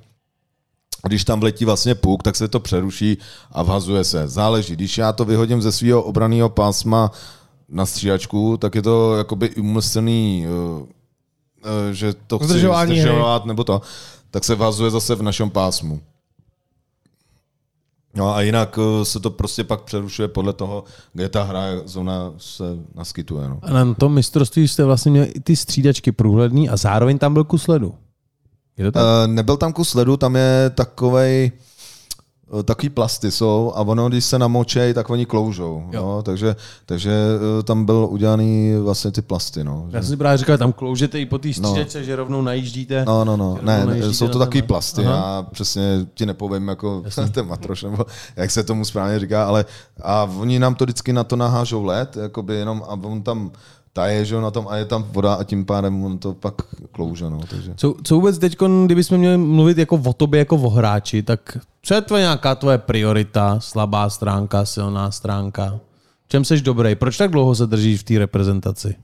když 1.09 1.25
tam 1.25 1.40
vletí 1.40 1.64
vlastně 1.64 1.95
puk, 1.95 2.23
tak 2.23 2.37
se 2.37 2.49
to 2.49 2.61
přeruší 2.61 3.19
a 3.53 3.62
vhazuje 3.62 4.05
se. 4.05 4.29
Záleží. 4.29 4.73
Když 4.73 4.99
já 4.99 5.12
to 5.12 5.25
vyhodím 5.25 5.62
ze 5.62 5.73
svého 5.73 6.03
obraného 6.03 6.49
pásma 6.49 7.11
na 7.69 7.87
stříhačku, 7.87 8.57
tak 8.57 8.75
je 8.75 8.83
to 8.83 9.16
jakoby 9.16 9.55
umyslný, 9.55 10.47
eh, 10.47 10.87
eh, 11.64 11.95
že 11.95 12.14
to 12.27 12.38
chci 12.38 12.49
zdržovat, 12.49 13.45
nebo 13.45 13.64
to, 13.64 13.81
tak 14.31 14.45
se 14.45 14.55
vhazuje 14.55 14.90
zase 14.90 15.14
v 15.14 15.23
našem 15.23 15.51
pásmu. 15.51 16.01
No 18.14 18.35
a 18.35 18.40
jinak 18.40 18.79
eh, 18.79 19.05
se 19.05 19.21
to 19.21 19.31
prostě 19.31 19.64
pak 19.64 19.83
přerušuje 19.83 20.29
podle 20.29 20.53
toho, 20.53 20.85
kde 21.12 21.29
ta 21.29 21.42
hra 21.42 21.62
zóna 21.85 22.33
se 22.38 22.64
naskytuje. 22.95 23.49
No. 23.49 23.59
A 23.62 23.73
na 23.73 23.95
tom 23.95 24.14
mistrovství 24.14 24.69
jste 24.69 24.85
vlastně 24.85 25.11
měli 25.11 25.27
i 25.27 25.40
ty 25.40 25.57
střídačky 25.57 26.12
průhledný 26.12 26.69
a 26.69 26.77
zároveň 26.77 27.19
tam 27.19 27.33
byl 27.33 27.45
kus 27.45 27.69
ledu. 27.69 27.95
Je 28.78 28.84
to 28.84 28.92
tak? 28.92 29.02
Uh, 29.02 29.34
nebyl 29.34 29.56
tam 29.56 29.72
kus 29.72 29.94
ledu, 29.94 30.16
tam 30.16 30.36
je 30.36 30.70
takovej, 30.74 31.52
eh, 32.60 32.62
takový 32.62 32.88
plasty 32.88 33.30
jsou 33.30 33.72
a 33.74 33.80
ono, 33.80 34.08
když 34.08 34.24
se 34.24 34.38
namočej, 34.38 34.94
tak 34.94 35.10
oni 35.10 35.26
kloužou. 35.26 35.82
No, 35.92 36.22
takže, 36.22 36.56
takže 36.86 37.10
eh, 37.10 37.62
tam 37.62 37.84
byl 37.84 38.08
udělaný 38.10 38.74
vlastně 38.82 39.10
ty 39.10 39.22
plasty. 39.22 39.64
No, 39.64 39.88
Já 39.90 40.02
jsem 40.02 40.08
si 40.10 40.16
právě 40.16 40.38
říkal, 40.38 40.58
tam 40.58 40.72
kloužete 40.72 41.20
i 41.20 41.26
po 41.26 41.38
té 41.38 41.52
střídečce, 41.52 41.98
no. 41.98 42.04
že 42.04 42.16
rovnou 42.16 42.42
najíždíte. 42.42 43.04
No, 43.04 43.24
no, 43.24 43.36
no. 43.36 43.58
Ne, 43.62 44.12
jsou 44.12 44.28
to 44.28 44.38
takový 44.38 44.62
plasty. 44.62 45.06
Aha. 45.06 45.16
Já 45.16 45.42
přesně 45.42 46.06
ti 46.14 46.26
nepovím, 46.26 46.68
jako 46.68 47.02
ten 47.32 47.46
matroš, 47.46 47.82
nebo 47.82 48.06
jak 48.36 48.50
se 48.50 48.64
tomu 48.64 48.84
správně 48.84 49.18
říká, 49.18 49.46
ale 49.46 49.64
a 50.02 50.30
oni 50.38 50.58
nám 50.58 50.74
to 50.74 50.84
vždycky 50.84 51.12
na 51.12 51.24
to 51.24 51.36
nahážou 51.36 51.84
led, 51.84 52.16
jakoby 52.16 52.54
jenom 52.54 52.82
a 52.88 52.92
on 52.92 53.22
tam 53.22 53.50
je, 54.04 54.24
že 54.24 54.40
na 54.40 54.50
tom 54.50 54.68
a 54.68 54.76
je 54.76 54.85
tam 54.85 55.02
voda 55.02 55.35
a 55.35 55.44
tím 55.44 55.64
pádem 55.64 56.04
on 56.04 56.18
to 56.18 56.35
pak 56.35 56.54
klouže. 56.92 57.24
No, 57.24 57.40
takže. 57.50 57.72
Co, 57.76 57.94
co 58.02 58.14
vůbec 58.14 58.38
teď, 58.38 58.56
kdybychom 58.87 59.18
měli 59.18 59.38
mluvit 59.38 59.78
jako 59.78 60.00
o 60.04 60.12
tobě, 60.12 60.38
jako 60.38 60.56
o 60.56 60.68
hráči, 60.70 61.22
tak 61.22 61.59
co 61.82 61.94
je 61.94 62.00
tvoje 62.00 62.22
nějaká 62.22 62.54
tvoje 62.54 62.78
priorita, 62.78 63.61
slabá 63.61 64.11
stránka, 64.11 64.64
silná 64.64 65.11
stránka? 65.11 65.78
V 66.26 66.28
čem 66.28 66.44
jsi 66.44 66.61
dobrý? 66.61 66.94
Proč 66.94 67.16
tak 67.16 67.30
dlouho 67.30 67.54
se 67.54 67.66
držíš 67.66 68.00
v 68.00 68.04
té 68.04 68.18
reprezentaci? 68.18 68.94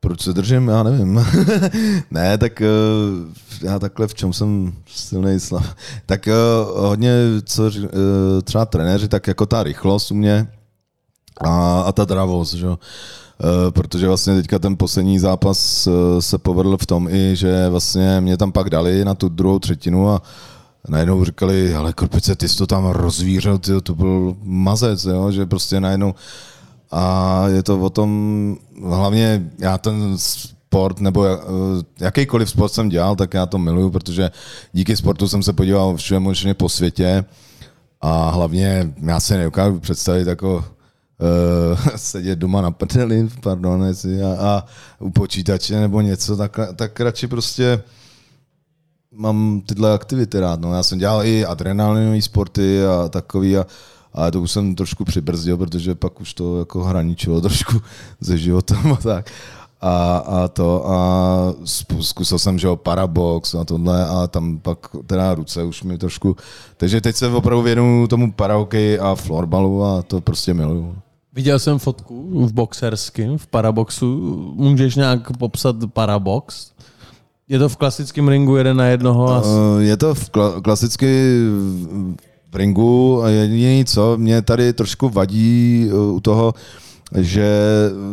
Proč 0.00 0.20
se 0.20 0.32
držím, 0.32 0.68
já 0.68 0.82
nevím. 0.82 1.26
ne, 2.10 2.38
tak 2.38 2.60
uh, 2.60 3.32
já 3.62 3.78
takhle 3.78 4.08
v 4.08 4.14
čem 4.14 4.32
jsem 4.32 4.72
silný 4.86 5.40
slav. 5.40 5.74
Tak 6.06 6.26
uh, 6.26 6.88
hodně, 6.88 7.14
co 7.44 7.62
uh, 7.62 7.70
třeba 8.44 8.66
trenéři, 8.66 9.08
tak 9.08 9.26
jako 9.26 9.46
ta 9.46 9.62
rychlost 9.62 10.10
u 10.10 10.14
mě 10.14 10.48
a, 11.40 11.80
a 11.80 11.92
ta 11.92 12.04
dravost, 12.04 12.54
že? 12.54 12.66
Uh, 13.40 13.70
protože 13.70 14.08
vlastně 14.08 14.34
teďka 14.34 14.58
ten 14.58 14.76
poslední 14.76 15.18
zápas 15.18 15.86
uh, 15.86 15.92
se 16.20 16.38
povedl 16.38 16.76
v 16.76 16.86
tom 16.86 17.08
i, 17.10 17.36
že 17.36 17.68
vlastně 17.68 18.20
mě 18.20 18.36
tam 18.36 18.52
pak 18.52 18.70
dali 18.70 19.04
na 19.04 19.14
tu 19.14 19.28
druhou 19.28 19.58
třetinu 19.58 20.10
a 20.10 20.22
najednou 20.88 21.24
říkali, 21.24 21.74
ale 21.74 21.92
Korpice, 21.92 22.36
ty 22.36 22.48
jsi 22.48 22.56
to 22.56 22.66
tam 22.66 22.86
rozvířil, 22.86 23.58
ty, 23.58 23.80
to 23.82 23.94
byl 23.94 24.36
mazec, 24.42 25.04
jo? 25.04 25.30
že 25.30 25.46
prostě 25.46 25.80
najednou 25.80 26.14
a 26.92 27.44
je 27.48 27.62
to 27.62 27.80
o 27.80 27.90
tom, 27.90 28.56
hlavně 28.84 29.50
já 29.58 29.78
ten 29.78 30.18
sport, 30.18 31.00
nebo 31.00 31.26
eh, 31.26 31.38
jakýkoliv 32.00 32.50
sport 32.50 32.72
jsem 32.72 32.88
dělal, 32.88 33.16
tak 33.16 33.34
já 33.34 33.46
to 33.46 33.58
miluju, 33.58 33.90
protože 33.90 34.30
díky 34.72 34.96
sportu 34.96 35.28
jsem 35.28 35.42
se 35.42 35.52
podíval 35.52 35.96
všude 35.96 36.20
možně 36.20 36.54
po 36.54 36.68
světě 36.68 37.24
a 38.00 38.30
hlavně 38.30 38.92
já 39.02 39.20
se 39.20 39.36
neukážu 39.36 39.80
představit 39.80 40.26
jako 40.26 40.64
uh, 41.22 41.78
sedět 41.96 42.38
doma 42.38 42.60
na 42.60 42.70
prdeli, 42.70 43.28
pardon, 43.40 43.84
jestli, 43.84 44.22
a, 44.22 44.36
a 44.40 44.64
u 44.98 45.10
počítače 45.10 45.80
nebo 45.80 46.00
něco, 46.00 46.36
tak, 46.36 46.58
tak 46.76 47.00
radši 47.00 47.26
prostě 47.26 47.82
mám 49.12 49.62
tyhle 49.66 49.94
aktivity 49.94 50.40
rád. 50.40 50.60
No. 50.60 50.74
Já 50.74 50.82
jsem 50.82 50.98
dělal 50.98 51.24
i 51.24 51.44
adrenalinové 51.44 52.22
sporty 52.22 52.86
a 52.86 53.08
takový 53.08 53.56
a 53.56 53.66
ale 54.14 54.30
to 54.30 54.40
už 54.40 54.50
jsem 54.50 54.74
trošku 54.74 55.04
přibrzdil, 55.04 55.56
protože 55.56 55.94
pak 55.94 56.20
už 56.20 56.34
to 56.34 56.58
jako 56.58 56.84
hraničilo 56.84 57.40
trošku 57.48 57.80
se 58.22 58.38
životem 58.38 58.92
a 58.92 58.96
tak. 58.96 59.30
A, 59.80 60.16
a 60.16 60.48
to 60.48 60.90
a 60.90 61.54
zkusil 62.00 62.38
jsem, 62.38 62.58
že 62.58 62.66
jo, 62.66 62.76
parabox 62.76 63.54
a 63.54 63.64
tohle 63.64 64.06
a 64.06 64.26
tam 64.26 64.58
pak 64.58 64.78
teda 65.06 65.34
ruce 65.34 65.64
už 65.64 65.82
mi 65.82 65.98
trošku, 65.98 66.36
takže 66.76 67.00
teď 67.00 67.16
se 67.16 67.28
opravdu 67.28 67.62
věnuju 67.62 68.06
tomu 68.06 68.32
parahokeji 68.32 68.98
a 68.98 69.14
florbalu 69.14 69.84
a 69.84 70.02
to 70.02 70.20
prostě 70.20 70.54
miluju. 70.54 70.96
Viděl 71.34 71.58
jsem 71.58 71.78
fotku 71.78 72.46
v 72.46 72.52
boxerském, 72.52 73.38
v 73.38 73.46
paraboxu. 73.46 74.16
Můžeš 74.56 74.96
nějak 74.96 75.36
popsat 75.36 75.76
parabox? 75.92 76.70
Je 77.48 77.58
to 77.58 77.68
v 77.68 77.76
klasickém 77.76 78.28
ringu 78.28 78.56
jeden 78.56 78.76
na 78.76 78.86
jednoho? 78.86 79.28
A... 79.28 79.42
Eh, 79.44 79.82
je 79.82 79.96
to 79.96 80.14
v 80.14 80.30
kla- 80.30 80.62
klasicky 80.62 81.06
v 82.52 82.56
ringu 82.56 83.22
a 83.22 83.28
jediné 83.28 83.84
co, 83.84 84.16
mě 84.16 84.42
tady 84.42 84.72
trošku 84.72 85.08
vadí 85.08 85.88
uh, 85.92 86.14
u 86.14 86.20
toho, 86.20 86.54
že 87.18 87.48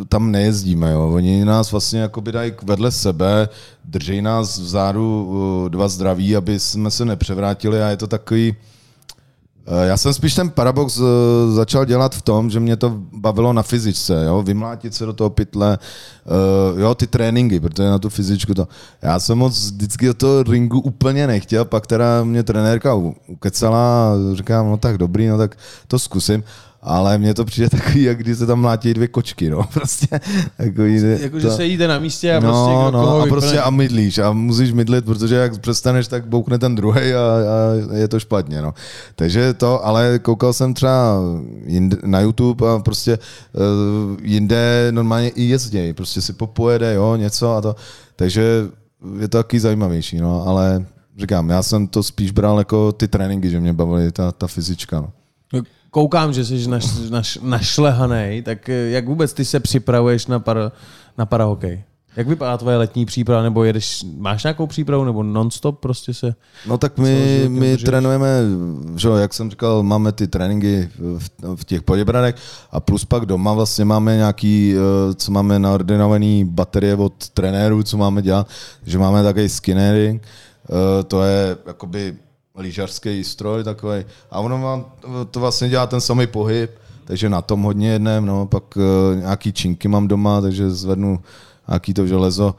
tam 0.08 0.30
nejezdíme. 0.30 0.92
Jo. 0.92 1.10
Oni 1.14 1.44
nás 1.44 1.72
vlastně 1.72 2.00
jakoby 2.00 2.32
dají 2.32 2.52
vedle 2.62 2.90
sebe, 2.90 3.48
drží 3.84 4.22
nás 4.22 4.58
vzadu 4.58 5.24
uh, 5.24 5.68
dva 5.68 5.88
zdraví, 5.88 6.36
aby 6.36 6.60
jsme 6.60 6.90
se 6.90 7.04
nepřevrátili 7.04 7.82
a 7.82 7.88
je 7.88 7.96
to 7.96 8.06
takový, 8.06 8.56
Eh, 8.56 8.56
já 9.82 9.96
jsem 9.96 10.14
spíš 10.14 10.34
ten 10.34 10.50
parabox 10.50 10.98
eh, 10.98 11.52
začal 11.52 11.84
dělat 11.84 12.14
v 12.14 12.22
tom, 12.22 12.50
že 12.50 12.60
mě 12.60 12.76
to 12.76 12.94
bavilo 13.12 13.52
na 13.52 13.62
fyzičce, 13.62 14.24
jo? 14.26 14.42
vymlátit 14.42 14.94
se 14.94 15.06
do 15.06 15.12
toho 15.12 15.30
pytle, 15.30 15.78
uh, 16.72 16.80
jo, 16.80 16.94
ty 16.94 17.06
tréninky, 17.06 17.60
protože 17.60 17.88
na 17.88 17.98
tu 17.98 18.08
fyzičku 18.08 18.54
to. 18.54 18.68
Já 19.02 19.20
jsem 19.20 19.38
moc 19.38 19.64
vždycky 19.64 20.06
do 20.06 20.14
toho 20.14 20.42
ringu 20.42 20.80
úplně 20.80 21.26
nechtěl, 21.26 21.64
pak 21.64 21.86
teda 21.86 22.24
mě 22.24 22.42
trenérka 22.42 22.94
ukecala 23.26 24.12
říkám, 24.34 24.70
no 24.70 24.76
tak 24.76 24.98
dobrý, 24.98 25.26
no 25.26 25.38
tak 25.38 25.56
to 25.88 25.98
zkusím 25.98 26.44
ale 26.82 27.18
mně 27.18 27.34
to 27.34 27.44
přijde 27.44 27.70
takový, 27.70 28.02
jak 28.02 28.18
když 28.18 28.38
se 28.38 28.46
tam 28.46 28.60
mlátí 28.60 28.94
dvě 28.94 29.08
kočky, 29.08 29.50
no, 29.50 29.62
prostě. 29.72 30.20
Takový, 30.56 31.02
jako, 31.20 31.36
to... 31.36 31.40
že 31.40 31.50
se 31.50 31.64
jíte 31.64 31.88
na 31.88 31.98
místě 31.98 32.34
a 32.34 32.40
no, 32.40 32.48
prostě 32.48 32.74
no, 32.74 32.90
no, 32.90 33.20
a 33.20 33.26
prostě 33.26 33.60
a 33.60 33.70
mydlíš 33.70 34.18
a 34.18 34.32
musíš 34.32 34.72
mydlit, 34.72 35.04
protože 35.04 35.34
jak 35.34 35.58
přestaneš, 35.58 36.08
tak 36.08 36.26
boukne 36.26 36.58
ten 36.58 36.74
druhý 36.74 37.14
a, 37.14 37.20
a, 37.20 37.96
je 37.96 38.08
to 38.08 38.20
špatně, 38.20 38.62
no. 38.62 38.74
Takže 39.16 39.54
to, 39.54 39.86
ale 39.86 40.18
koukal 40.18 40.52
jsem 40.52 40.74
třeba 40.74 41.20
jinde, 41.66 41.96
na 42.04 42.20
YouTube 42.20 42.68
a 42.68 42.78
prostě 42.78 43.18
uh, 43.18 44.16
jinde 44.22 44.88
normálně 44.90 45.28
i 45.28 45.42
jezděj, 45.42 45.92
prostě 45.92 46.20
si 46.20 46.32
popojede, 46.32 46.94
jo, 46.94 47.16
něco 47.16 47.56
a 47.56 47.60
to, 47.60 47.76
takže 48.16 48.42
je 49.20 49.28
to 49.28 49.38
taky 49.38 49.60
zajímavější, 49.60 50.18
no, 50.18 50.46
ale 50.46 50.84
říkám, 51.18 51.50
já 51.50 51.62
jsem 51.62 51.86
to 51.86 52.02
spíš 52.02 52.30
bral 52.30 52.58
jako 52.58 52.92
ty 52.92 53.08
tréninky, 53.08 53.50
že 53.50 53.60
mě 53.60 53.72
bavily 53.72 54.12
ta, 54.12 54.32
ta 54.32 54.46
fyzička, 54.46 55.00
no 55.00 55.12
koukám, 55.90 56.32
že 56.32 56.44
jsi 56.44 56.68
naš, 56.68 56.84
naš, 57.10 57.38
našlehanej, 57.42 58.42
tak 58.42 58.68
eh, 58.68 58.90
jak 58.90 59.06
vůbec 59.06 59.32
ty 59.32 59.44
se 59.44 59.60
připravuješ 59.60 60.26
na, 60.26 60.40
para, 60.40 60.72
na 61.18 61.26
parahokej? 61.26 61.84
Jak 62.16 62.28
vypadá 62.28 62.56
tvoje 62.56 62.76
letní 62.76 63.06
příprava, 63.06 63.42
nebo 63.42 63.64
jedeš, 63.64 64.04
máš 64.16 64.44
nějakou 64.44 64.66
přípravu, 64.66 65.04
nebo 65.04 65.22
nonstop 65.22 65.80
prostě 65.80 66.14
se... 66.14 66.34
No 66.66 66.78
tak 66.78 66.98
my, 66.98 67.44
my 67.48 67.76
trénujeme, 67.76 68.28
že 68.96 69.08
jak 69.08 69.34
jsem 69.34 69.50
říkal, 69.50 69.82
máme 69.82 70.12
ty 70.12 70.28
tréninky 70.28 70.88
v, 70.98 71.28
v 71.56 71.64
těch 71.64 71.82
poděbradech 71.82 72.34
a 72.70 72.80
plus 72.80 73.04
pak 73.04 73.26
doma 73.26 73.52
vlastně 73.52 73.84
máme 73.84 74.16
nějaký, 74.16 74.74
eh, 74.74 75.14
co 75.14 75.32
máme 75.32 75.58
naordinovaný 75.58 76.44
baterie 76.44 76.96
od 76.96 77.28
trenérů, 77.28 77.82
co 77.82 77.96
máme 77.96 78.22
dělat, 78.22 78.48
že 78.86 78.98
máme 78.98 79.22
takový 79.22 79.48
skinnery, 79.48 80.20
eh, 80.20 81.04
to 81.04 81.22
je 81.22 81.56
jakoby 81.66 82.16
lyžařský 82.60 83.24
stroj 83.24 83.64
takový. 83.64 84.04
A 84.30 84.40
ono 84.40 84.60
vám 84.60 84.84
to 85.30 85.40
vlastně 85.40 85.68
dělá 85.68 85.86
ten 85.86 86.00
samý 86.00 86.26
pohyb, 86.26 86.70
takže 87.04 87.28
na 87.28 87.42
tom 87.42 87.62
hodně 87.62 87.90
jednem, 87.92 88.26
no, 88.26 88.46
pak 88.46 88.76
uh, 88.76 88.82
nějaký 89.20 89.52
činky 89.52 89.88
mám 89.88 90.08
doma, 90.08 90.40
takže 90.40 90.70
zvednu 90.70 91.20
nějaký 91.68 91.94
to 91.94 92.06
železo 92.06 92.54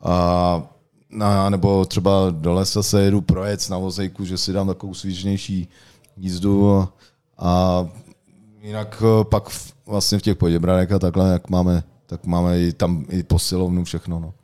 a 0.00 0.62
na, 1.10 1.50
nebo 1.50 1.84
třeba 1.84 2.30
do 2.30 2.52
lesa 2.52 2.82
se 2.82 3.02
jedu 3.02 3.20
projet 3.20 3.70
na 3.70 3.78
vozejku, 3.78 4.24
že 4.24 4.38
si 4.38 4.52
dám 4.52 4.66
takovou 4.66 4.94
svížnější 4.94 5.68
jízdu 6.16 6.72
a, 6.72 6.92
a 7.38 7.86
jinak 8.60 9.02
uh, 9.02 9.24
pak 9.24 9.48
v, 9.48 9.72
vlastně 9.86 10.18
v 10.18 10.22
těch 10.22 10.36
poděbradech 10.36 10.92
a 10.92 10.98
takhle, 10.98 11.32
jak 11.32 11.50
máme, 11.50 11.82
tak 12.06 12.26
máme 12.26 12.60
i 12.60 12.72
tam 12.72 13.04
i 13.08 13.22
posilovnu 13.22 13.84
všechno, 13.84 14.20
no. 14.20 14.34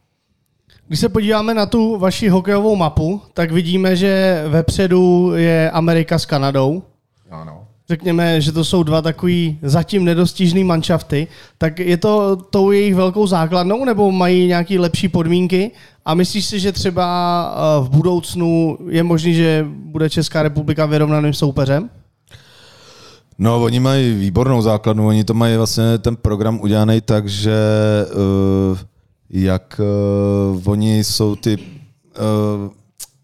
Když 0.88 1.00
se 1.00 1.08
podíváme 1.08 1.54
na 1.54 1.66
tu 1.66 1.98
vaši 1.98 2.28
hokejovou 2.28 2.76
mapu, 2.76 3.20
tak 3.34 3.52
vidíme, 3.52 3.96
že 3.96 4.44
vepředu 4.48 5.32
je 5.34 5.70
Amerika 5.70 6.18
s 6.18 6.26
Kanadou. 6.26 6.82
Ano. 7.30 7.64
Řekněme, 7.88 8.40
že 8.40 8.52
to 8.52 8.64
jsou 8.64 8.82
dva 8.82 9.02
takový 9.02 9.58
zatím 9.62 10.04
nedostižný 10.04 10.64
manšafty. 10.64 11.26
Tak 11.58 11.78
je 11.78 11.96
to 11.96 12.36
tou 12.36 12.70
jejich 12.70 12.94
velkou 12.94 13.26
základnou, 13.26 13.84
nebo 13.84 14.12
mají 14.12 14.46
nějaké 14.46 14.80
lepší 14.80 15.08
podmínky? 15.08 15.70
A 16.04 16.14
myslíš 16.14 16.44
si, 16.44 16.60
že 16.60 16.72
třeba 16.72 17.04
eh, 17.54 17.84
v 17.84 17.90
budoucnu 17.90 18.78
je 18.88 19.02
možný, 19.02 19.34
že 19.34 19.66
bude 19.68 20.10
Česká 20.10 20.42
republika 20.42 20.86
vyrovnaným 20.86 21.32
soupeřem? 21.32 21.90
No, 23.38 23.62
oni 23.62 23.80
mají 23.80 24.14
výbornou 24.14 24.62
základnu, 24.62 25.06
oni 25.06 25.24
to 25.24 25.34
mají 25.34 25.56
vlastně 25.56 25.98
ten 25.98 26.16
program 26.16 26.60
udělaný 26.60 27.00
tak, 27.00 27.28
že 27.28 27.56
uh, 28.72 28.78
jak 29.30 29.80
uh, 30.54 30.70
oni 30.72 31.04
jsou 31.04 31.36
ty 31.36 31.58
uh, 31.58 32.72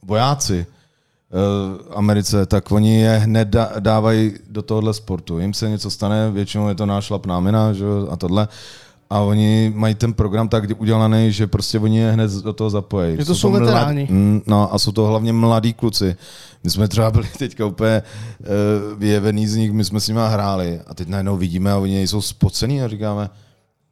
vojáci 0.03 0.67
uh, 0.67 1.97
Americe, 1.97 2.47
tak 2.47 2.73
oni 2.73 3.01
je 3.01 3.19
hned 3.19 3.49
da, 3.49 3.73
dávají 3.81 4.33
do 4.51 4.63
tohohle 4.63 4.95
sportu. 4.95 5.39
Jim 5.39 5.55
se 5.55 5.69
něco 5.69 5.91
stane, 5.91 6.31
většinou 6.31 6.69
je 6.69 6.75
to 6.75 6.87
nášlap 6.87 7.27
námina 7.27 7.73
že, 7.73 7.85
a 8.11 8.17
tohle. 8.17 8.49
A 9.11 9.21
oni 9.21 9.73
mají 9.75 9.95
ten 9.95 10.13
program 10.13 10.49
tak 10.49 10.65
udělaný, 10.79 11.33
že 11.33 11.47
prostě 11.47 11.79
oni 11.79 11.99
je 11.99 12.13
hned 12.13 12.31
do 12.31 12.53
toho 12.53 12.71
zapojí. 12.71 13.17
Že 13.17 13.25
to 13.25 13.35
jsou, 13.35 13.41
jsou 13.41 13.53
veteráni. 13.53 14.09
Mm, 14.11 14.43
no 14.47 14.75
a 14.75 14.79
jsou 14.79 14.93
to 14.93 15.07
hlavně 15.07 15.33
mladí 15.33 15.73
kluci. 15.73 16.17
My 16.65 16.71
jsme 16.71 16.89
třeba 16.89 17.11
byli 17.11 17.29
teďka 17.39 17.67
úplně 17.67 18.03
uh, 18.41 18.99
vyjevený 18.99 19.47
z 19.47 19.57
nich, 19.57 19.73
my 19.73 19.85
jsme 19.85 20.01
s 20.01 20.09
nimi 20.09 20.21
hráli 20.27 20.81
a 20.87 20.95
teď 20.95 21.09
najednou 21.09 21.37
vidíme 21.37 21.73
a 21.73 21.79
oni 21.79 22.09
jsou 22.09 22.23
spocený 22.23 22.83
a 22.83 22.89
říkáme, 22.89 23.31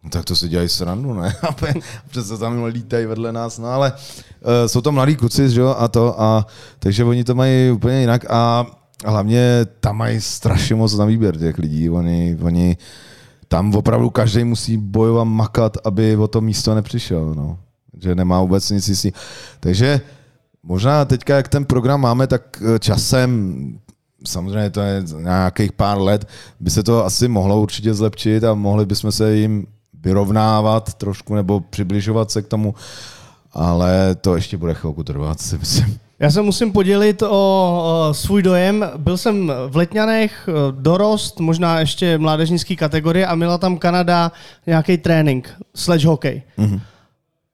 No, 0.04 0.10
tak 0.10 0.24
to 0.24 0.36
si 0.36 0.48
dělají 0.48 0.68
srandu, 0.68 1.14
ne? 1.14 1.36
Přesto 2.10 2.38
tam 2.38 2.64
lítají 2.64 3.06
vedle 3.06 3.32
nás, 3.32 3.58
no 3.58 3.68
ale 3.68 3.92
uh, 3.92 4.50
jsou 4.66 4.80
to 4.80 4.92
mladí 4.92 5.16
kluci, 5.16 5.50
že 5.50 5.60
jo, 5.60 5.74
a 5.78 5.88
to, 5.88 6.20
a, 6.20 6.46
takže 6.78 7.04
oni 7.04 7.24
to 7.24 7.34
mají 7.34 7.70
úplně 7.70 8.00
jinak 8.00 8.30
a 8.30 8.66
hlavně 9.06 9.66
tam 9.80 9.96
mají 9.96 10.20
strašně 10.20 10.74
moc 10.74 10.94
na 10.94 11.04
výběr 11.04 11.38
těch 11.38 11.58
lidí, 11.58 11.90
oni, 11.90 12.38
oni 12.42 12.76
tam 13.48 13.74
opravdu 13.74 14.10
každý 14.10 14.44
musí 14.44 14.76
bojovat, 14.76 15.24
makat, 15.24 15.76
aby 15.84 16.16
o 16.16 16.28
to 16.28 16.40
místo 16.40 16.74
nepřišel, 16.74 17.34
no. 17.34 17.58
Že 18.02 18.14
nemá 18.14 18.40
vůbec 18.40 18.70
nic 18.70 18.88
jistý. 18.88 19.12
Takže 19.60 20.00
možná 20.62 21.04
teďka, 21.04 21.36
jak 21.36 21.48
ten 21.48 21.64
program 21.64 22.00
máme, 22.00 22.26
tak 22.26 22.62
eh, 22.62 22.78
časem 22.78 23.54
samozřejmě 24.24 24.70
to 24.70 24.80
je 24.80 25.04
nějakých 25.18 25.72
pár 25.72 26.00
let, 26.00 26.28
by 26.60 26.70
se 26.70 26.82
to 26.82 27.04
asi 27.04 27.28
mohlo 27.28 27.60
určitě 27.60 27.94
zlepšit 27.94 28.44
a 28.44 28.54
mohli 28.54 28.86
bychom 28.86 29.12
se 29.12 29.36
jim 29.36 29.66
vyrovnávat 30.04 30.94
trošku 30.94 31.34
nebo 31.34 31.60
přibližovat 31.60 32.30
se 32.30 32.42
k 32.42 32.48
tomu, 32.48 32.74
ale 33.52 34.14
to 34.14 34.34
ještě 34.34 34.56
bude 34.56 34.74
chvilku 34.74 35.04
trvat, 35.04 35.40
si 35.40 35.58
myslím. 35.58 35.98
Já 36.18 36.30
se 36.30 36.42
musím 36.42 36.72
podělit 36.72 37.22
o, 37.22 38.08
svůj 38.12 38.42
dojem. 38.42 38.90
Byl 38.96 39.16
jsem 39.16 39.52
v 39.68 39.76
Letňanech, 39.76 40.48
eh, 40.48 40.52
dorost, 40.70 41.40
možná 41.40 41.80
ještě 41.80 42.18
mládežnický 42.18 42.76
kategorie 42.76 43.26
a 43.26 43.34
měla 43.34 43.58
tam 43.58 43.78
Kanada 43.78 44.32
nějaký 44.66 44.98
trénink, 44.98 45.50
sledge 45.74 46.06
hockey. 46.06 46.42
Mm-hmm. 46.58 46.80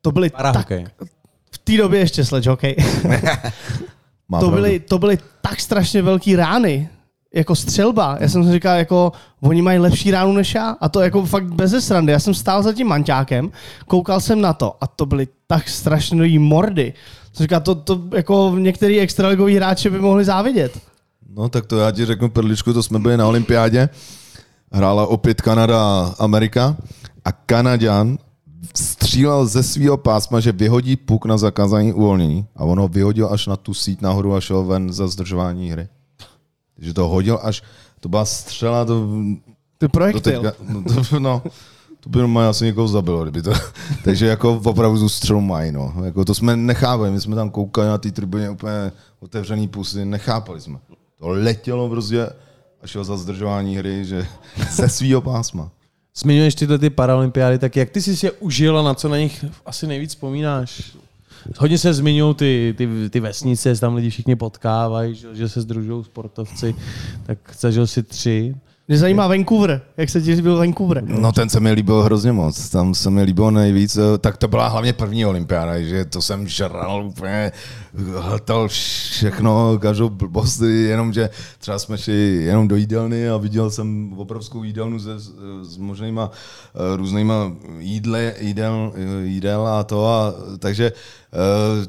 To 0.03 0.12
byly 0.12 0.30
tak, 0.30 0.36
Parahokej. 0.36 0.86
v 1.51 1.59
té 1.59 1.76
době 1.76 2.01
ještě 2.01 2.24
sledge 2.24 2.51
hockey. 2.51 2.76
Má 4.28 4.40
to, 4.40 4.51
byly, 4.51 4.80
to 4.80 4.99
byly 4.99 5.18
tak 5.40 5.61
strašně 5.61 6.03
velký 6.03 6.36
rány, 6.36 6.88
jako 7.35 7.55
střelba. 7.55 8.16
Já 8.20 8.29
jsem 8.29 8.45
si 8.45 8.53
říkal, 8.53 8.76
jako 8.79 9.12
oni 9.41 9.62
mají 9.62 9.79
lepší 9.79 10.11
ránu 10.11 10.33
než 10.33 10.55
já 10.55 10.76
a 10.81 10.89
to 10.89 11.01
jako 11.01 11.24
fakt 11.24 11.55
bez 11.55 11.85
srandy. 11.85 12.12
Já 12.12 12.18
jsem 12.18 12.35
stál 12.35 12.62
za 12.62 12.72
tím 12.72 12.87
manťákem, 12.87 13.51
koukal 13.87 14.20
jsem 14.20 14.41
na 14.41 14.53
to 14.53 14.76
a 14.81 14.87
to 14.87 15.07
byly 15.07 15.29
tak 15.47 15.68
strašné 15.68 16.39
mordy. 16.39 16.93
Jsem 17.33 17.45
říkal, 17.45 17.61
to, 17.61 17.74
to 17.74 18.01
jako 18.14 18.55
některý 18.59 19.01
extraligoví 19.01 19.57
hráči 19.57 19.91
by 19.91 19.99
mohli 19.99 20.24
závidět. 20.24 20.79
No 21.37 21.49
tak 21.49 21.66
to 21.66 21.79
já 21.79 21.91
ti 21.91 22.07
řeknu 22.07 22.29
perličku, 22.29 22.72
to 22.72 22.83
jsme 22.83 22.99
byli 22.99 23.16
na 23.16 23.26
olympiádě, 23.26 23.89
hrála 24.72 25.07
opět 25.07 25.41
Kanada 25.41 25.81
a 25.81 26.14
Amerika 26.18 26.76
a 27.24 27.33
Kanaďan 27.33 28.18
střílel 28.74 29.47
ze 29.47 29.62
svého 29.62 29.97
pásma, 29.97 30.41
že 30.41 30.53
vyhodí 30.53 30.97
puk 30.97 31.24
na 31.24 31.39
zakázání 31.39 31.93
uvolnění 31.93 32.47
a 32.57 32.64
on 32.64 32.79
ho 32.79 32.89
vyhodil 32.89 33.29
až 33.33 33.47
na 33.47 33.57
tu 33.57 33.74
síť 33.74 34.01
nahoru 34.01 34.35
a 34.35 34.41
šel 34.41 34.64
ven 34.64 34.93
za 34.93 35.09
zdržování 35.09 35.70
hry. 35.70 35.89
Takže 36.79 36.95
to 36.95 37.09
hodil 37.09 37.39
až, 37.43 37.62
to 38.01 38.09
byla 38.09 38.24
střela, 38.24 38.85
to, 38.85 39.09
Ty 39.79 39.87
to 39.87 39.89
projektil. 39.89 40.43
teďka, 40.43 40.53
no, 40.68 40.83
to, 40.83 41.18
no, 41.20 41.43
to 42.01 42.09
by 42.11 42.18
normálně 42.18 42.49
asi 42.49 42.64
někoho 42.64 42.89
zabilo, 42.89 43.22
kdyby 43.22 43.43
to, 43.43 43.53
takže 44.05 44.26
jako 44.26 44.61
opravdu 44.64 44.99
tu 44.99 45.09
střelu 45.09 45.41
mají, 45.41 45.72
no. 45.72 45.95
Jako 46.05 46.24
to 46.24 46.35
jsme 46.35 46.57
nechápali, 46.57 47.11
my 47.11 47.20
jsme 47.20 47.37
tam 47.37 47.51
koukali 47.51 47.89
na 47.89 47.99
té 47.99 48.11
tribuně 48.11 48.51
úplně 48.51 48.93
otevřený 49.20 49.68
pusy, 49.68 50.05
nechápali 50.05 50.61
jsme. 50.61 50.79
To 51.18 51.29
letělo 51.29 51.89
prostě 51.89 52.26
a 52.83 52.87
šel 52.87 53.05
za 53.05 53.16
zdržování 53.16 53.76
hry, 53.76 54.05
že 54.05 54.26
ze 54.70 54.89
svýho 54.89 55.20
pásma. 55.20 55.70
Zmiňuješ 56.16 56.55
tyhle 56.55 56.79
ty 56.79 56.91
paralympiády, 56.91 57.59
tak 57.59 57.76
jak 57.76 57.91
ty 57.91 58.03
jsi 58.03 58.16
si 58.16 58.26
je 58.26 58.33
užil 58.33 58.79
a 58.79 58.83
na 58.83 58.95
co 58.95 59.09
na 59.09 59.16
nich 59.18 59.45
asi 59.66 59.87
nejvíc 59.87 60.11
vzpomínáš? 60.11 60.97
Hodně 61.57 61.78
se 61.78 61.94
zmiňují 61.94 62.34
ty, 62.34 62.74
ty, 62.76 62.88
ty 63.11 63.20
vesnice, 63.20 63.74
se 63.74 63.80
tam 63.80 63.94
lidi 63.94 64.11
všichni 64.11 64.36
potkávají, 64.36 65.14
že, 65.14 65.34
že 65.34 65.49
se 65.49 65.61
združují 65.61 66.05
sportovci, 66.05 66.74
tak 67.26 67.38
zažil 67.59 67.86
si 67.86 68.03
tři. 68.03 68.55
Mě 68.88 68.99
zajímá 68.99 69.26
Vancouver, 69.26 69.82
jak 69.96 70.09
se 70.09 70.20
ti 70.20 70.32
líbil 70.32 70.57
Vancouver. 70.57 71.03
No 71.05 71.32
ten 71.32 71.49
se 71.49 71.61
mi 71.61 71.72
líbil 71.72 72.03
hrozně 72.03 72.32
moc, 72.32 72.68
tam 72.68 72.94
se 72.94 73.11
mi 73.11 73.22
líbilo 73.22 73.51
nejvíc, 73.51 73.96
eh, 73.96 74.18
tak 74.18 74.36
to 74.36 74.49
byla 74.49 74.68
hlavně 74.68 74.92
první 74.92 75.26
olympiáda, 75.26 75.80
že 75.80 76.05
to 76.05 76.22
jsem 76.22 76.49
žral 76.49 77.07
úplně, 77.07 77.53
hltal 78.18 78.68
všechno, 78.68 79.78
každou 79.78 80.09
blbost, 80.09 80.61
jenomže 80.61 81.30
třeba 81.59 81.78
jsme 81.78 81.99
šli 81.99 82.44
jenom 82.44 82.68
do 82.68 82.76
jídelny 82.76 83.30
a 83.30 83.36
viděl 83.36 83.70
jsem 83.70 84.12
obrovskou 84.18 84.64
jídelnu 84.64 85.01
se, 85.01 85.20
s, 85.62 85.76
možnýma 85.76 86.30
eh, 86.74 86.96
různýma 86.96 87.53
jídle, 87.78 88.34
jídel, 88.40 88.92
jídel 89.22 89.66
a 89.66 89.84
to 89.84 90.07
a 90.07 90.34
takže 90.59 90.92
eh, 91.28 91.28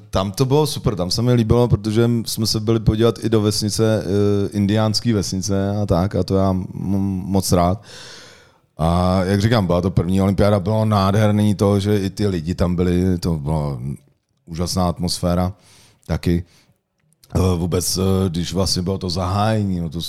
tam 0.09 0.31
to 0.31 0.45
bylo 0.45 0.67
super, 0.67 0.95
tam 0.95 1.11
se 1.11 1.21
mi 1.21 1.33
líbilo, 1.33 1.67
protože 1.67 2.09
jsme 2.25 2.47
se 2.47 2.59
byli 2.59 2.79
podívat 2.79 3.23
i 3.23 3.29
do 3.29 3.41
vesnice, 3.41 4.03
eh, 4.03 4.49
indiánský 4.51 5.13
vesnice 5.13 5.77
a 5.77 5.85
tak 5.85 6.15
a 6.15 6.23
to 6.23 6.35
já 6.35 6.55
moc 6.73 7.51
rád. 7.51 7.83
A 8.77 9.23
jak 9.23 9.41
říkám, 9.41 9.65
byla 9.65 9.81
to 9.81 9.91
první 9.91 10.21
olympiáda, 10.21 10.59
bylo 10.59 10.85
nádherný 10.85 11.55
to, 11.55 11.79
že 11.79 11.99
i 11.99 12.09
ty 12.09 12.27
lidi 12.27 12.55
tam 12.55 12.75
byli, 12.75 13.17
to 13.19 13.35
byla 13.35 13.79
úžasná 14.45 14.89
atmosféra 14.89 15.53
taky. 16.05 16.43
Eh, 17.35 17.55
Vůbec, 17.55 17.97
eh, 17.97 18.29
když 18.29 18.53
vlastně 18.53 18.81
bylo 18.81 18.97
to 18.97 19.09
zahájení, 19.09 19.79
no 19.79 19.89
to, 19.89 19.99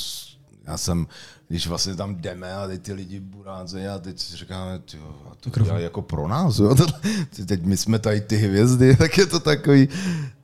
já 0.66 0.76
jsem, 0.76 1.06
když 1.50 1.66
vlastně 1.66 1.94
tam 1.94 2.16
jdeme 2.16 2.54
a 2.54 2.66
teď 2.66 2.82
ty 2.82 2.92
lidi 2.92 3.20
burázejí 3.20 3.86
a 3.86 3.98
teď 3.98 4.18
si 4.18 4.36
říkáme, 4.36 4.78
tyjo, 4.78 5.14
a 5.30 5.50
to 5.50 5.60
dělají 5.60 5.84
jako 5.84 6.02
pro 6.02 6.28
nás, 6.28 6.58
jo? 6.58 6.74
Teď 7.46 7.62
my 7.62 7.76
jsme 7.76 7.98
tady 7.98 8.20
ty 8.20 8.36
hvězdy, 8.36 8.96
tak 8.98 9.18
je 9.18 9.26
to 9.26 9.40
takový, 9.40 9.88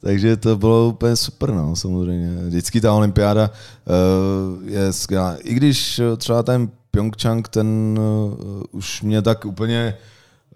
takže 0.00 0.36
to 0.36 0.56
bylo 0.56 0.88
úplně 0.88 1.16
super, 1.16 1.50
no, 1.50 1.76
samozřejmě. 1.76 2.42
Vždycky 2.42 2.80
ta 2.80 2.92
olympiáda 2.92 3.50
uh, 3.50 4.68
je 4.68 4.92
skvělá. 4.92 5.36
I 5.36 5.54
když 5.54 5.98
eh, 5.98 6.16
třeba 6.16 6.42
ten 6.42 6.70
Pyeongchang, 6.90 7.48
ten 7.48 7.98
uh, 7.98 8.62
už 8.70 9.02
mě 9.02 9.22
tak 9.22 9.44
úplně, 9.44 9.94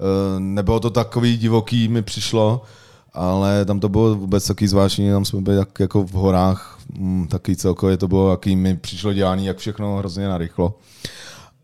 uh, 0.00 0.40
nebylo 0.40 0.80
to 0.80 0.90
takový 0.90 1.36
divoký, 1.36 1.88
mi 1.88 2.02
přišlo, 2.02 2.62
ale 3.14 3.64
tam 3.64 3.80
to 3.80 3.88
bylo 3.88 4.14
vůbec 4.14 4.46
taky 4.46 4.68
zvláštní, 4.68 5.10
tam 5.10 5.24
jsme 5.24 5.40
byli 5.40 5.56
tak 5.56 5.80
jako 5.80 6.02
v 6.02 6.12
horách, 6.12 6.78
mm, 6.98 7.26
taky 7.26 7.56
celkově 7.56 7.96
to 7.96 8.08
bylo, 8.08 8.30
jaký 8.30 8.56
mi 8.56 8.76
přišlo 8.76 9.12
dělání, 9.12 9.46
jak 9.46 9.58
všechno 9.58 9.96
hrozně 9.96 10.28
narychlo. 10.28 10.74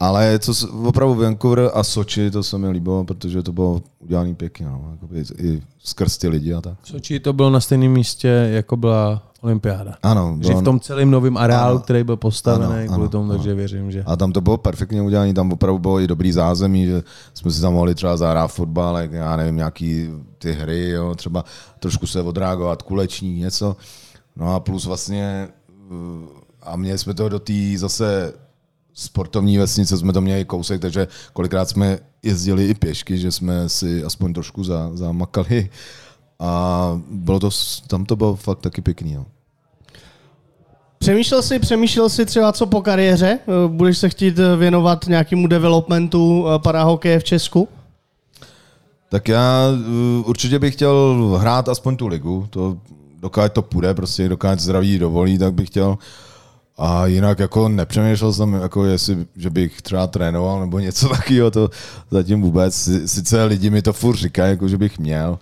Ale 0.00 0.38
co 0.38 0.52
opravdu 0.88 1.14
Vancouver 1.14 1.70
a 1.74 1.84
Soči, 1.84 2.30
to 2.30 2.42
se 2.42 2.58
mi 2.58 2.68
líbilo, 2.68 3.04
protože 3.04 3.42
to 3.42 3.52
bylo 3.52 3.82
udělané 3.98 4.34
pěkně, 4.34 4.66
no, 4.66 4.98
i 5.38 5.62
skrz 5.78 6.18
ty 6.18 6.28
lidi 6.28 6.54
a 6.54 6.60
tak. 6.60 6.78
Soči 6.84 7.20
to 7.20 7.32
bylo 7.32 7.50
na 7.50 7.60
stejném 7.60 7.92
místě, 7.92 8.28
jako 8.28 8.76
byla 8.76 9.22
olympiáda. 9.46 9.94
Ano, 10.02 10.36
Že 10.40 10.48
bylo- 10.48 10.60
v 10.60 10.64
tom 10.64 10.80
celém 10.80 11.10
novém 11.10 11.36
areálu, 11.36 11.70
Ano. 11.76 11.84
který 11.84 12.04
byl 12.04 12.16
postavený 12.16 12.64
Ano, 12.74 12.86
kvůli 12.86 13.00
ano, 13.02 13.08
tomu, 13.08 13.24
ano. 13.24 13.34
takže 13.34 13.54
věřím, 13.54 13.90
že... 13.90 14.02
A 14.06 14.16
tam 14.16 14.32
to 14.32 14.40
bylo 14.40 14.56
perfektně 14.58 15.02
udělané, 15.02 15.34
tam 15.34 15.52
opravdu 15.52 15.78
bylo 15.78 16.00
i 16.00 16.06
dobrý 16.06 16.32
zázemí, 16.32 16.86
že 16.86 17.02
jsme 17.34 17.50
si 17.50 17.60
tam 17.60 17.72
mohli 17.74 17.94
třeba 17.94 18.16
zahrát 18.16 18.52
fotbal, 18.52 18.98
jak 18.98 19.12
já 19.12 19.36
nevím, 19.36 19.56
nějaký 19.56 20.08
ty 20.38 20.52
hry, 20.52 20.90
jo, 20.90 21.14
třeba 21.14 21.44
trošku 21.78 22.06
se 22.06 22.22
odreagovat, 22.22 22.82
kuleční, 22.82 23.38
něco. 23.38 23.76
No 24.36 24.54
a 24.54 24.60
plus 24.60 24.86
vlastně, 24.86 25.48
uh, 25.90 25.96
a 26.62 26.76
měli 26.76 26.98
jsme 26.98 27.14
to 27.14 27.28
do 27.28 27.38
té 27.38 27.52
zase 27.76 28.32
sportovní 28.94 29.58
vesnice, 29.58 29.98
jsme 29.98 30.12
to 30.12 30.20
měli 30.20 30.44
kousek, 30.44 30.80
takže 30.80 31.08
kolikrát 31.32 31.68
jsme 31.68 31.98
jezdili 32.22 32.66
i 32.66 32.74
pěšky, 32.74 33.18
že 33.18 33.32
jsme 33.32 33.68
si 33.68 34.04
aspoň 34.04 34.32
trošku 34.34 34.64
za, 34.64 34.90
zamakali. 34.94 35.70
A 36.40 37.00
bylo 37.10 37.40
to, 37.40 37.50
tam 37.86 38.04
to 38.04 38.16
bylo 38.16 38.36
fakt 38.36 38.58
taky 38.60 38.80
pěkný. 38.80 39.12
Jo. 39.12 39.26
Přemýšlel 40.98 41.42
jsi, 41.42 41.58
přemýšlel 41.58 42.08
jsi 42.08 42.26
třeba 42.26 42.52
co 42.52 42.66
po 42.66 42.82
kariéře? 42.82 43.38
Eh, 43.42 43.68
Budeš 43.68 43.98
se 43.98 44.08
chtít 44.08 44.38
eh, 44.38 44.56
věnovat 44.56 45.06
nějakému 45.06 45.46
developmentu 45.46 46.46
eh, 46.48 46.58
parahokeje 46.58 47.18
v 47.18 47.24
Česku? 47.24 47.68
Tak 49.08 49.28
já 49.28 49.62
určitě 50.24 50.58
bych 50.58 50.74
chtěl 50.74 51.16
hrát 51.40 51.68
aspoň 51.68 51.96
tu 51.96 52.06
ligu, 52.06 52.46
to 52.50 52.76
dokud 53.20 53.52
to 53.52 53.62
půjde, 53.62 53.94
prostě 53.94 54.28
dokud 54.28 54.60
zdraví 54.60 54.98
dovolí, 54.98 55.38
tak 55.38 55.54
bych 55.54 55.68
chtěl. 55.68 55.98
A 56.78 57.06
jinak 57.06 57.38
jako 57.38 57.68
nepřemýšlel 57.68 58.32
jsem, 58.32 58.54
jako 58.54 58.84
jestli, 58.84 59.26
že 59.36 59.50
bych 59.50 59.82
třeba 59.82 60.06
trénoval 60.06 60.60
nebo 60.60 60.78
něco 60.78 61.08
takového, 61.16 61.50
to 61.50 61.70
zatím 62.10 62.42
vůbec. 62.42 62.74
Si- 62.74 63.08
Sice 63.08 63.44
lidi 63.44 63.70
mi 63.70 63.82
to 63.82 63.92
furt 63.92 64.16
říkají, 64.16 64.50
jako 64.50 64.68
že 64.68 64.78
bych 64.78 64.98
měl, 64.98 65.38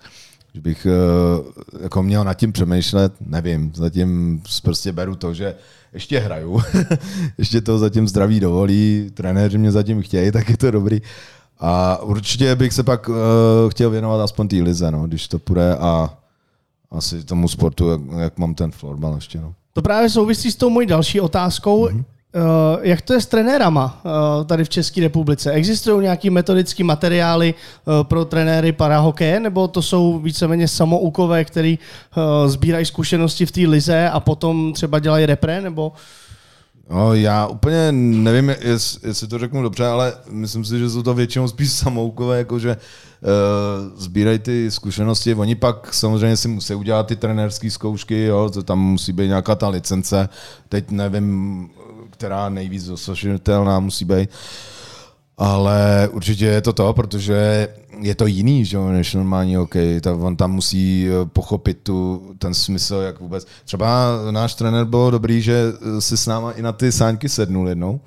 že 0.55 0.61
bych 0.61 0.87
uh, 0.87 1.83
jako 1.83 2.03
měl 2.03 2.25
nad 2.25 2.35
tím 2.35 2.53
přemýšlet, 2.53 3.13
nevím, 3.21 3.73
zatím 3.75 4.43
prostě 4.63 4.93
beru 4.93 5.17
to, 5.17 5.35
že 5.35 5.55
ještě 5.93 6.19
hraju, 6.19 6.63
ještě 7.39 7.61
to 7.61 7.79
zatím 7.79 8.09
zdraví 8.09 8.41
dovolí, 8.41 9.11
trenéři 9.15 9.59
mě 9.59 9.73
zatím 9.73 10.03
chtějí, 10.03 10.33
tak 10.33 10.49
je 10.49 10.57
to 10.57 10.71
dobrý. 10.71 11.03
A 11.59 12.03
určitě 12.03 12.55
bych 12.55 12.73
se 12.73 12.83
pak 12.83 13.09
uh, 13.09 13.17
chtěl 13.69 13.91
věnovat 13.91 14.25
aspoň 14.25 14.49
té 14.49 14.57
lize, 14.57 14.91
no, 14.91 15.07
když 15.07 15.29
to 15.29 15.39
půjde 15.39 15.77
a 15.77 16.19
asi 16.91 17.25
tomu 17.25 17.49
sportu, 17.49 17.89
jak, 17.89 18.01
jak 18.19 18.39
mám 18.39 18.55
ten 18.55 18.71
florbal 18.71 19.15
ještě. 19.15 19.41
No. 19.41 19.55
To 19.73 19.83
právě 19.83 20.11
souvisí 20.11 20.53
s 20.53 20.57
tou 20.57 20.71
mojí 20.71 20.87
další 20.87 21.21
otázkou. 21.21 21.87
Mm-hmm. 21.87 22.05
Jak 22.83 23.01
to 23.01 23.13
je 23.13 23.21
s 23.21 23.27
trenérama 23.27 24.01
eh, 24.05 24.45
tady 24.45 24.65
v 24.65 24.69
České 24.69 25.01
republice? 25.01 25.53
Existují 25.53 26.03
nějaké 26.03 26.31
metodické 26.31 26.85
materiály 26.85 27.55
eh, 27.55 28.05
pro 28.05 28.25
trenéry 28.25 28.73
parahokeje, 28.73 29.41
nebo 29.41 29.69
to 29.69 29.83
jsou 29.83 30.19
víceméně 30.19 30.69
samoukové, 30.69 31.45
který 31.45 31.79
sbírají 32.47 32.87
zkušenosti 32.87 33.47
v 33.47 33.53
té 33.53 33.61
lize 33.61 34.11
a 34.11 34.21
potom 34.21 34.73
třeba 34.73 34.99
dělají 34.99 35.27
repre, 35.27 35.61
nebo 35.61 35.93
No, 36.91 37.15
já 37.15 37.47
úplně 37.47 37.93
nevím, 37.93 38.49
jest, 38.61 39.05
jestli 39.05 39.29
to 39.29 39.39
řeknu 39.39 39.63
dobře, 39.63 39.87
ale 39.87 40.13
myslím 40.31 40.65
si, 40.65 40.79
že 40.79 40.91
jsou 40.91 41.03
to 41.03 41.15
většinou 41.15 41.49
spíš 41.49 41.73
samoukové, 41.73 42.39
jakože 42.39 42.77
uh, 42.77 44.01
sbírají 44.01 44.39
ty 44.39 44.71
zkušenosti. 44.71 45.35
Oni 45.35 45.55
pak 45.55 45.95
samozřejmě 45.95 46.37
si 46.37 46.49
musí 46.49 46.75
udělat 46.75 47.07
ty 47.07 47.17
trenérské 47.17 47.71
zkoušky, 47.71 48.25
jo, 48.25 48.51
to 48.51 48.63
tam 48.63 48.79
musí 48.79 49.13
být 49.13 49.29
nějaká 49.29 49.55
ta 49.55 49.69
licence. 49.69 50.29
Teď 50.69 50.91
nevím, 50.91 51.71
která 52.25 52.49
nejvíc 52.49 52.85
dosažitelná 52.85 53.81
musí 53.81 54.05
být. 54.05 54.31
Ale 55.37 56.09
určitě 56.13 56.47
je 56.47 56.61
to 56.61 56.73
to, 56.73 56.93
protože 56.93 57.69
je 58.01 58.15
to 58.15 58.27
jiný, 58.27 58.65
že 58.65 58.77
jo, 58.77 58.89
než 58.89 59.15
normální 59.15 59.55
hokej. 59.55 60.01
Ta, 60.01 60.15
on 60.15 60.37
tam 60.37 60.53
musí 60.53 61.09
eh, 61.09 61.27
pochopit 61.27 61.79
tu, 61.83 62.23
ten 62.39 62.55
smysl, 62.55 62.95
jak 62.95 63.21
vůbec. 63.21 63.47
Třeba 63.65 64.09
náš 64.31 64.55
trenér 64.55 64.85
byl 64.85 65.11
dobrý, 65.11 65.43
že 65.43 65.73
eh, 65.73 66.01
si 66.01 66.17
s 66.17 66.27
náma 66.27 66.53
i 66.53 66.63
na 66.63 66.73
ty 66.73 66.93
sáňky 66.93 67.29
sednul 67.29 67.69
jednou. 67.69 68.01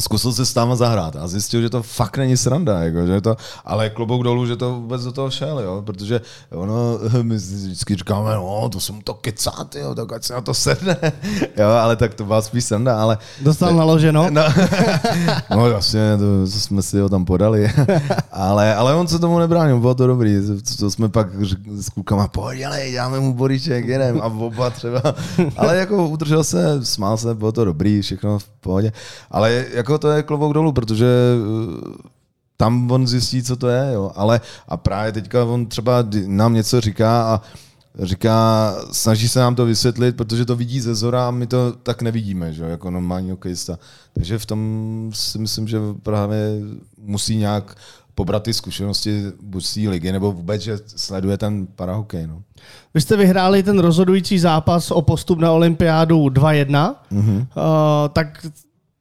Zkusil 0.00 0.32
se 0.32 0.46
s 0.46 0.54
náma 0.54 0.76
zahrát 0.76 1.16
a 1.16 1.28
zjistil, 1.28 1.60
že 1.60 1.70
to 1.70 1.82
fakt 1.82 2.16
není 2.16 2.36
sranda, 2.36 2.80
jako, 2.80 3.06
že 3.06 3.20
to, 3.20 3.36
ale 3.64 3.90
klobouk 3.90 4.22
dolů, 4.22 4.46
že 4.46 4.56
to 4.56 4.74
vůbec 4.74 5.04
do 5.04 5.12
toho 5.12 5.30
šel, 5.30 5.60
jo, 5.60 5.82
protože 5.86 6.20
ono, 6.50 6.98
my 7.22 7.36
vždycky 7.36 7.96
říkáme, 7.96 8.34
no, 8.34 8.68
to 8.68 8.80
jsem 8.80 9.00
to 9.00 9.14
kecát, 9.14 9.76
jo, 9.76 9.94
tak 9.94 10.12
ať 10.12 10.24
se 10.24 10.32
na 10.32 10.40
to 10.40 10.54
sedne, 10.54 10.96
jo, 11.56 11.68
ale 11.68 11.96
tak 11.96 12.14
to 12.14 12.24
byla 12.24 12.42
spíš 12.42 12.64
sranda, 12.64 13.02
ale... 13.02 13.18
Dostal 13.40 13.74
naloženo? 13.74 14.30
No, 14.30 14.42
no 15.50 15.68
jasně, 15.68 16.16
to, 16.18 16.52
to 16.52 16.60
jsme 16.60 16.82
si 16.82 17.00
ho 17.00 17.08
tam 17.08 17.24
podali, 17.24 17.72
ale, 18.32 18.74
ale 18.74 18.94
on 18.94 19.08
se 19.08 19.18
tomu 19.18 19.38
nebránil, 19.38 19.80
bylo 19.80 19.94
to 19.94 20.06
dobrý, 20.06 20.36
to 20.78 20.90
jsme 20.90 21.08
pak 21.08 21.28
s 21.70 21.88
klukama, 21.88 22.28
pojď, 22.28 22.62
ale 22.62 22.92
dáme 22.92 23.20
mu 23.20 23.34
boríček, 23.34 23.86
jedem. 23.86 24.20
A 24.20 24.26
oba 24.26 24.70
třeba, 24.70 25.02
ale 25.56 25.76
jako 25.76 26.08
udržel 26.08 26.44
se, 26.44 26.84
smál 26.84 27.16
se, 27.16 27.34
bylo 27.34 27.52
to 27.52 27.64
dobrý, 27.64 28.02
všechno 28.02 28.38
v 28.38 28.48
pohodě, 28.60 28.92
ale 29.30 29.66
jako 29.74 29.89
to 29.98 30.10
je 30.10 30.22
klobouk 30.22 30.54
dolů, 30.54 30.72
protože 30.72 31.06
eh, 31.06 32.10
tam 32.56 32.90
on 32.90 33.06
zjistí, 33.06 33.42
co 33.42 33.56
to 33.56 33.68
je, 33.68 33.90
jo. 33.94 34.12
Ale 34.14 34.40
a 34.68 34.76
právě 34.76 35.12
teďka 35.12 35.44
on 35.44 35.66
třeba 35.66 36.04
nám 36.26 36.54
něco 36.54 36.80
říká 36.80 37.22
a 37.22 37.40
říká, 37.98 38.74
snaží 38.92 39.28
se 39.28 39.40
nám 39.40 39.54
to 39.54 39.66
vysvětlit, 39.66 40.16
protože 40.16 40.44
to 40.44 40.56
vidí 40.56 40.80
ze 40.80 40.94
zora 40.94 41.28
a 41.28 41.30
my 41.30 41.46
to 41.46 41.72
tak 41.72 42.02
nevidíme, 42.02 42.52
že, 42.52 42.64
jako 42.64 42.90
normální 42.90 43.30
hokejista. 43.30 43.78
Takže 44.12 44.38
v 44.38 44.46
tom 44.46 45.10
si 45.14 45.38
myslím, 45.38 45.68
že 45.68 45.78
právě 46.02 46.60
musí 46.98 47.36
nějak 47.36 47.76
pobrat 48.14 48.42
ty 48.42 48.54
zkušenosti 48.54 49.22
buď 49.42 49.64
z 49.64 49.76
ligy, 49.76 50.12
nebo 50.12 50.32
vůbec, 50.32 50.62
že 50.62 50.78
sleduje 50.86 51.38
ten 51.38 51.66
parahokej. 51.66 52.26
No. 52.26 52.42
Vy 52.94 53.00
jste 53.00 53.16
vyhráli 53.16 53.62
ten 53.62 53.78
rozhodující 53.78 54.38
zápas 54.38 54.90
o 54.90 55.02
postup 55.02 55.38
na 55.38 55.52
olympiádu 55.52 56.26
2-1, 56.26 56.94
mm-hmm. 57.12 57.38
uh, 57.38 57.44
tak 58.12 58.46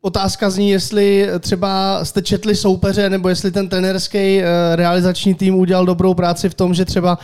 Otázka 0.01 0.49
zní, 0.49 0.69
jestli 0.69 1.27
třeba 1.39 1.99
jste 2.05 2.21
četli 2.21 2.55
soupeře, 2.55 3.09
nebo 3.09 3.29
jestli 3.29 3.51
ten 3.51 3.69
trenerský 3.69 4.37
uh, 4.37 4.43
realizační 4.75 5.33
tým 5.33 5.55
udělal 5.55 5.85
dobrou 5.85 6.13
práci 6.13 6.49
v 6.49 6.53
tom, 6.53 6.73
že 6.73 6.85
třeba 6.85 7.19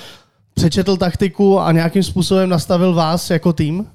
přečetl 0.53 0.97
taktiku 0.97 1.59
a 1.59 1.71
nějakým 1.71 2.03
způsobem 2.03 2.49
nastavil 2.49 2.93
vás 2.93 3.29
jako 3.29 3.53
tým? 3.53 3.79
Uh, 3.79 3.85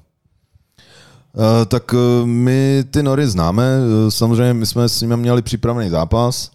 tak 1.67 1.93
uh, 1.93 1.99
my 2.25 2.83
ty 2.91 3.03
Nory 3.03 3.27
známe, 3.27 3.63
samozřejmě 4.09 4.53
my 4.53 4.65
jsme 4.65 4.89
s 4.89 5.01
nimi 5.01 5.17
měli 5.17 5.41
připravený 5.41 5.89
zápas, 5.89 6.51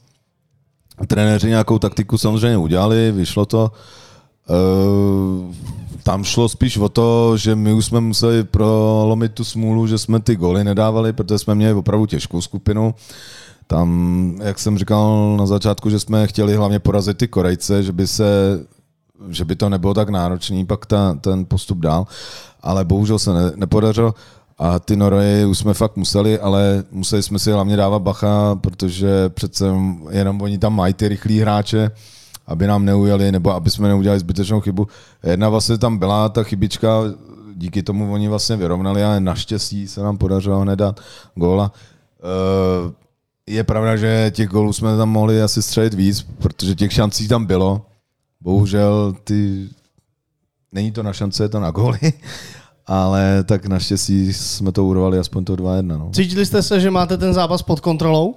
trenéři 1.07 1.49
nějakou 1.49 1.79
taktiku 1.79 2.19
samozřejmě 2.19 2.57
udělali, 2.59 3.13
vyšlo 3.13 3.47
to. 3.47 3.73
Uh, 4.49 5.55
tam 6.03 6.25
šlo 6.25 6.49
spíš 6.49 6.77
o 6.79 6.89
to, 6.89 7.37
že 7.37 7.55
my 7.55 7.73
už 7.73 7.87
jsme 7.87 8.01
museli 8.01 8.45
prolomit 8.45 9.33
tu 9.33 9.45
smůlu, 9.45 9.87
že 9.87 9.99
jsme 9.99 10.21
ty 10.21 10.37
goly 10.37 10.65
nedávali, 10.65 11.13
protože 11.13 11.39
jsme 11.39 11.55
měli 11.55 11.75
opravdu 11.75 12.07
těžkou 12.07 12.41
skupinu. 12.41 12.95
Tam, 13.67 14.39
jak 14.43 14.59
jsem 14.59 14.79
říkal 14.79 15.37
na 15.37 15.47
začátku, 15.47 15.91
že 15.91 16.01
jsme 16.01 16.27
chtěli 16.27 16.55
hlavně 16.57 16.79
porazit 16.79 17.19
ty 17.19 17.29
Korejce, 17.29 17.83
že 17.83 17.93
by 17.93 18.07
se 18.07 18.25
že 19.29 19.45
by 19.45 19.57
to 19.57 19.69
nebylo 19.69 19.95
tak 19.95 20.09
náročný, 20.09 20.67
pak 20.67 20.87
ta, 20.87 21.15
ten 21.15 21.45
postup 21.45 21.79
dál, 21.79 22.07
ale 22.63 22.85
bohužel 22.85 23.19
se 23.19 23.33
ne, 23.35 23.53
nepodařilo 23.57 24.15
a 24.59 24.79
ty 24.79 24.97
Noroje 24.97 25.47
už 25.47 25.59
jsme 25.59 25.75
fakt 25.75 25.97
museli, 25.97 26.39
ale 26.39 26.85
museli 26.91 27.23
jsme 27.23 27.39
si 27.39 27.53
hlavně 27.53 27.77
dávat 27.77 27.99
bacha, 27.99 28.55
protože 28.55 29.29
přece 29.29 29.67
jenom 30.11 30.43
oni 30.43 30.59
tam 30.59 30.77
mají 30.77 30.95
ty 30.95 31.09
rychlí 31.09 31.41
hráče, 31.41 31.91
aby 32.47 32.67
nám 32.67 32.85
neujeli, 32.85 33.33
nebo 33.33 33.55
aby 33.55 33.71
jsme 33.71 33.89
neudělali 33.89 34.21
zbytečnou 34.21 34.61
chybu. 34.61 34.89
Jedna 35.23 35.49
vlastně 35.49 35.79
tam 35.79 35.99
byla 35.99 36.29
ta 36.29 36.43
chybička, 36.43 37.03
díky 37.55 37.83
tomu 37.83 38.13
oni 38.13 38.29
vlastně 38.29 38.57
vyrovnali, 38.57 39.05
ale 39.05 39.21
naštěstí 39.21 39.89
se 39.89 40.01
nám 40.01 40.19
podařilo 40.19 40.61
hned 40.61 40.77
dát 40.77 41.01
góla. 41.35 41.73
Eh, 42.21 42.93
je 43.47 43.65
pravda, 43.65 43.97
že 43.97 44.33
těch 44.35 44.49
gólů 44.49 44.73
jsme 44.73 44.97
tam 44.97 45.09
mohli 45.09 45.43
asi 45.43 45.63
střelit 45.63 45.95
víc, 45.95 46.27
protože 46.39 46.75
těch 46.75 46.93
šancí 46.93 47.29
tam 47.29 47.47
bylo. 47.47 47.87
Bohužel 48.41 49.17
ty... 49.25 49.69
Není 50.73 50.93
to 50.93 51.03
na 51.03 51.13
šance, 51.13 51.45
je 51.45 51.49
to 51.49 51.61
na 51.61 51.71
góly. 51.71 51.99
Ale 52.87 53.45
tak 53.45 53.67
naštěstí 53.67 54.33
jsme 54.33 54.73
to 54.73 54.85
urvali 54.85 55.19
aspoň 55.19 55.45
to 55.45 55.57
2-1. 55.57 55.83
No. 55.83 56.11
Cítili 56.15 56.47
jste 56.47 56.63
se, 56.63 56.81
že 56.81 56.91
máte 56.91 57.19
ten 57.19 57.35
zápas 57.35 57.63
pod 57.63 57.81
kontrolou? 57.81 58.35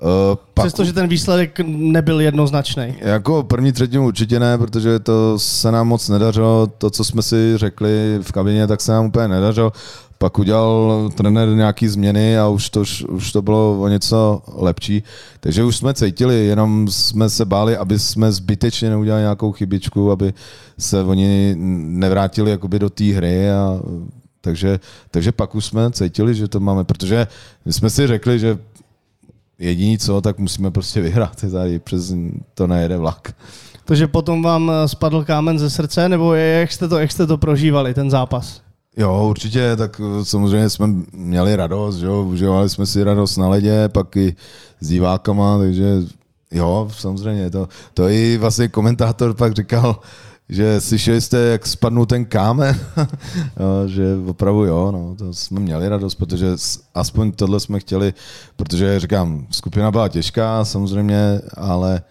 Uh, 0.00 0.38
Přestože 0.54 0.92
ten 0.92 1.08
výsledek 1.08 1.60
nebyl 1.66 2.20
jednoznačný. 2.20 2.94
Jako 3.00 3.42
první 3.42 3.72
třetinu 3.72 4.06
určitě 4.06 4.40
ne, 4.40 4.58
protože 4.58 4.98
to 4.98 5.38
se 5.38 5.72
nám 5.72 5.88
moc 5.88 6.08
nedařilo. 6.08 6.66
To, 6.78 6.90
co 6.90 7.04
jsme 7.04 7.22
si 7.22 7.52
řekli 7.56 8.18
v 8.22 8.32
kabině, 8.32 8.66
tak 8.66 8.80
se 8.80 8.92
nám 8.92 9.06
úplně 9.06 9.28
nedařilo. 9.28 9.72
Pak 10.18 10.38
udělal 10.38 11.10
trenér 11.14 11.48
nějaký 11.48 11.88
změny 11.88 12.38
a 12.38 12.48
už 12.48 12.70
to, 12.70 12.84
už 13.08 13.32
to 13.32 13.42
bylo 13.42 13.80
o 13.80 13.88
něco 13.88 14.42
lepší. 14.56 15.02
Takže 15.40 15.64
už 15.64 15.76
jsme 15.76 15.94
cítili, 15.94 16.46
jenom 16.46 16.88
jsme 16.88 17.30
se 17.30 17.44
báli, 17.44 17.76
aby 17.76 17.98
jsme 17.98 18.32
zbytečně 18.32 18.90
neudělali 18.90 19.22
nějakou 19.22 19.52
chybičku, 19.52 20.10
aby 20.10 20.34
se 20.78 21.02
oni 21.02 21.54
nevrátili 21.56 22.50
jakoby 22.50 22.78
do 22.78 22.90
té 22.90 23.04
hry 23.04 23.50
a 23.50 23.80
takže, 24.40 24.80
takže 25.10 25.32
pak 25.32 25.54
už 25.54 25.64
jsme 25.64 25.90
cítili, 25.90 26.34
že 26.34 26.48
to 26.48 26.60
máme, 26.60 26.84
protože 26.84 27.26
my 27.64 27.72
jsme 27.72 27.90
si 27.90 28.06
řekli, 28.06 28.38
že 28.38 28.58
jediný 29.60 29.98
co, 29.98 30.20
tak 30.20 30.38
musíme 30.38 30.70
prostě 30.70 31.00
vyhrát, 31.00 31.44
tady 31.52 31.78
přes 31.78 32.14
to 32.54 32.66
nejede 32.66 32.96
vlak. 32.96 33.34
Takže 33.84 34.06
potom 34.06 34.42
vám 34.42 34.70
eh, 34.70 34.88
spadl 34.88 35.24
kámen 35.24 35.58
ze 35.58 35.70
srdce, 35.70 36.08
nebo 36.08 36.34
jak 36.34 36.72
jste 36.72 36.88
to, 36.88 36.98
jak 36.98 37.12
jste 37.12 37.26
to 37.26 37.38
prožívali, 37.38 37.94
ten 37.94 38.10
zápas? 38.10 38.60
Jo, 38.96 39.26
určitě, 39.30 39.76
tak 39.76 40.00
eh, 40.00 40.24
samozřejmě 40.24 40.70
jsme 40.70 40.86
měli 41.12 41.56
radost, 41.56 42.02
jo, 42.02 42.22
užívali 42.22 42.68
jsme 42.68 42.86
si 42.86 43.04
radost 43.04 43.36
na 43.36 43.48
ledě, 43.48 43.88
pak 43.88 44.16
i 44.16 44.36
s 44.80 44.88
divákama, 44.88 45.58
takže 45.58 46.02
jo, 46.52 46.88
samozřejmě, 46.92 47.50
to, 47.50 47.68
to 47.94 48.08
i 48.08 48.38
vlastně 48.38 48.68
komentátor 48.68 49.34
pak 49.34 49.52
říkal, 49.52 50.00
že 50.50 50.80
slyšeli 50.80 51.20
jste, 51.20 51.38
jak 51.38 51.66
spadnul 51.66 52.06
ten 52.06 52.24
kámen, 52.24 52.80
jo, 53.60 53.88
že 53.88 54.04
opravdu 54.26 54.64
jo, 54.64 54.92
no, 54.92 55.14
to 55.18 55.34
jsme 55.34 55.60
měli 55.60 55.88
radost, 55.88 56.14
protože 56.14 56.46
aspoň 56.94 57.32
tohle 57.32 57.60
jsme 57.60 57.80
chtěli, 57.80 58.14
protože 58.56 59.00
říkám, 59.00 59.46
skupina 59.50 59.90
byla 59.90 60.08
těžká 60.08 60.64
samozřejmě, 60.64 61.40
ale 61.54 62.02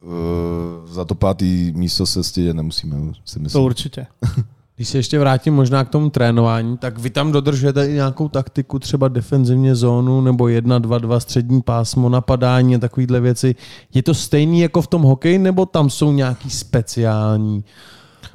uh, 0.00 0.90
za 0.92 1.04
to 1.04 1.14
pátý 1.14 1.72
místo 1.76 2.06
se 2.06 2.24
stydět 2.24 2.56
nemusíme, 2.56 2.96
si 3.24 3.38
myslím. 3.38 3.60
To 3.60 3.64
určitě. 3.64 4.06
Když 4.78 4.88
se 4.88 4.98
ještě 4.98 5.18
vrátím 5.18 5.54
možná 5.54 5.84
k 5.84 5.88
tomu 5.88 6.10
trénování, 6.10 6.78
tak 6.78 6.98
vy 6.98 7.10
tam 7.10 7.32
dodržujete 7.32 7.86
i 7.86 7.92
nějakou 7.92 8.28
taktiku, 8.28 8.78
třeba 8.78 9.08
defenzivně 9.08 9.74
zónu 9.74 10.20
nebo 10.20 10.48
1, 10.48 10.78
2, 10.78 10.98
2 10.98 11.20
střední 11.20 11.62
pásmo, 11.62 12.08
napadání 12.08 12.74
a 12.74 12.78
takovéhle 12.78 13.20
věci. 13.20 13.54
Je 13.94 14.02
to 14.02 14.14
stejný 14.14 14.60
jako 14.60 14.82
v 14.82 14.86
tom 14.86 15.02
hokeji, 15.02 15.38
nebo 15.38 15.66
tam 15.66 15.90
jsou 15.90 16.12
nějaký 16.12 16.50
speciální 16.50 17.64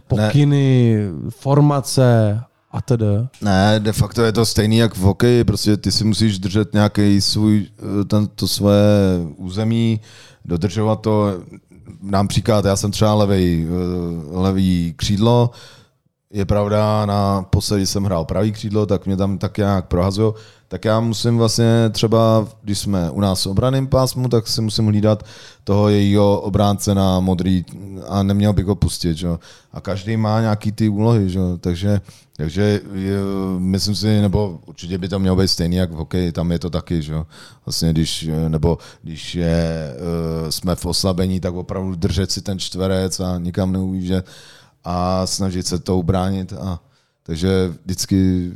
pokyny, 0.07 0.95
ne. 0.95 1.31
formace 1.31 2.41
a 2.71 2.81
tedy? 2.81 3.05
Ne, 3.41 3.79
de 3.79 3.93
facto 3.93 4.23
je 4.23 4.31
to 4.31 4.45
stejný 4.45 4.77
jak 4.77 4.93
v 4.93 5.01
hokeji, 5.01 5.43
prostě 5.43 5.77
ty 5.77 5.91
si 5.91 6.03
musíš 6.03 6.39
držet 6.39 6.73
nějaký 6.73 7.21
svůj, 7.21 7.67
eh, 8.01 8.05
ten, 8.05 8.27
to 8.35 8.47
své 8.47 8.83
území, 9.35 10.01
dodržovat 10.45 11.01
to, 11.01 11.41
nám 12.01 12.27
příklad, 12.27 12.65
já 12.65 12.75
jsem 12.75 12.91
třeba 12.91 13.13
levý, 13.13 13.67
eh, 13.67 14.37
levý 14.37 14.93
křídlo, 14.97 15.51
je 16.33 16.45
pravda, 16.45 17.05
na 17.05 17.45
poslední 17.49 17.85
jsem 17.85 18.03
hrál 18.03 18.25
pravý 18.25 18.51
křídlo, 18.51 18.85
tak 18.85 19.05
mě 19.05 19.17
tam 19.17 19.37
tak 19.37 19.57
nějak 19.57 19.87
prohazují, 19.87 20.33
tak 20.67 20.85
já 20.85 20.99
musím 20.99 21.37
vlastně 21.37 21.89
třeba, 21.91 22.47
když 22.61 22.79
jsme 22.79 23.11
u 23.11 23.21
nás 23.21 23.45
v 23.45 23.49
obraném 23.49 23.87
pásmu, 23.87 24.29
tak 24.29 24.47
si 24.47 24.61
musím 24.61 24.85
hlídat 24.85 25.23
toho 25.63 25.89
jejího 25.89 26.41
obránce 26.41 26.95
na 26.95 27.19
modrý 27.19 27.65
a 28.07 28.23
neměl 28.23 28.53
bych 28.53 28.65
ho 28.65 28.75
pustit, 28.75 29.17
že? 29.17 29.27
A 29.73 29.81
každý 29.81 30.17
má 30.17 30.41
nějaký 30.41 30.71
ty 30.71 30.89
úlohy, 30.89 31.29
že? 31.29 31.39
Takže, 31.59 32.01
takže 32.37 32.81
je, 32.93 33.17
myslím 33.57 33.95
si, 33.95 34.21
nebo 34.21 34.59
určitě 34.65 34.97
by 34.97 35.09
to 35.09 35.19
mělo 35.19 35.35
být 35.35 35.47
stejný 35.47 35.75
jak 35.75 35.91
v 35.91 35.95
hokeji, 35.95 36.31
tam 36.31 36.51
je 36.51 36.59
to 36.59 36.69
taky, 36.69 37.01
že? 37.01 37.15
Vlastně 37.65 37.91
když, 37.91 38.29
nebo 38.47 38.77
když 39.03 39.35
je, 39.35 39.93
eh, 39.95 40.51
jsme 40.51 40.75
v 40.75 40.85
oslabení, 40.85 41.39
tak 41.39 41.53
opravdu 41.53 41.95
držet 41.95 42.31
si 42.31 42.41
ten 42.41 42.59
čtverec 42.59 43.19
a 43.19 43.37
nikam 43.37 43.71
neujíždět 43.71 44.25
a 44.83 45.27
snažit 45.27 45.67
se 45.67 45.79
to 45.79 45.97
ubránit. 45.97 46.53
A, 46.53 46.79
takže 47.23 47.73
vždycky, 47.85 48.51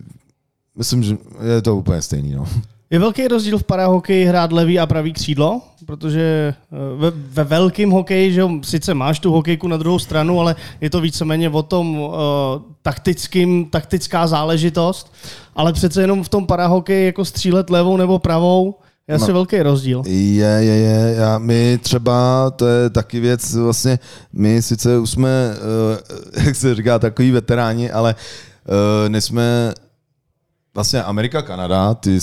myslím, 0.78 1.04
že 1.04 1.18
je 1.56 1.62
to 1.62 1.76
úplně 1.76 2.02
stejný. 2.02 2.32
No. 2.32 2.48
Je 2.90 3.00
velký 3.00 3.28
rozdíl 3.28 3.58
v 3.58 3.64
parahokeji 3.64 4.26
hrát 4.26 4.52
levý 4.52 4.80
a 4.80 4.86
pravý 4.86 5.14
křídlo, 5.14 5.62
protože 5.86 6.22
eh, 6.22 6.76
ve, 6.98 7.12
ve 7.12 7.44
velkém 7.44 7.90
hokeji, 7.90 8.34
že 8.34 8.44
sice 8.62 8.94
máš 8.94 9.20
tu 9.20 9.32
hokejku 9.32 9.68
na 9.68 9.78
druhou 9.78 10.00
stranu, 10.00 10.40
ale 10.42 10.56
je 10.82 10.90
to 10.90 11.02
víceméně 11.02 11.50
o 11.50 11.64
tom 11.64 12.00
uh, 12.00 12.14
taktickým, 12.82 13.66
taktická 13.66 14.28
záležitost, 14.28 15.14
ale 15.56 15.74
přece 15.74 16.02
jenom 16.02 16.24
v 16.24 16.30
tom 16.30 16.48
parahokeji 16.48 17.06
jako 17.06 17.26
střílet 17.26 17.70
levou 17.70 17.98
nebo 17.98 18.20
pravou, 18.20 18.76
je 19.08 19.16
asi 19.16 19.28
no, 19.28 19.34
velký 19.34 19.62
rozdíl. 19.62 20.04
Je, 20.06 20.46
je, 20.46 20.76
je. 20.76 21.16
Já, 21.18 21.38
my 21.38 21.80
třeba, 21.82 22.50
to 22.52 22.68
je 22.68 22.90
taky 22.90 23.20
věc, 23.20 23.56
vlastně, 23.56 24.00
my 24.34 24.62
sice 24.62 24.98
už 24.98 25.10
jsme, 25.10 25.56
uh, 26.36 26.44
jak 26.46 26.56
se 26.56 26.76
říká, 26.76 27.00
takový 27.00 27.32
veteráni, 27.32 27.92
ale 27.92 28.16
uh, 28.16 29.10
nejsme, 29.10 29.74
vlastně 30.74 31.04
Amerika, 31.04 31.42
Kanada, 31.42 31.94
ty 31.94 32.20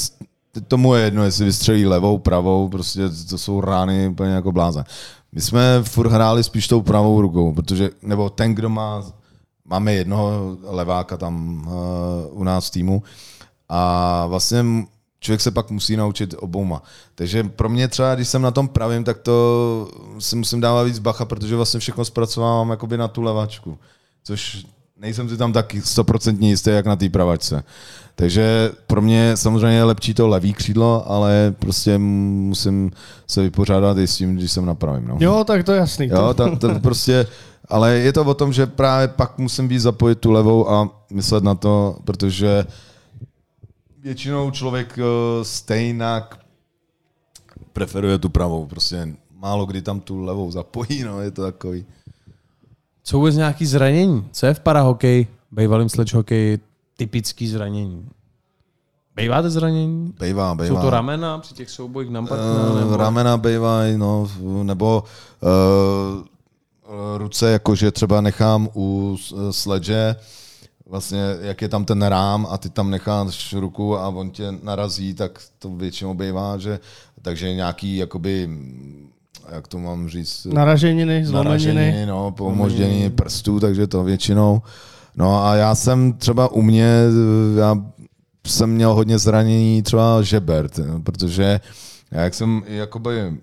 tomu 0.68 0.94
je 0.94 1.04
jedno, 1.04 1.24
jestli 1.24 1.44
vystřelí 1.44 1.86
levou, 1.86 2.18
pravou, 2.18 2.68
prostě 2.68 3.02
to 3.28 3.38
jsou 3.38 3.60
rány 3.60 4.08
úplně 4.08 4.32
jako 4.32 4.52
bláze. 4.52 4.84
My 5.32 5.40
jsme 5.40 5.82
furt 5.82 6.10
hráli 6.10 6.44
spíš 6.44 6.68
tou 6.68 6.82
pravou 6.82 7.20
rukou, 7.20 7.52
protože, 7.52 7.90
nebo 8.02 8.30
ten, 8.30 8.54
kdo 8.54 8.68
má, 8.68 9.04
máme 9.64 9.94
jednoho 9.94 10.56
leváka 10.62 11.16
tam 11.16 11.66
uh, 11.66 12.40
u 12.40 12.44
nás 12.44 12.68
v 12.68 12.70
týmu 12.70 13.02
a 13.68 14.26
vlastně 14.26 14.64
člověk 15.24 15.40
se 15.40 15.50
pak 15.50 15.70
musí 15.70 15.96
naučit 15.96 16.34
obouma. 16.38 16.82
Takže 17.14 17.44
pro 17.44 17.68
mě 17.68 17.88
třeba, 17.88 18.14
když 18.14 18.28
jsem 18.28 18.42
na 18.42 18.50
tom 18.50 18.68
pravým, 18.68 19.04
tak 19.04 19.18
to 19.18 19.88
si 20.18 20.36
musím 20.36 20.60
dávat 20.60 20.82
víc 20.82 20.98
bacha, 20.98 21.24
protože 21.24 21.56
vlastně 21.56 21.80
všechno 21.80 22.04
zpracovávám 22.04 22.70
jakoby 22.70 22.96
na 22.98 23.08
tu 23.08 23.22
levačku. 23.22 23.78
Což 24.24 24.66
nejsem 25.00 25.28
si 25.28 25.36
tam 25.36 25.52
tak 25.52 25.76
stoprocentně 25.84 26.48
jistý, 26.48 26.70
jak 26.70 26.86
na 26.86 26.96
té 26.96 27.08
pravačce. 27.08 27.64
Takže 28.14 28.72
pro 28.86 29.02
mě 29.02 29.36
samozřejmě 29.36 29.76
je 29.76 29.84
lepší 29.84 30.14
to 30.14 30.28
levý 30.28 30.52
křídlo, 30.52 31.10
ale 31.10 31.54
prostě 31.58 31.98
musím 31.98 32.90
se 33.26 33.42
vypořádat 33.42 33.98
i 33.98 34.06
s 34.06 34.16
tím, 34.16 34.36
když 34.36 34.52
jsem 34.52 34.66
na 34.66 34.74
pravým. 34.74 35.08
No. 35.08 35.16
Jo, 35.20 35.44
tak 35.44 35.64
to 35.64 35.72
je 35.72 35.78
jasný. 35.78 36.06
Jo, 36.06 36.34
to, 36.34 36.56
to 36.56 36.68
prostě, 36.82 37.26
ale 37.68 37.94
je 37.94 38.12
to 38.12 38.24
o 38.24 38.34
tom, 38.34 38.52
že 38.52 38.66
právě 38.66 39.08
pak 39.08 39.38
musím 39.38 39.68
víc 39.68 39.82
zapojit 39.82 40.18
tu 40.18 40.30
levou 40.30 40.70
a 40.70 40.88
myslet 41.12 41.44
na 41.44 41.54
to, 41.54 41.96
protože 42.04 42.64
většinou 44.04 44.50
člověk 44.50 44.98
eh, 44.98 45.44
stejnak 45.44 46.38
preferuje 47.72 48.18
tu 48.18 48.28
pravou. 48.28 48.66
Prostě 48.66 49.08
málo 49.36 49.66
kdy 49.66 49.82
tam 49.82 50.00
tu 50.00 50.20
levou 50.24 50.50
zapojí, 50.50 51.02
no, 51.04 51.20
je 51.20 51.30
to 51.30 51.42
takový. 51.42 51.84
Co 53.02 53.18
vůbec 53.18 53.36
nějaký 53.36 53.66
zranění? 53.66 54.28
Co 54.32 54.46
je 54.46 54.54
v 54.54 54.60
parahokeji, 54.60 55.26
bývalým 55.50 55.88
sledge 55.88 56.16
hokeji, 56.16 56.58
typický 56.96 57.48
zranění? 57.48 58.08
Bejváte 59.14 59.50
zranění? 59.50 60.14
Bejvá, 60.18 60.54
bejvá. 60.54 60.76
Jsou 60.76 60.82
to 60.82 60.90
ramena 60.90 61.38
při 61.38 61.54
těch 61.54 61.70
soubojích 61.70 62.10
na 62.10 62.22
partnera? 62.22 62.70
Uh, 62.70 62.80
Nebo... 62.80 62.96
ramena 62.96 63.36
bejvají, 63.36 63.98
no, 63.98 64.30
nebo 64.62 65.04
uh, 65.40 67.18
ruce, 67.18 67.50
jakože 67.50 67.90
třeba 67.90 68.20
nechám 68.20 68.68
u 68.76 69.16
sledže, 69.50 70.16
vlastně 70.86 71.20
jak 71.40 71.62
je 71.62 71.68
tam 71.68 71.84
ten 71.84 72.02
rám 72.02 72.46
a 72.50 72.58
ty 72.58 72.70
tam 72.70 72.90
necháš 72.90 73.52
ruku 73.52 73.98
a 73.98 74.08
on 74.08 74.30
tě 74.30 74.52
narazí, 74.62 75.14
tak 75.14 75.42
to 75.58 75.70
většinou 75.70 76.14
bývá, 76.14 76.58
že 76.58 76.80
takže 77.22 77.54
nějaký 77.54 77.96
jakoby 77.96 78.48
jak 79.52 79.68
to 79.68 79.78
mám 79.78 80.08
říct? 80.08 80.44
Naraženiny, 80.44 81.26
zlomeniny. 81.26 81.48
Naraženiny, 81.48 82.06
no, 82.06 82.30
pomoždění 82.30 83.10
prstů, 83.10 83.60
takže 83.60 83.86
to 83.86 84.04
většinou. 84.04 84.62
No 85.16 85.46
a 85.46 85.54
já 85.54 85.74
jsem 85.74 86.12
třeba 86.12 86.52
u 86.52 86.62
mě, 86.62 86.88
já 87.56 87.76
jsem 88.46 88.70
měl 88.70 88.94
hodně 88.94 89.18
zranění 89.18 89.82
třeba 89.82 90.22
žeber, 90.22 90.68
protože 91.02 91.60
já 92.10 92.22
jak 92.22 92.34
jsem 92.34 92.62
jakoby 92.66 93.38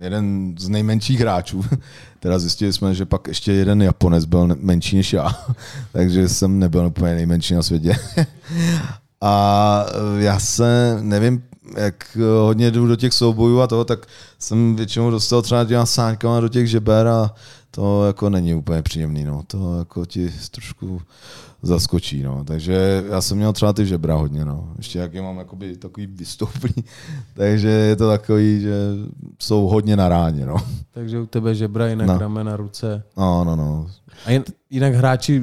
jeden 0.00 0.54
z 0.58 0.68
nejmenších 0.68 1.20
hráčů, 1.20 1.64
teda 2.20 2.38
zjistili 2.38 2.72
jsme, 2.72 2.94
že 2.94 3.06
pak 3.06 3.28
ještě 3.28 3.52
jeden 3.52 3.82
Japonec 3.82 4.24
byl 4.24 4.56
menší 4.60 4.96
než 4.96 5.12
já, 5.12 5.28
takže 5.92 6.28
jsem 6.28 6.58
nebyl 6.58 6.86
úplně 6.86 7.14
nejmenší 7.14 7.54
na 7.54 7.62
světě. 7.62 7.96
a 9.20 9.86
já 10.18 10.38
se, 10.38 10.98
nevím, 11.00 11.42
jak 11.76 12.18
hodně 12.40 12.70
jdu 12.70 12.86
do 12.86 12.96
těch 12.96 13.12
soubojů 13.12 13.60
a 13.60 13.66
toho, 13.66 13.84
tak 13.84 14.06
jsem 14.38 14.76
většinou 14.76 15.10
dostal 15.10 15.42
třeba 15.42 15.64
těma 15.64 15.86
sáňkama 15.86 16.40
do 16.40 16.48
těch 16.48 16.70
žeber 16.70 17.06
a 17.06 17.34
to 17.70 18.06
jako 18.06 18.30
není 18.30 18.54
úplně 18.54 18.82
příjemný, 18.82 19.24
no. 19.24 19.42
To 19.46 19.78
jako 19.78 20.06
ti 20.06 20.32
trošku 20.50 21.02
zaskočí, 21.62 22.22
no. 22.22 22.44
Takže 22.44 23.04
já 23.10 23.20
jsem 23.20 23.36
měl 23.36 23.52
třeba 23.52 23.72
ty 23.72 23.86
žebra 23.86 24.14
hodně, 24.14 24.44
no. 24.44 24.68
Ještě 24.76 24.98
jak 24.98 25.14
je 25.14 25.22
mám 25.22 25.38
jakoby 25.38 25.76
takový 25.76 26.06
vystoupení, 26.06 26.84
takže 27.34 27.68
je 27.68 27.96
to 27.96 28.08
takový, 28.08 28.60
že 28.60 28.74
jsou 29.38 29.66
hodně 29.66 29.96
na 29.96 30.08
ráně, 30.08 30.46
no. 30.46 30.56
Takže 30.90 31.20
u 31.20 31.26
tebe 31.26 31.54
žebra, 31.54 31.88
jinak 31.88 32.06
no. 32.06 32.18
ramena, 32.18 32.56
ruce. 32.56 33.02
No, 33.16 33.44
no, 33.44 33.56
no. 33.56 33.86
A 34.26 34.42
jinak 34.70 34.94
hráči, 34.94 35.42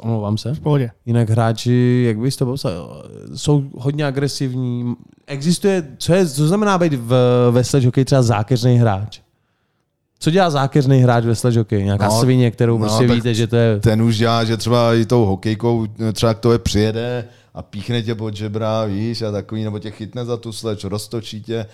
omlouvám 0.00 0.38
se, 0.38 0.54
v 0.54 0.60
pohodě. 0.60 0.90
jinak 1.06 1.30
hráči, 1.30 2.04
jak 2.06 2.18
bys 2.18 2.36
to 2.36 2.46
popsal, 2.46 3.04
jsou 3.34 3.64
hodně 3.76 4.06
agresivní. 4.06 4.94
Existuje, 5.26 5.96
co, 5.98 6.14
je, 6.14 6.26
co 6.26 6.48
znamená 6.48 6.78
být 6.78 6.94
v, 6.94 7.14
ve 7.50 7.64
sledge 7.64 7.86
hokej 7.86 8.04
třeba 8.04 8.22
zákeřný 8.22 8.76
hráč? 8.76 9.20
Co 10.22 10.30
dělá 10.30 10.50
zákeřný 10.50 10.98
hráč 10.98 11.24
ve 11.24 11.34
sledge 11.34 11.58
hokej? 11.58 11.84
Nějaká 11.84 12.08
no, 12.08 12.20
svině, 12.20 12.50
kterou 12.50 12.78
no, 12.78 12.86
prostě 12.86 13.06
víte, 13.06 13.34
že 13.34 13.46
to 13.46 13.56
je... 13.56 13.80
Ten 13.80 14.02
už 14.02 14.18
dělá, 14.18 14.44
že 14.44 14.56
třeba 14.56 14.94
i 14.94 15.06
tou 15.06 15.24
hokejkou 15.24 15.86
třeba 16.12 16.34
k 16.34 16.40
to 16.40 16.52
je 16.52 16.58
přijede 16.58 17.24
a 17.54 17.62
píchne 17.62 18.02
tě 18.02 18.14
pod 18.14 18.36
žebra, 18.36 18.84
víš, 18.84 19.22
a 19.22 19.32
takový, 19.32 19.64
nebo 19.64 19.78
tě 19.78 19.90
chytne 19.90 20.24
za 20.24 20.36
tu 20.36 20.52
sleč, 20.52 20.84
roztočí 20.84 21.42
tě. 21.42 21.66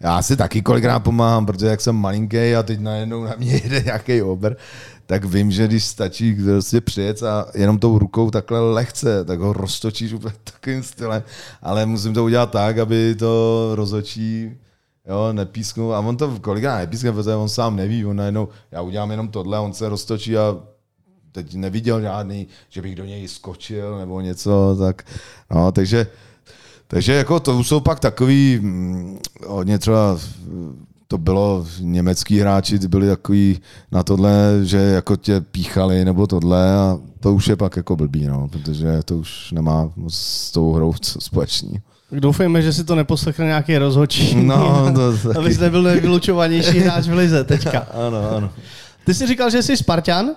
Já 0.00 0.22
si 0.22 0.36
taky 0.36 0.62
kolikrát 0.62 1.00
pomáhám, 1.00 1.46
protože 1.46 1.66
jak 1.66 1.80
jsem 1.80 1.96
malinký 1.96 2.54
a 2.54 2.62
teď 2.62 2.80
najednou 2.80 3.24
na 3.24 3.34
mě 3.38 3.52
jede 3.64 3.82
nějaký 3.82 4.22
ober, 4.22 4.56
tak 5.06 5.24
vím, 5.24 5.50
že 5.50 5.66
když 5.66 5.84
stačí 5.84 6.34
prostě 6.34 6.80
přijet 6.80 7.22
a 7.22 7.46
jenom 7.54 7.78
tou 7.78 7.98
rukou 7.98 8.30
takhle 8.30 8.72
lehce, 8.72 9.24
tak 9.24 9.40
ho 9.40 9.52
roztočíš 9.52 10.12
úplně 10.12 10.34
takovým 10.44 10.82
stylem, 10.82 11.22
ale 11.62 11.86
musím 11.86 12.14
to 12.14 12.24
udělat 12.24 12.50
tak, 12.50 12.78
aby 12.78 13.14
to 13.18 13.70
rozočí 13.74 14.50
jo, 15.08 15.32
nepísknu. 15.32 15.94
A 15.94 16.00
on 16.00 16.16
to 16.16 16.38
kolikrát 16.40 16.78
nepískne, 16.78 17.12
protože 17.12 17.34
on 17.34 17.48
sám 17.48 17.76
neví, 17.76 18.06
on 18.06 18.16
najednou, 18.16 18.48
já 18.70 18.82
udělám 18.82 19.10
jenom 19.10 19.28
tohle, 19.28 19.58
on 19.58 19.72
se 19.72 19.88
roztočí 19.88 20.36
a 20.36 20.56
teď 21.32 21.54
neviděl 21.54 22.00
žádný, 22.00 22.46
že 22.68 22.82
bych 22.82 22.94
do 22.94 23.04
něj 23.04 23.28
skočil 23.28 23.98
nebo 23.98 24.20
něco, 24.20 24.76
tak 24.78 25.02
no, 25.50 25.72
takže 25.72 26.06
takže 26.88 27.12
jako 27.12 27.40
to 27.40 27.64
jsou 27.64 27.80
pak 27.80 28.00
takový, 28.00 28.58
mm, 28.62 29.18
hodně 29.46 29.78
třeba 29.78 30.18
to 31.08 31.18
bylo, 31.18 31.66
německý 31.80 32.40
hráči 32.40 32.78
byli 32.78 33.08
takový 33.08 33.60
na 33.92 34.02
tohle, 34.02 34.60
že 34.62 34.76
jako 34.76 35.16
tě 35.16 35.40
píchali 35.40 36.04
nebo 36.04 36.26
tohle 36.26 36.74
a 36.74 36.98
to 37.20 37.34
už 37.34 37.48
je 37.48 37.56
pak 37.56 37.76
jako 37.76 37.96
blbý, 37.96 38.26
no, 38.26 38.48
protože 38.48 39.02
to 39.04 39.16
už 39.16 39.52
nemá 39.52 39.92
s 40.08 40.50
tou 40.50 40.72
hrou 40.72 40.92
společný. 42.08 42.20
Doufejme, 42.20 42.62
že 42.62 42.72
si 42.72 42.84
to 42.84 42.94
neposlechne 42.94 43.44
nějaký 43.44 43.78
rozhodčí. 43.78 44.34
No, 44.34 44.92
to 44.94 45.28
taky. 45.28 45.38
Abys 45.38 45.58
nebyl 45.58 45.82
nejvylučovanější 45.82 46.78
hráč 46.78 47.06
v 47.06 47.12
lize 47.12 47.44
teďka. 47.44 47.78
ano, 48.06 48.30
ano. 48.36 48.50
Ty 49.04 49.14
jsi 49.14 49.26
říkal, 49.26 49.50
že 49.50 49.62
jsi 49.62 49.76
Spartan? 49.76 50.30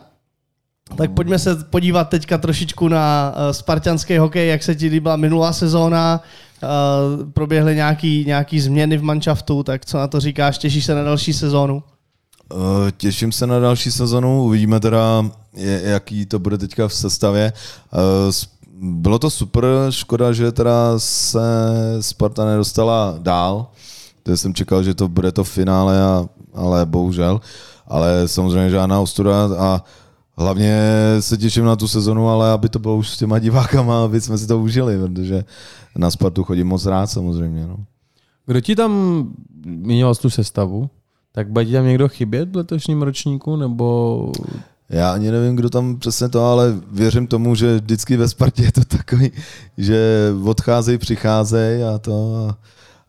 Tak 0.97 1.11
pojďme 1.11 1.39
se 1.39 1.55
podívat 1.55 2.09
teďka 2.09 2.37
trošičku 2.37 2.87
na 2.87 3.33
uh, 3.35 3.51
spartianský 3.51 4.17
hokej, 4.17 4.47
jak 4.47 4.63
se 4.63 4.75
ti 4.75 4.87
líbila 4.87 5.15
minulá 5.15 5.53
sezóna, 5.53 6.21
uh, 6.63 7.31
proběhly 7.31 7.75
nějaký, 7.75 8.25
nějaký 8.27 8.59
změny 8.59 8.97
v 8.97 9.03
manšaftu, 9.03 9.63
tak 9.63 9.85
co 9.85 9.97
na 9.97 10.07
to 10.07 10.19
říkáš, 10.19 10.57
těšíš 10.57 10.85
se 10.85 10.95
na 10.95 11.03
další 11.03 11.33
sezónu? 11.33 11.83
Uh, 12.53 12.91
těším 12.97 13.31
se 13.31 13.47
na 13.47 13.59
další 13.59 13.91
sezonu, 13.91 14.43
uvidíme 14.43 14.79
teda, 14.79 15.25
jaký 15.83 16.25
to 16.25 16.39
bude 16.39 16.57
teďka 16.57 16.87
v 16.87 16.93
sestavě. 16.93 17.53
Bylo 18.83 19.19
to 19.19 19.29
super, 19.29 19.65
škoda, 19.89 20.33
že 20.33 20.51
teda 20.51 20.99
se 20.99 21.39
Sparta 21.99 22.45
nedostala 22.45 23.15
dál. 23.17 23.67
To 24.23 24.37
jsem 24.37 24.53
čekal, 24.53 24.83
že 24.83 24.93
to 24.93 25.07
bude 25.07 25.31
to 25.31 25.43
finále, 25.43 26.01
a, 26.01 26.25
ale 26.53 26.85
bohužel. 26.85 27.41
Ale 27.87 28.27
samozřejmě 28.27 28.69
žádná 28.69 28.99
ostuda 28.99 29.49
a 29.59 29.83
hlavně 30.37 30.81
se 31.19 31.37
těším 31.37 31.65
na 31.65 31.75
tu 31.75 31.87
sezonu, 31.87 32.29
ale 32.29 32.51
aby 32.51 32.69
to 32.69 32.79
bylo 32.79 32.97
už 32.97 33.09
s 33.09 33.17
těma 33.17 33.39
divákama, 33.39 34.03
aby 34.03 34.21
jsme 34.21 34.37
si 34.37 34.47
to 34.47 34.59
užili, 34.59 34.97
protože 34.97 35.45
na 35.95 36.11
Spartu 36.11 36.43
chodím 36.43 36.67
moc 36.67 36.85
rád 36.85 37.07
samozřejmě. 37.07 37.67
No. 37.67 37.77
Kdo 38.45 38.61
ti 38.61 38.75
tam 38.75 39.23
měnil 39.65 40.15
tu 40.15 40.29
sestavu? 40.29 40.89
Tak 41.31 41.49
bude 41.49 41.65
ti 41.65 41.71
tam 41.71 41.85
někdo 41.85 42.09
chybět 42.09 42.49
v 42.51 42.55
letošním 42.55 43.01
ročníku, 43.01 43.55
nebo 43.55 44.31
já 44.91 45.11
ani 45.13 45.31
nevím, 45.31 45.55
kdo 45.55 45.69
tam 45.69 45.99
přesně 45.99 46.29
to, 46.29 46.45
ale 46.45 46.75
věřím 46.91 47.27
tomu, 47.27 47.55
že 47.55 47.75
vždycky 47.75 48.17
ve 48.17 48.27
Spartě 48.27 48.63
je 48.63 48.71
to 48.71 48.85
takový, 48.85 49.31
že 49.77 50.29
odcházejí, 50.45 50.97
přicházejí 50.97 51.83
a 51.83 51.97
to. 51.97 52.49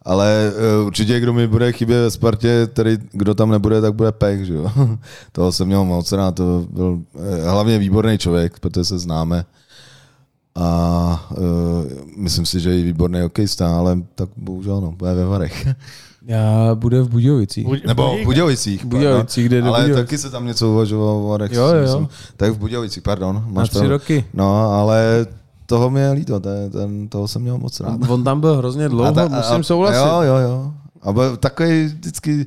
Ale 0.05 0.53
e, 0.57 0.85
určitě, 0.85 1.20
kdo 1.20 1.33
mi 1.33 1.47
bude 1.47 1.72
chybět 1.72 2.03
ve 2.03 2.11
Spartě, 2.11 2.66
tedy 2.66 2.99
kdo 3.12 3.35
tam 3.35 3.51
nebude, 3.51 3.80
tak 3.80 3.95
bude 3.95 4.12
Pek, 4.12 4.45
že 4.45 4.55
jo. 4.55 4.70
Toho 5.33 5.53
jsem 5.53 5.66
měl 5.66 5.85
moc 5.85 6.12
rád, 6.12 6.35
to 6.35 6.66
byl 6.70 7.01
e, 7.18 7.51
hlavně 7.51 7.78
výborný 7.78 8.18
člověk, 8.18 8.59
protože 8.61 8.85
se 8.85 8.99
známe. 8.99 9.45
A 10.55 11.30
uh, 11.30 11.87
myslím 12.16 12.47
si, 12.47 12.61
že 12.61 12.70
je 12.70 12.85
výborný 12.85 13.20
hokejista, 13.20 13.78
ale 13.78 14.03
tak 14.14 14.28
bohužel 14.37 14.80
no, 14.80 14.93
bude 14.93 15.14
ve 15.14 15.24
Varech. 15.24 15.66
Já 16.27 16.75
bude 16.75 17.03
v 17.03 17.09
Budějovicích. 17.09 17.66
Buď, 17.66 17.85
Nebo 17.87 18.16
v 18.16 18.25
Budějovicích. 18.25 18.85
Budějovicích, 18.85 19.47
kde 19.47 19.62
Ale 19.62 19.81
Budějovic. 19.81 20.07
taky 20.07 20.18
se 20.18 20.31
tam 20.31 20.47
něco 20.47 20.68
uvažovalo. 20.70 21.39
Jo, 21.51 21.66
jo. 21.66 21.83
Myslím. 21.83 22.09
Tak 22.37 22.53
v 22.53 22.59
Budějovicích, 22.59 23.03
pardon. 23.03 23.45
Máš 23.47 23.55
Na 23.55 23.66
tři 23.66 23.79
pravdu. 23.79 23.91
roky. 23.91 24.25
No, 24.35 24.73
ale 24.73 25.27
toho 25.66 25.91
mě 25.91 26.11
líto, 26.11 26.41
ten, 26.41 26.70
ten, 26.70 27.09
toho 27.09 27.29
jsem 27.29 27.43
měl 27.43 27.59
moc 27.59 27.81
rád. 27.81 28.01
On 28.09 28.25
tam 28.25 28.41
byl 28.41 28.57
hrozně 28.57 28.89
dlouho, 28.89 29.09
a 29.09 29.12
ta, 29.12 29.23
musím 29.29 29.61
a, 29.61 29.62
souhlasit. 29.62 29.99
Jo, 29.99 30.23
jo, 30.23 30.37
jo. 30.37 30.73
A 31.03 31.12
byl 31.12 31.37
takový 31.37 31.85
vždycky 31.85 32.47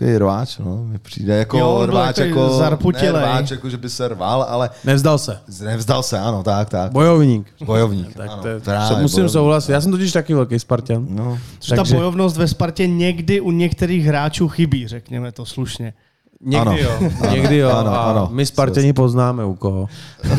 takový 0.00 0.18
rváč, 0.18 0.58
no. 0.58 0.84
Mi 0.84 0.98
přijde 0.98 1.36
jako 1.36 1.58
Jo, 1.58 1.86
rváč, 1.86 2.18
jako, 2.18 2.46
ne 2.48 2.54
zarputilej. 2.58 3.22
rváč, 3.22 3.50
jako 3.50 3.70
že 3.70 3.76
by 3.76 3.88
se 3.90 4.08
rval, 4.08 4.42
ale 4.48 4.70
Nevzdal 4.84 5.18
se. 5.18 5.38
nevzdal 5.64 6.02
se, 6.02 6.18
ano, 6.18 6.42
tak, 6.42 6.68
tak. 6.68 6.92
Bojovník. 6.92 7.46
Bojovník, 7.64 8.14
Tak 8.16 8.30
ano, 8.30 8.42
to, 8.42 8.48
je- 8.48 8.60
právě, 8.60 9.02
musím 9.02 9.16
bojovník. 9.16 9.32
souhlasit. 9.32 9.72
Já 9.72 9.80
jsem 9.80 9.90
totiž 9.92 10.12
taky 10.12 10.34
velký 10.34 10.58
Spartan. 10.58 11.06
No, 11.10 11.38
Takže- 11.68 11.92
ta 11.92 11.96
bojovnost 11.96 12.36
ve 12.36 12.48
Spartě 12.48 12.86
někdy 12.86 13.40
u 13.40 13.50
některých 13.50 14.04
hráčů 14.06 14.48
chybí, 14.48 14.88
řekněme 14.88 15.32
to 15.32 15.46
slušně. 15.46 15.94
Někdy 16.44 16.58
Ano. 16.60 16.76
jo, 16.76 16.90
Ano, 17.22 17.32
někdy 17.34 17.56
jo. 17.56 17.68
ano, 17.70 17.90
a 17.90 18.10
ano. 18.10 18.28
my 18.32 18.46
Spartani 18.46 18.92
poznáme 18.92 19.44
u 19.44 19.54
koho. 19.54 19.86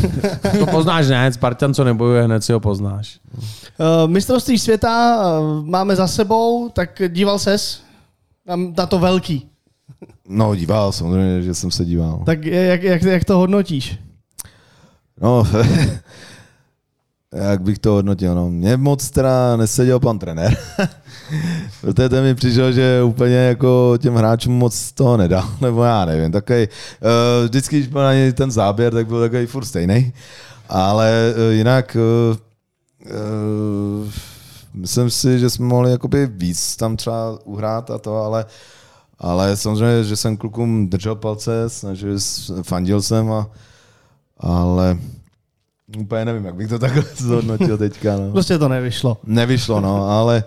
to 0.59 0.65
poznáš 0.65 1.07
ne, 1.07 1.33
Spartan, 1.33 1.73
co 1.73 1.83
nebojuje, 1.83 2.23
hned 2.23 2.43
si 2.43 2.53
ho 2.53 2.59
poznáš. 2.59 3.19
Uh, 3.33 4.09
mistrovství 4.11 4.59
světa 4.59 5.21
uh, 5.39 5.65
máme 5.65 5.95
za 5.95 6.07
sebou, 6.07 6.69
tak 6.69 7.01
díval 7.07 7.39
ses 7.39 7.81
na, 8.47 8.55
na 8.77 8.85
to 8.85 8.99
velký. 8.99 9.47
No 10.29 10.55
díval, 10.55 10.91
samozřejmě, 10.91 11.41
že 11.41 11.53
jsem 11.53 11.71
se 11.71 11.85
díval. 11.85 12.23
Tak 12.25 12.45
jak, 12.45 12.83
jak, 12.83 13.01
jak 13.01 13.25
to 13.25 13.37
hodnotíš? 13.37 13.99
No, 15.21 15.47
jak 17.33 17.61
bych 17.61 17.79
to 17.79 17.91
hodnotil, 17.91 18.35
no. 18.35 18.49
Mně 18.49 18.77
moc 18.77 19.09
teda 19.09 19.57
neseděl 19.57 19.99
pan 19.99 20.19
trenér. 20.19 20.57
Protože 21.81 22.09
ten 22.09 22.23
mi 22.23 22.35
přišel, 22.35 22.71
že 22.71 23.03
úplně 23.03 23.35
jako 23.35 23.97
těm 24.01 24.15
hráčům 24.15 24.53
moc 24.53 24.91
toho 24.91 25.17
nedal, 25.17 25.49
nebo 25.61 25.83
já 25.83 26.05
nevím, 26.05 26.31
takový, 26.31 26.67
uh, 26.67 27.45
vždycky, 27.45 27.77
když 27.77 27.87
byl 27.87 28.01
na 28.01 28.13
něj 28.13 28.33
ten 28.33 28.51
záběr, 28.51 28.93
tak 28.93 29.07
byl 29.07 29.21
takový 29.21 29.45
furt 29.45 29.65
stejný. 29.65 30.13
Ale 30.69 31.33
uh, 31.35 31.53
jinak 31.53 31.97
uh, 31.99 32.37
myslím 34.73 35.09
si, 35.09 35.39
že 35.39 35.49
jsme 35.49 35.65
mohli 35.65 35.91
jakoby 35.91 36.27
víc 36.27 36.75
tam 36.75 36.97
třeba 36.97 37.39
uhrát 37.43 37.91
a 37.91 37.97
to, 37.97 38.15
ale 38.15 38.45
ale 39.21 39.57
samozřejmě, 39.57 40.03
že 40.03 40.15
jsem 40.15 40.37
klukům 40.37 40.89
držel 40.89 41.15
palce, 41.15 41.69
snažil, 41.69 42.17
fandil 42.61 43.01
jsem, 43.01 43.31
a, 43.31 43.49
ale 44.39 44.97
úplně 45.97 46.25
nevím, 46.25 46.45
jak 46.45 46.55
bych 46.55 46.69
to 46.69 46.79
takhle 46.79 47.03
zhodnotil 47.15 47.77
teďka. 47.77 48.17
No. 48.17 48.31
Prostě 48.31 48.57
to 48.57 48.69
nevyšlo. 48.69 49.17
Nevyšlo, 49.23 49.81
no, 49.81 50.09
ale 50.09 50.43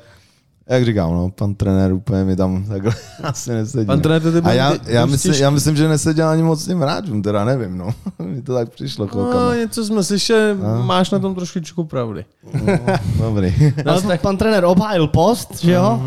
jak 0.69 0.85
říkám, 0.85 1.13
no, 1.13 1.31
pan 1.31 1.55
trenér 1.55 1.93
úplně 1.93 2.25
mi 2.25 2.37
tam 2.37 2.65
takhle 2.65 2.93
asi 3.23 3.51
nesedí. 3.51 3.87
Pan 3.87 4.01
trenér 4.01 4.23
to 4.23 4.33
ty 4.33 4.39
a 4.39 4.53
já, 4.53 4.73
já, 4.87 5.07
byl 5.07 5.13
myslím, 5.13 5.35
já 5.35 5.51
myslím, 5.51 5.77
že 5.77 5.89
neseděl 5.89 6.29
ani 6.29 6.43
moc 6.43 6.67
těm 6.67 6.81
hráčům, 6.81 7.23
teda 7.23 7.45
nevím, 7.45 7.79
no. 7.79 7.91
mi 8.19 8.43
to 8.43 8.55
tak 8.55 8.69
přišlo 8.71 9.07
chvilkama. 9.07 9.45
No, 9.45 9.55
něco 9.55 9.85
jsme 9.85 10.05
slyšeli, 10.05 10.59
máš 10.83 11.11
na 11.11 11.19
tom 11.19 11.35
trošičku 11.35 11.85
pravdy. 11.85 12.25
No, 12.53 12.79
dobrý. 13.19 13.55
Ale 13.87 14.03
tak- 14.03 14.21
pan 14.21 14.37
trenér 14.37 14.65
obhájil 14.65 15.07
post, 15.07 15.61
že 15.61 15.73
jo? 15.73 16.03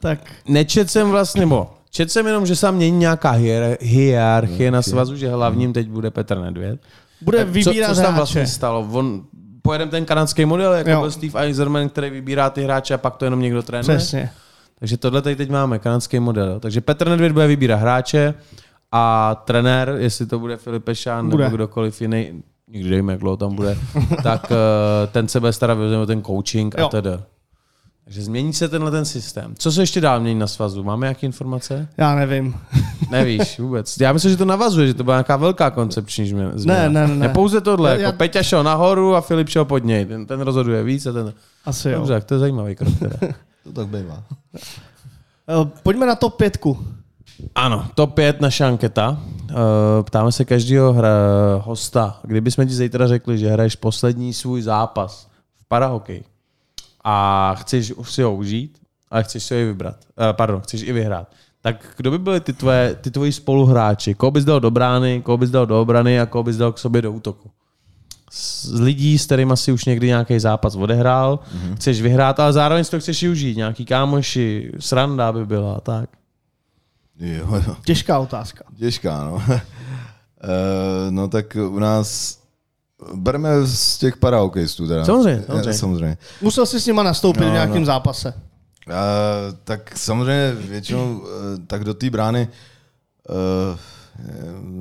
tak 0.00 0.18
Nečet 0.48 0.90
jsem 0.90 1.10
vlastně, 1.10 1.40
nebo 1.40 1.70
čet 1.90 2.10
jsem 2.12 2.26
jenom, 2.26 2.46
že 2.46 2.56
se 2.56 2.60
tam 2.60 2.74
mění 2.74 2.98
nějaká 2.98 3.30
hier, 3.30 3.78
hierarchie 3.80 4.70
na 4.70 4.82
svazu, 4.82 5.16
že 5.16 5.30
hlavním 5.30 5.72
teď 5.72 5.88
bude 5.88 6.10
Petr 6.10 6.38
Nedvěd. 6.38 6.80
bude 7.22 7.38
Tak 7.38 7.48
vybírat 7.48 7.86
co, 7.88 7.92
co 7.92 7.96
se 7.96 8.02
tam 8.02 8.14
vlastně 8.14 8.46
stalo? 8.46 8.88
On, 8.92 9.22
pojedeme 9.68 9.90
ten 9.90 10.04
kanadský 10.04 10.44
model, 10.44 10.72
jako 10.72 10.90
Jo. 10.90 11.00
byl 11.00 11.10
Steve 11.10 11.40
Eiserman, 11.40 11.88
který 11.88 12.10
vybírá 12.10 12.50
ty 12.50 12.62
hráče 12.62 12.94
a 12.94 12.98
pak 12.98 13.16
to 13.16 13.24
jenom 13.24 13.40
někdo 13.40 13.62
trénuje. 13.62 13.98
Přesně. 13.98 14.30
Takže 14.78 14.96
tohle 14.96 15.22
tady 15.22 15.36
teď 15.36 15.50
máme, 15.50 15.78
kanadský 15.78 16.20
model. 16.20 16.48
jo. 16.48 16.60
Takže 16.60 16.80
Petr 16.80 17.08
Nedvěd 17.08 17.32
bude 17.32 17.46
vybírat 17.46 17.76
hráče 17.76 18.34
a 18.92 19.34
trenér, 19.44 19.94
jestli 19.98 20.26
to 20.26 20.38
bude 20.38 20.56
Filip 20.56 20.84
Pešán 20.84 21.30
Bude. 21.30 21.44
nebo 21.44 21.56
kdokoliv 21.56 22.00
jiný, 22.00 22.42
nikdy 22.68 22.90
nevím, 22.90 23.08
jak 23.08 23.20
dlouho 23.20 23.36
tam 23.36 23.54
bude, 23.54 23.78
tak 24.22 24.52
eh, 24.52 25.06
ten 25.06 25.28
se 25.28 25.40
bude 25.40 25.52
starat 25.52 25.78
o 26.02 26.06
ten 26.06 26.22
coaching 26.22 26.78
a 26.78 26.80
Jo. 26.80 26.88
Takže 28.08 28.22
změní 28.22 28.52
se 28.52 28.68
tenhle 28.68 28.90
ten 28.90 29.04
systém. 29.04 29.54
Co 29.58 29.72
se 29.72 29.82
ještě 29.82 30.00
dál 30.00 30.20
mění 30.20 30.38
na 30.38 30.46
svazu? 30.46 30.84
Máme 30.84 31.04
nějaké 31.06 31.26
informace? 31.26 31.88
Já 31.96 32.14
nevím. 32.14 32.54
Nevíš 33.10 33.60
vůbec. 33.60 34.00
Já 34.00 34.12
myslím, 34.12 34.30
že 34.30 34.36
to 34.36 34.44
navazuje, 34.44 34.86
že 34.86 34.94
to 34.94 35.04
byla 35.04 35.16
nějaká 35.16 35.36
velká 35.36 35.70
koncepční 35.70 36.28
změna. 36.28 36.50
Ne, 36.64 36.88
ne, 36.88 37.06
ne. 37.08 37.14
ne 37.16 37.28
pouze 37.28 37.60
tohle, 37.60 37.90
Já- 37.90 37.96
jako 37.96 38.02
já- 38.02 38.12
Peťa 38.12 38.42
šel 38.42 38.62
nahoru 38.62 39.14
a 39.14 39.20
Filip 39.20 39.48
šel 39.48 39.64
pod 39.64 39.84
něj. 39.84 40.04
Ten, 40.04 40.26
ten 40.26 40.40
rozhoduje 40.40 40.82
víc 40.82 41.06
a 41.06 41.12
ten... 41.12 41.32
Asi 41.64 41.88
jo. 41.90 41.98
Dobře, 41.98 42.12
tak 42.12 42.24
to 42.24 42.34
je 42.34 42.40
zajímavý 42.40 42.76
krok. 42.76 42.98
Teda. 42.98 43.16
To 43.64 43.72
tak 43.72 43.86
bývá. 43.88 44.22
Eh, 44.56 45.68
Pojďme 45.82 46.06
na 46.06 46.14
top 46.14 46.36
pětku. 46.36 46.78
Ano, 47.54 47.86
top 47.94 48.14
5 48.14 48.40
naše 48.40 48.64
anketa. 48.64 49.20
Eh, 49.50 49.54
Ptáme 50.02 50.32
se 50.32 50.44
každého 50.44 50.92
hra, 50.92 51.10
hosta, 51.64 52.20
kdybychom 52.22 52.66
ti 52.66 52.74
zítra 52.74 53.06
řekli, 53.06 53.38
že 53.38 53.48
hraješ 53.50 53.76
poslední 53.76 54.32
svůj 54.32 54.62
zápas 54.62 55.28
v 55.56 55.68
parahokej 55.68 56.22
a 57.04 57.54
chceš 57.58 57.92
si 58.02 58.22
ho 58.22 58.34
užít, 58.34 58.78
ale 59.10 59.24
chceš 59.24 59.42
si 59.42 59.54
ho 59.54 59.60
i 59.60 59.64
vybrat. 59.64 59.96
Eh, 60.04 60.32
Pardon, 60.32 60.60
chceš 60.60 60.82
i 60.82 60.92
vyhrát. 60.92 61.32
Tak 61.60 61.94
kdo 61.96 62.10
by 62.10 62.18
byli 62.18 62.40
ty, 62.40 62.52
tvoje, 62.52 62.94
ty 62.94 63.10
tvoji 63.10 63.32
spoluhráči? 63.32 64.14
Koho 64.14 64.30
bys 64.30 64.44
dal 64.44 64.60
do 64.60 64.70
brány, 64.70 65.22
koho 65.22 65.38
bys 65.38 65.50
dal 65.50 65.66
do 65.66 65.80
obrany 65.80 66.20
a 66.20 66.26
koho 66.26 66.42
bys 66.42 66.56
dal 66.56 66.72
k 66.72 66.78
sobě 66.78 67.02
do 67.02 67.12
útoku? 67.12 67.50
Z 68.30 68.80
lidí, 68.80 69.18
s 69.18 69.26
kterými 69.26 69.56
si 69.56 69.72
už 69.72 69.84
někdy 69.84 70.06
nějaký 70.06 70.38
zápas 70.38 70.76
odehrál, 70.76 71.38
mm-hmm. 71.38 71.76
chceš 71.76 72.02
vyhrát, 72.02 72.40
ale 72.40 72.52
zároveň 72.52 72.84
si 72.84 72.90
to 72.90 73.00
chceš 73.00 73.22
i 73.22 73.28
užít. 73.28 73.56
Nějaký 73.56 73.84
kámoši, 73.84 74.72
sranda 74.78 75.32
by 75.32 75.46
byla 75.46 75.74
a 75.74 75.80
tak. 75.80 76.10
Jo, 77.20 77.62
jo. 77.66 77.76
Těžká 77.84 78.18
otázka. 78.18 78.64
Těžká, 78.78 79.24
no. 79.24 79.42
Eh, 80.42 81.10
no 81.10 81.28
tak 81.28 81.56
u 81.70 81.78
nás 81.78 82.37
bereme 83.14 83.48
z 83.66 83.98
těch 83.98 84.16
paraokejstů 84.16 84.88
teda. 84.88 85.04
Samozřejmě, 85.04 85.40
Eh, 85.42 85.46
samozřejmě. 85.46 85.72
samozřejmě. 85.78 86.18
Musel 86.42 86.66
jsi 86.66 86.80
s 86.80 86.86
nima 86.86 87.02
nastoupit 87.02 87.40
No, 87.44 87.50
v 87.50 87.52
nějakém 87.52 87.80
no. 87.80 87.86
zápase. 87.86 88.34
Uh, 88.88 88.94
tak 89.64 89.98
samozřejmě 89.98 90.52
většinou 90.58 91.18
uh, 91.18 91.26
tak 91.66 91.84
do 91.84 91.94
té 91.94 92.10
brány 92.10 92.48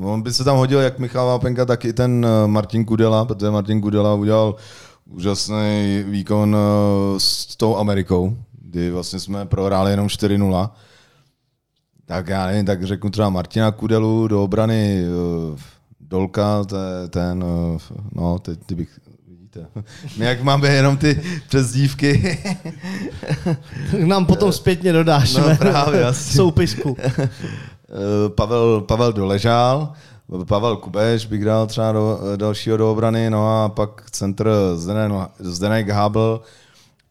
uh, 0.02 0.08
on 0.12 0.22
by 0.22 0.34
se 0.34 0.44
tam 0.44 0.58
hodil 0.58 0.80
jak 0.80 1.00
Michal 1.00 1.28
Vápenka, 1.28 1.66
tak 1.66 1.86
i 1.86 1.94
ten 1.94 2.28
Martin 2.46 2.86
Kudela, 2.86 3.26
protože 3.26 3.52
Martin 3.52 3.82
Kudela 3.82 4.14
udělal 4.14 4.56
úžasný 5.06 6.04
výkon 6.08 6.56
uh, 6.56 7.18
s 7.18 7.56
tou 7.56 7.78
Amerikou, 7.78 8.38
kdy 8.62 8.92
vlastně 8.92 9.20
jsme 9.20 9.46
prohráli 9.46 9.92
jenom 9.92 10.08
4-0. 10.08 10.70
Tak 12.06 12.28
já 12.28 12.46
nevím, 12.46 12.66
tak 12.66 12.84
řeknu 12.84 13.10
třeba 13.10 13.30
Martina 13.30 13.72
Kudelu 13.72 14.28
do 14.28 14.44
obrany 14.44 15.04
uh, 15.52 15.60
Dolka, 16.10 16.64
to 16.64 16.76
je 16.76 17.08
ten, 17.08 17.44
uh, 17.44 17.82
no, 18.14 18.40
teď 18.40 18.60
ty 18.66 18.76
bych, 18.76 19.00
vidíte. 19.28 19.68
My 20.18 20.26
jak 20.26 20.42
máme 20.42 20.68
jenom 20.68 20.98
ty 20.98 21.22
přezdívky, 21.48 22.40
Nám 24.06 24.26
potom 24.26 24.52
zpětně 24.52 24.94
dodáš. 24.94 25.36
No, 25.36 25.48
ne? 25.48 25.56
právě, 25.56 26.06
asi. 26.08 26.38
Soupisku. 26.38 26.98
Eh, 27.00 28.30
Pavel, 28.30 28.82
Pavel 28.82 29.14
doležál, 29.14 29.94
Pavel 30.48 30.78
Kubeš 30.78 31.26
bych 31.26 31.46
dal 31.46 31.68
třeba 31.68 31.92
do, 31.92 32.20
dalšího 32.36 32.78
do 32.78 32.92
obrany, 32.92 33.30
no 33.30 33.64
a 33.64 33.70
pak 33.70 34.12
centr 34.12 34.52
Zdenek, 34.76 35.12
Zdenek 35.40 35.90
Hábl 35.90 36.42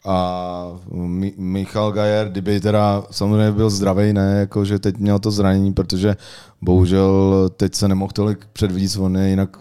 a 0.07 0.79
Mi, 0.93 1.33
Michal 1.37 1.93
Gajer, 1.93 2.29
kdyby 2.29 2.61
teda 2.61 3.05
samozřejmě 3.11 3.53
byl 3.53 3.71
zdravý, 3.71 4.13
ne, 4.13 4.37
jako 4.41 4.65
že 4.65 4.79
teď 4.79 4.97
měl 4.99 5.19
to 5.19 5.31
zranění, 5.31 5.73
protože 5.73 6.17
bohužel 6.63 7.35
teď 7.57 7.75
se 7.75 7.89
nemohl 7.89 8.13
tolik 8.13 8.47
předvíct, 8.53 8.97
on 8.97 9.17
je 9.17 9.29
jinak 9.29 9.57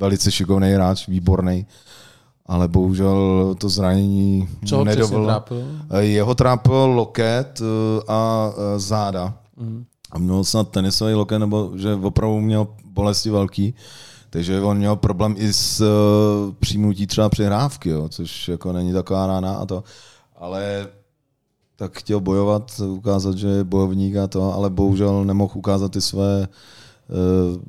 velice 0.00 0.30
šikovný 0.30 0.70
hráč, 0.72 1.08
výborný, 1.08 1.66
ale 2.46 2.68
bohužel 2.68 3.54
to 3.58 3.68
zranění 3.68 4.48
Co 4.66 4.76
ho 4.76 4.84
nedovolilo. 4.84 5.26
trápilo? 5.26 5.60
Jeho 5.98 6.34
trápil 6.34 6.74
loket 6.86 7.60
eh, 7.62 8.02
a 8.08 8.50
eh, 8.52 8.78
záda. 8.78 9.34
Mhm. 9.56 9.84
A 10.12 10.18
měl 10.18 10.44
snad 10.44 10.68
tenisový 10.68 11.14
loket, 11.14 11.38
nebo 11.38 11.72
že 11.76 11.94
opravdu 11.94 12.40
měl 12.40 12.66
bolesti 12.84 13.30
velký. 13.30 13.74
Takže 14.30 14.60
on 14.60 14.76
měl 14.76 14.96
problém 14.96 15.34
i 15.38 15.52
s 15.52 15.80
uh, 15.80 16.54
přijmutí 16.54 17.06
třeba 17.06 17.28
přihrávky, 17.28 17.88
jo, 17.88 18.08
což 18.08 18.48
jako 18.48 18.72
není 18.72 18.92
taková 18.92 19.26
rána 19.26 19.54
a 19.54 19.66
to. 19.66 19.84
Ale 20.36 20.88
tak 21.76 21.98
chtěl 21.98 22.20
bojovat, 22.20 22.80
ukázat, 22.88 23.36
že 23.36 23.48
je 23.48 23.64
bojovník 23.64 24.16
a 24.16 24.26
to, 24.26 24.54
ale 24.54 24.70
bohužel 24.70 25.24
nemohl 25.24 25.52
ukázat 25.54 25.92
ty 25.92 26.00
své, 26.00 26.48
uh, 26.48 27.62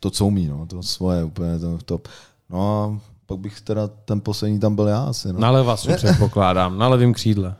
to, 0.00 0.10
co 0.10 0.26
umí, 0.26 0.46
no, 0.46 0.66
to 0.66 0.82
svoje 0.82 1.24
úplně 1.24 1.58
to, 1.58 1.78
top. 1.84 2.08
No 2.50 2.82
a 2.82 3.00
pak 3.26 3.38
bych 3.38 3.60
teda 3.60 3.88
ten 4.04 4.20
poslední 4.20 4.60
tam 4.60 4.74
byl 4.74 4.88
já 4.88 5.04
asi. 5.04 5.32
No. 5.32 5.40
Na 5.40 5.50
levasu 5.50 5.92
předpokládám, 5.96 6.78
na 6.78 6.88
levém 6.88 7.12
křídle. 7.12 7.54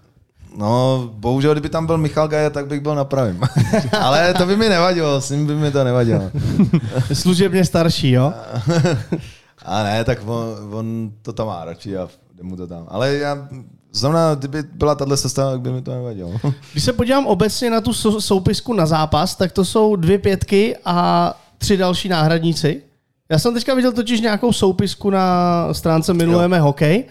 No, 0.56 1.10
bohužel, 1.14 1.52
kdyby 1.52 1.68
tam 1.68 1.86
byl 1.86 1.98
Michal 1.98 2.28
Gaja, 2.28 2.50
tak 2.50 2.66
bych 2.66 2.80
byl 2.80 2.94
na 2.94 3.04
pravým. 3.04 3.40
Ale 4.00 4.34
to 4.34 4.46
by 4.46 4.56
mi 4.56 4.68
nevadilo, 4.68 5.20
s 5.20 5.30
ním 5.30 5.46
by 5.46 5.54
mi 5.54 5.70
to 5.70 5.84
nevadilo. 5.84 6.30
Služebně 7.12 7.64
starší, 7.64 8.10
jo? 8.10 8.32
A 9.64 9.82
ne, 9.82 10.04
tak 10.04 10.18
on, 10.26 10.44
on 10.72 11.10
to 11.22 11.32
tam 11.32 11.46
má 11.46 11.64
radši 11.64 11.96
a 11.96 12.08
jde 12.34 12.42
mu 12.42 12.56
to 12.56 12.66
tam. 12.66 12.86
Ale 12.88 13.14
já, 13.14 13.48
znamená, 13.92 14.34
kdyby 14.34 14.62
byla 14.72 14.94
tahle 14.94 15.16
sestava, 15.16 15.50
tak 15.50 15.60
by 15.60 15.70
mi 15.72 15.82
to 15.82 15.90
nevadilo. 15.90 16.32
Když 16.72 16.84
se 16.84 16.92
podívám 16.92 17.26
obecně 17.26 17.70
na 17.70 17.80
tu 17.80 17.92
sou- 17.92 18.20
soupisku 18.20 18.72
na 18.72 18.86
zápas, 18.86 19.34
tak 19.36 19.52
to 19.52 19.64
jsou 19.64 19.96
dvě 19.96 20.18
pětky 20.18 20.76
a 20.84 21.34
tři 21.58 21.76
další 21.76 22.08
náhradníci. 22.08 22.82
Já 23.30 23.38
jsem 23.38 23.54
teďka 23.54 23.74
viděl 23.74 23.92
totiž 23.92 24.20
nějakou 24.20 24.52
soupisku 24.52 25.10
na 25.10 25.68
stránce 25.74 26.14
Milujeme 26.14 26.60
hokej, 26.60 27.04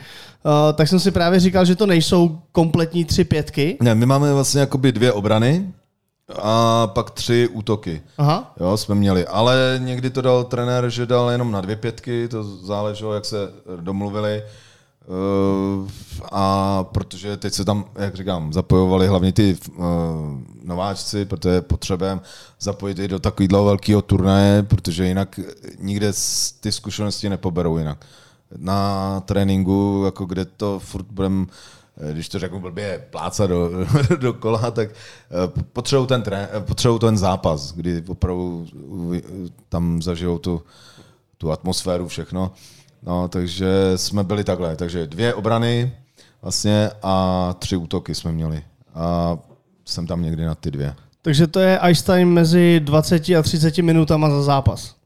uh, 0.44 0.52
tak 0.74 0.88
jsem 0.88 1.00
si 1.00 1.12
právě 1.12 1.40
říkal, 1.40 1.66
že 1.66 1.76
to 1.76 1.86
nejsou 1.86 2.40
kompletní 2.52 3.06
tři 3.06 3.24
pětky. 3.24 3.78
Ne, 3.82 3.96
my 3.96 4.06
máme 4.06 4.34
vlastně 4.34 4.62
jakoby 4.62 4.92
dvě 4.92 5.12
obrany 5.12 5.74
a 6.42 6.88
pak 6.88 7.12
tři 7.12 7.48
útoky. 7.48 8.02
Aha. 8.18 8.54
Jo, 8.60 8.78
jsme 8.78 8.96
měli, 8.96 9.28
ale 9.28 9.80
někdy 9.84 10.10
to 10.10 10.22
dal 10.22 10.44
trenér, 10.44 10.90
že 10.90 11.06
dal 11.06 11.30
jenom 11.30 11.52
na 11.52 11.62
dvě 11.62 11.76
pětky, 11.76 12.28
to 12.28 12.44
záleželo, 12.44 13.14
jak 13.14 13.26
se 13.26 13.38
domluvili. 13.82 14.44
Uh, 15.08 15.90
a 16.32 16.84
protože 16.84 17.38
teď 17.38 17.54
se 17.54 17.66
tam, 17.66 17.86
jak 17.96 18.16
říkám, 18.16 18.54
zapojovali 18.54 19.08
hlavně 19.08 19.32
ty 19.32 19.58
uh, 19.76 19.86
nováčci, 20.64 21.26
protože 21.26 21.62
potřebujeme 21.62 22.22
zapojit 22.60 23.00
i 23.00 23.08
do 23.08 23.20
takového 23.20 23.66
velkého 23.66 24.02
turnaje, 24.02 24.64
protože 24.64 25.08
jinak 25.08 25.40
nikde 25.80 26.12
ty 26.60 26.72
zkušenosti 26.72 27.30
nepoberou 27.30 27.78
jinak. 27.78 28.06
Na 28.58 29.20
tréninku, 29.20 30.02
jako 30.06 30.26
kde 30.26 30.46
to 30.46 30.80
furt 30.80 31.06
budeme 31.12 31.46
když 32.14 32.30
to 32.30 32.40
řeknu 32.40 32.60
blbě, 32.60 33.06
pláca 33.10 33.48
do, 33.48 33.70
do 34.20 34.34
kola, 34.34 34.72
tak 34.72 34.90
potřebují 35.74 36.08
ten, 36.08 36.24
potřebují 36.60 37.00
ten 37.00 37.18
zápas, 37.18 37.74
kdy 37.74 38.04
opravdu 38.08 38.68
tam 39.70 40.02
zažijou 40.02 40.38
tu, 40.38 40.62
tu 41.38 41.52
atmosféru, 41.52 42.08
všechno. 42.08 42.52
No, 43.04 43.28
takže 43.28 43.68
jsme 43.96 44.24
byli 44.24 44.44
takhle. 44.44 44.76
Takže 44.76 45.08
dvě 45.08 45.34
obrany 45.34 45.94
vlastně 46.42 46.90
a 47.04 47.56
tři 47.60 47.76
útoky 47.76 48.16
jsme 48.16 48.32
měli. 48.32 48.64
A 48.96 49.38
jsem 49.86 50.08
tam 50.08 50.22
někdy 50.22 50.46
na 50.46 50.56
ty 50.56 50.72
dvě. 50.72 50.96
Takže 51.22 51.48
to 51.48 51.60
je 51.60 51.80
time 52.06 52.34
mezi 52.34 52.80
20 52.80 53.30
a 53.30 53.42
30 53.42 53.78
minutama 53.78 54.30
za 54.30 54.42
zápas. 54.44 54.99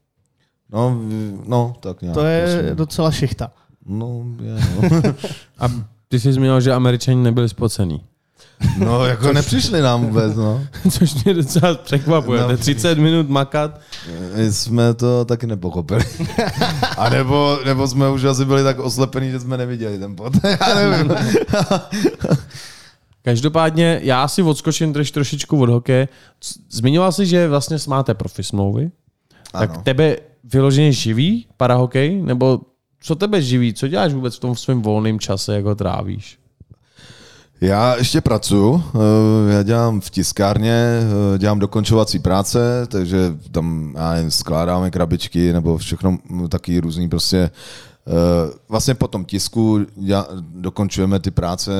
No, 0.74 1.00
no 1.46 1.74
tak 1.80 2.02
nějak. 2.02 2.14
To 2.14 2.24
je 2.24 2.46
myslím. 2.46 2.76
docela 2.76 3.10
šichta. 3.10 3.50
No, 3.86 4.24
je, 4.42 4.54
no. 4.54 5.14
a 5.58 5.68
ty 6.08 6.20
jsi 6.20 6.32
zmínil, 6.32 6.60
že 6.60 6.72
američani 6.72 7.22
nebyli 7.22 7.48
spocený. 7.48 8.00
No, 8.78 9.04
jako 9.06 9.22
Což... 9.24 9.34
nepřišli 9.34 9.80
nám 9.80 10.06
vůbec, 10.06 10.36
no. 10.36 10.66
Což 10.90 11.24
mě 11.24 11.34
docela 11.34 11.74
překvapuje. 11.74 12.42
No. 12.42 12.56
30 12.56 12.98
minut 12.98 13.28
makat. 13.28 13.80
My 14.36 14.52
jsme 14.52 14.94
to 14.94 15.24
taky 15.24 15.46
nepochopili. 15.46 16.04
A 16.98 17.08
nebo, 17.08 17.58
nebo 17.64 17.88
jsme 17.88 18.10
už 18.10 18.24
asi 18.24 18.44
byli 18.44 18.62
tak 18.62 18.78
oslepení, 18.78 19.30
že 19.30 19.40
jsme 19.40 19.56
neviděli 19.56 19.98
ten 19.98 20.16
pot. 20.16 20.32
Já 20.44 20.74
nevím. 20.74 21.14
Každopádně 23.22 24.00
já 24.02 24.28
si 24.28 24.42
odskočím 24.42 24.92
troš, 24.92 25.10
trošičku 25.10 25.60
od 25.60 25.68
hokeje. 25.68 26.08
Zmiňoval 26.70 27.12
jsi, 27.12 27.26
že 27.26 27.48
vlastně 27.48 27.76
máte 27.88 28.14
profi 28.14 28.42
smlouvy. 28.42 28.90
Ano. 29.54 29.66
Tak 29.66 29.82
tebe 29.82 30.16
vyloženě 30.52 30.92
živí 30.92 31.46
parahokej? 31.56 32.22
Nebo 32.22 32.60
co 33.00 33.14
tebe 33.14 33.42
živí? 33.42 33.74
Co 33.74 33.88
děláš 33.88 34.12
vůbec 34.12 34.36
v 34.36 34.40
tom 34.40 34.56
svém 34.56 34.82
volném 34.82 35.18
čase, 35.20 35.54
jak 35.54 35.64
ho 35.64 35.74
trávíš? 35.74 36.38
Já 37.60 37.96
ještě 37.96 38.20
pracuji, 38.20 38.82
eh, 38.94 39.52
já 39.52 39.62
dělám 39.62 40.00
v 40.00 40.10
tiskárně, 40.10 41.00
eh, 41.34 41.38
dělám 41.38 41.58
dokončovací 41.58 42.18
práce, 42.18 42.86
takže 42.86 43.18
tam 43.50 43.94
já 43.96 44.14
jen 44.14 44.30
skládáme 44.30 44.90
krabičky 44.90 45.52
nebo 45.52 45.78
všechno 45.78 46.18
mm, 46.28 46.48
taky 46.48 46.80
různý 46.80 47.08
prostě 47.08 47.50
eh, 48.06 48.52
vlastně 48.68 48.94
po 48.94 49.08
tom 49.08 49.24
tisku 49.24 49.80
dokončujeme 50.54 51.20
ty 51.20 51.30
práce, 51.30 51.72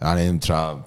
já 0.00 0.14
nevím, 0.14 0.38
třeba 0.38 0.84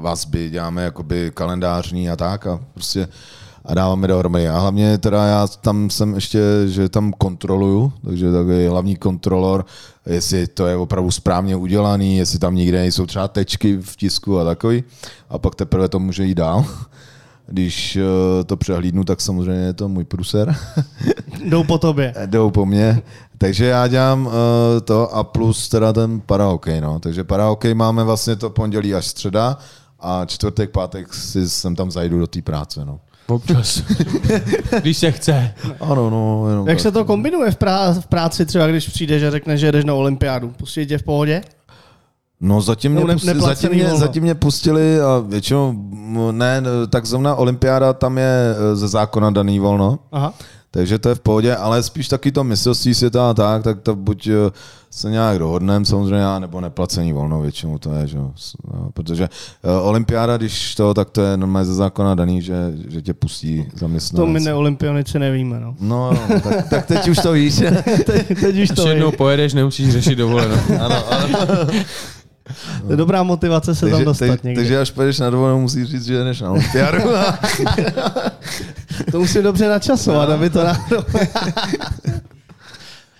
vazby, 0.00 0.50
děláme 0.50 0.82
jakoby 0.82 1.30
kalendářní 1.34 2.10
a 2.10 2.16
tak 2.16 2.46
a 2.46 2.60
prostě 2.74 3.08
a 3.64 3.74
dáváme 3.74 4.08
dohromady. 4.08 4.48
A 4.48 4.58
hlavně 4.58 4.98
teda 4.98 5.26
já 5.26 5.46
tam 5.46 5.90
jsem 5.90 6.14
ještě, 6.14 6.40
že 6.66 6.88
tam 6.88 7.12
kontroluju, 7.12 7.92
takže 8.04 8.32
takový 8.32 8.66
hlavní 8.66 8.96
kontrolor, 8.96 9.64
jestli 10.06 10.46
to 10.46 10.66
je 10.66 10.76
opravdu 10.76 11.10
správně 11.10 11.56
udělaný, 11.56 12.16
jestli 12.16 12.38
tam 12.38 12.54
nikde 12.54 12.78
nejsou 12.78 13.06
třeba 13.06 13.28
tečky 13.28 13.76
v 13.76 13.96
tisku 13.96 14.38
a 14.38 14.44
takový. 14.44 14.84
A 15.30 15.38
pak 15.38 15.54
teprve 15.54 15.88
to 15.88 15.98
může 15.98 16.24
jít 16.24 16.34
dál. 16.34 16.64
Když 17.46 17.96
eh, 17.96 18.44
to 18.44 18.56
přehlídnu, 18.56 19.04
tak 19.04 19.20
samozřejmě 19.20 19.64
je 19.64 19.72
to 19.72 19.88
můj 19.88 20.04
pruser. 20.04 20.56
Jdou 21.44 21.64
po 21.64 21.78
tobě. 21.78 22.14
Jdou 22.26 22.50
po 22.50 22.66
mně. 22.66 23.02
Takže 23.38 23.64
já 23.64 23.86
dělám 23.86 24.26
uh, 24.26 24.32
to 24.84 25.14
a 25.14 25.24
plus 25.24 25.68
teda 25.68 25.92
ten 25.92 26.20
parahokej. 26.20 26.80
No. 26.80 26.98
Takže 27.00 27.24
parahokej 27.24 27.74
máme 27.74 28.04
vlastně 28.04 28.36
to 28.36 28.50
pondělí 28.50 28.94
až 28.94 29.06
středa 29.06 29.58
a 30.00 30.24
čtvrtek, 30.26 30.70
pátek 30.70 31.14
si 31.14 31.48
sem 31.50 31.76
tam 31.76 31.90
zajdu 31.90 32.18
do 32.18 32.26
té 32.26 32.42
práce. 32.42 32.84
No. 32.84 33.00
Občas. 33.26 33.82
když 34.80 34.96
se 34.96 35.12
chce. 35.12 35.54
Ano, 35.80 36.10
no. 36.10 36.48
Jenom 36.48 36.68
Jak 36.68 36.76
tak. 36.76 36.82
se 36.82 36.92
to 36.92 37.04
kombinuje 37.04 37.50
v, 37.50 37.56
prá- 37.58 38.00
v 38.00 38.06
práci 38.06 38.46
třeba, 38.46 38.66
když 38.66 38.88
přijdeš 38.88 39.22
a 39.22 39.30
řekneš, 39.30 39.60
že 39.60 39.72
jdeš 39.72 39.84
na 39.84 39.94
olympiádu? 39.94 40.48
Pustí 40.48 40.86
tě 40.86 40.98
v 40.98 41.02
pohodě? 41.02 41.42
No 42.40 42.60
zatím 42.60 42.92
mě, 42.92 43.04
no, 43.04 43.12
pusti, 43.12 43.40
zatím, 43.40 43.70
mě, 43.70 43.96
zatím 43.96 44.22
mě 44.22 44.34
pustili 44.34 45.00
a 45.00 45.18
většinou, 45.26 45.74
ne, 46.32 46.62
tak 46.90 47.06
zrovna 47.06 47.34
olympiáda 47.34 47.92
tam 47.92 48.18
je 48.18 48.54
e, 48.72 48.76
ze 48.76 48.88
zákona 48.88 49.30
daný 49.30 49.58
volno. 49.58 49.98
Aha. 50.12 50.34
Takže 50.74 50.98
to 50.98 51.08
je 51.08 51.14
v 51.14 51.20
pohodě, 51.20 51.56
ale 51.56 51.82
spíš 51.82 52.08
taky 52.08 52.32
to 52.32 52.44
mistrovství 52.44 52.94
světa 52.94 53.30
a 53.30 53.34
tak, 53.34 53.62
tak 53.62 53.80
to 53.80 53.96
buď 53.96 54.26
e, 54.26 54.32
se 54.90 55.10
nějak 55.10 55.38
dohodneme 55.38 55.84
samozřejmě, 55.84 56.24
nebo 56.38 56.60
neplacení 56.60 57.12
volno 57.12 57.40
většinou 57.40 57.78
to 57.78 57.92
je, 57.92 58.06
že? 58.06 58.18
No, 58.18 58.32
protože 58.94 59.28
uh, 59.62 59.86
olympiáda, 59.86 60.36
když 60.36 60.74
to, 60.74 60.94
tak 60.94 61.10
to 61.10 61.22
je 61.22 61.36
normálně 61.36 61.66
ze 61.66 61.74
zákona 61.74 62.14
daný, 62.14 62.42
že, 62.42 62.54
že 62.88 63.02
tě 63.02 63.14
pustí 63.14 63.66
zaměstnanec. 63.74 64.26
To 64.26 64.32
my 64.32 64.40
neolympionici 64.40 65.18
nevíme, 65.18 65.60
no. 65.60 65.76
No, 65.80 66.10
no 66.30 66.40
tak, 66.40 66.68
tak, 66.68 66.86
teď 66.86 67.08
už 67.08 67.18
to 67.18 67.32
víš. 67.32 67.54
teď, 68.06 68.40
teď 68.40 68.58
už 68.58 68.68
to 68.68 68.88
jednou 68.88 69.12
pojedeš, 69.12 69.54
nemusíš 69.54 69.90
řešit 69.90 70.14
dovolenou. 70.14 70.56
ano, 70.80 71.12
ano. 71.12 71.38
To 72.86 72.90
je 72.90 72.96
dobrá 72.96 73.22
motivace 73.22 73.74
se 73.74 73.80
takže, 73.80 73.96
tam 73.96 74.04
dostat 74.04 74.26
teď, 74.26 74.42
někdy. 74.42 74.60
Takže 74.60 74.80
až 74.80 74.90
pojedeš 74.90 75.18
na 75.18 75.30
dovolenou, 75.30 75.60
musíš 75.60 75.88
říct, 75.88 76.04
že 76.04 76.24
jdeš 76.24 76.40
na 76.40 76.50
olympiádu. 76.50 76.98
to 79.10 79.18
musí 79.18 79.42
dobře 79.42 79.68
načasovat, 79.68 80.28
no. 80.28 80.34
aby 80.34 80.50
to 80.50 80.64
náhodou... 80.64 81.02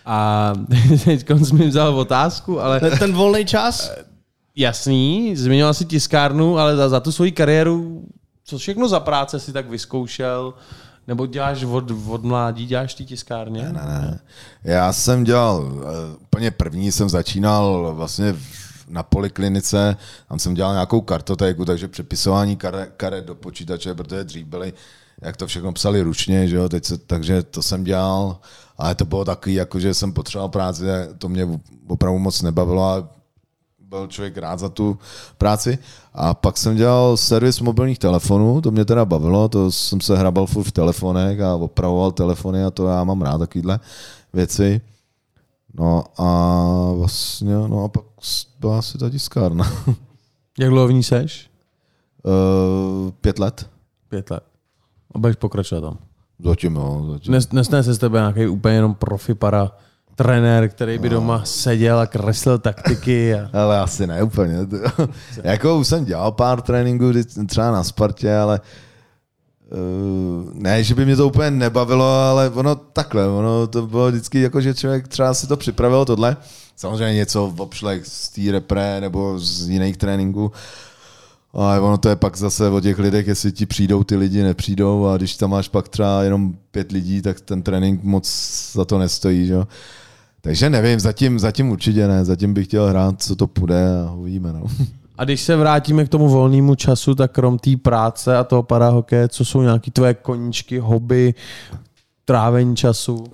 A 0.06 0.52
teď 1.04 1.26
jsi 1.44 1.54
mi 1.54 1.68
vzal 1.68 1.98
otázku, 1.98 2.60
ale... 2.60 2.80
Ten, 2.80 2.98
ten 2.98 3.12
volný 3.12 3.44
čas? 3.44 3.92
Jasný, 4.56 5.36
zmiňoval 5.36 5.74
si 5.74 5.84
tiskárnu, 5.84 6.58
ale 6.58 6.76
za, 6.76 6.88
za 6.88 7.00
tu 7.00 7.12
svoji 7.12 7.32
kariéru, 7.32 8.04
co 8.44 8.58
všechno 8.58 8.88
za 8.88 9.00
práce 9.00 9.40
si 9.40 9.52
tak 9.52 9.70
vyzkoušel? 9.70 10.54
Nebo 11.08 11.26
děláš 11.26 11.64
od, 11.64 11.90
od 12.08 12.24
mládí, 12.24 12.66
děláš 12.66 12.94
ty 12.94 13.04
tiskárně? 13.04 13.62
Ne, 13.62 13.72
ne, 13.72 13.84
ne. 13.84 14.20
Já 14.64 14.92
jsem 14.92 15.24
dělal, 15.24 15.72
eh, 15.82 16.16
úplně 16.22 16.50
první 16.50 16.92
jsem 16.92 17.08
začínal 17.08 17.92
vlastně 17.96 18.36
na 18.88 19.02
poliklinice, 19.02 19.96
tam 20.28 20.38
jsem 20.38 20.54
dělal 20.54 20.72
nějakou 20.72 21.00
kartotéku, 21.00 21.64
takže 21.64 21.88
přepisování 21.88 22.56
karet, 22.56 22.92
karet 22.96 23.24
do 23.24 23.34
počítače, 23.34 23.94
protože 23.94 24.24
dřív 24.24 24.46
byly, 24.46 24.72
jak 25.22 25.36
to 25.36 25.46
všechno 25.46 25.72
psali 25.72 26.02
ručně, 26.02 26.48
že 26.48 26.56
jo, 26.56 26.68
teď 26.68 26.84
se, 26.84 26.98
takže 26.98 27.42
to 27.42 27.62
jsem 27.62 27.84
dělal 27.84 28.38
ale 28.78 28.94
to 28.94 29.04
bylo 29.04 29.24
takový, 29.24 29.54
jako 29.54 29.80
že 29.80 29.94
jsem 29.94 30.12
potřeboval 30.12 30.48
práci, 30.48 30.84
to 31.18 31.28
mě 31.28 31.60
opravdu 31.88 32.18
moc 32.18 32.42
nebavilo 32.42 32.84
a 32.84 33.08
byl 33.80 34.06
člověk 34.06 34.38
rád 34.38 34.58
za 34.58 34.68
tu 34.68 34.98
práci. 35.38 35.78
A 36.14 36.34
pak 36.34 36.56
jsem 36.56 36.76
dělal 36.76 37.16
servis 37.16 37.60
mobilních 37.60 37.98
telefonů, 37.98 38.60
to 38.60 38.70
mě 38.70 38.84
teda 38.84 39.04
bavilo, 39.04 39.48
to 39.48 39.72
jsem 39.72 40.00
se 40.00 40.16
hrabal 40.18 40.46
furt 40.46 40.64
v 40.64 40.72
telefonech 40.72 41.40
a 41.40 41.54
opravoval 41.54 42.12
telefony 42.12 42.64
a 42.64 42.70
to 42.70 42.88
já 42.88 43.04
mám 43.04 43.22
rád 43.22 43.38
takovýhle 43.38 43.80
věci. 44.32 44.80
No 45.78 46.04
a 46.18 46.92
vlastně, 46.92 47.54
no 47.54 47.84
a 47.84 47.88
pak 47.88 48.04
byla 48.60 48.78
asi 48.78 48.98
ta 48.98 49.10
tiskárna. 49.10 49.72
Jak 50.58 50.70
dlouho 50.70 50.88
v 50.88 50.92
ní 50.92 51.02
seš? 51.02 51.50
Uh, 52.22 53.10
pět 53.10 53.38
let. 53.38 53.70
Pět 54.08 54.30
let. 54.30 54.44
A 55.14 55.18
budeš 55.18 55.36
pokračovat 55.36 55.80
tam? 55.80 55.98
Zatím 56.44 56.76
jo. 56.76 57.06
Zatím. 57.12 57.34
Nesne 57.52 57.82
se 57.82 57.94
z 57.94 57.98
tebe 57.98 58.18
nějaký 58.18 58.46
úplně 58.46 58.74
jenom 58.74 58.94
profi 58.94 59.34
para 59.34 59.72
trenér, 60.14 60.68
který 60.68 60.98
by 60.98 61.08
doma 61.08 61.44
seděl 61.44 61.98
a 61.98 62.06
kreslil 62.06 62.58
taktiky. 62.58 63.34
A... 63.34 63.50
Ale 63.60 63.80
asi 63.80 64.06
ne 64.06 64.22
úplně. 64.22 64.56
jako 65.42 65.78
už 65.78 65.86
jsem 65.86 66.04
dělal 66.04 66.32
pár 66.32 66.62
tréninků 66.62 67.04
třeba 67.46 67.70
na 67.70 67.84
Spartě, 67.84 68.36
ale 68.36 68.60
uh, 68.60 68.66
ne, 70.52 70.84
že 70.84 70.94
by 70.94 71.04
mě 71.04 71.16
to 71.16 71.26
úplně 71.26 71.50
nebavilo, 71.50 72.04
ale 72.04 72.50
ono 72.50 72.74
takhle, 72.74 73.28
ono 73.28 73.66
to 73.66 73.86
bylo 73.86 74.08
vždycky 74.08 74.40
jako, 74.40 74.60
že 74.60 74.74
člověk 74.74 75.08
třeba 75.08 75.34
si 75.34 75.46
to 75.46 75.56
připravil 75.56 76.04
tohle. 76.04 76.36
Samozřejmě 76.76 77.14
něco 77.14 77.50
v 77.50 77.60
obšlech 77.60 78.06
z 78.06 78.28
té 78.28 78.52
repre 78.52 79.00
nebo 79.00 79.38
z 79.38 79.68
jiných 79.68 79.96
tréninků, 79.96 80.52
ale 81.52 81.80
ono 81.80 81.98
to 81.98 82.08
je 82.08 82.16
pak 82.16 82.36
zase 82.36 82.68
o 82.68 82.80
těch 82.80 82.98
lidech, 82.98 83.26
jestli 83.26 83.52
ti 83.52 83.66
přijdou 83.66 84.04
ty 84.04 84.16
lidi, 84.16 84.42
nepřijdou 84.42 85.06
a 85.06 85.16
když 85.16 85.36
tam 85.36 85.50
máš 85.50 85.68
pak 85.68 85.88
třeba 85.88 86.22
jenom 86.22 86.54
pět 86.70 86.92
lidí, 86.92 87.22
tak 87.22 87.40
ten 87.40 87.62
trénink 87.62 88.02
moc 88.02 88.28
za 88.72 88.84
to 88.84 88.98
nestojí, 88.98 89.46
že? 89.46 89.56
Takže 90.40 90.70
nevím, 90.70 91.00
zatím, 91.00 91.38
zatím 91.38 91.70
určitě 91.70 92.08
ne, 92.08 92.24
zatím 92.24 92.54
bych 92.54 92.66
chtěl 92.66 92.88
hrát, 92.88 93.22
co 93.22 93.36
to 93.36 93.46
půjde 93.46 94.00
a 94.08 94.12
uvidíme. 94.12 94.52
No. 94.52 94.62
A 95.18 95.24
když 95.24 95.40
se 95.40 95.56
vrátíme 95.56 96.04
k 96.04 96.08
tomu 96.08 96.28
volnému 96.28 96.74
času, 96.74 97.14
tak 97.14 97.32
krom 97.32 97.58
té 97.58 97.76
práce 97.76 98.36
a 98.36 98.44
toho 98.44 98.62
parahokeje, 98.62 99.28
co 99.28 99.44
jsou 99.44 99.62
nějaké 99.62 99.90
tvoje 99.90 100.14
koníčky, 100.14 100.78
hobby, 100.78 101.34
trávení 102.24 102.76
času? 102.76 103.24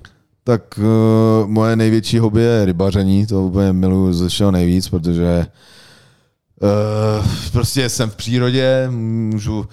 Tak 0.45 0.79
uh, 0.79 1.49
moje 1.49 1.77
největší 1.77 2.19
hobby 2.19 2.43
je 2.43 2.65
rybaření, 2.65 3.27
to 3.27 3.43
úplně 3.43 3.73
miluji 3.73 4.13
ze 4.13 4.29
všeho 4.29 4.51
nejvíc, 4.51 4.89
protože 4.89 5.47
Uh, 6.63 7.27
prostě 7.53 7.89
jsem 7.89 8.11
v 8.11 8.17
přírodě, 8.17 8.89
můžu, 8.91 9.67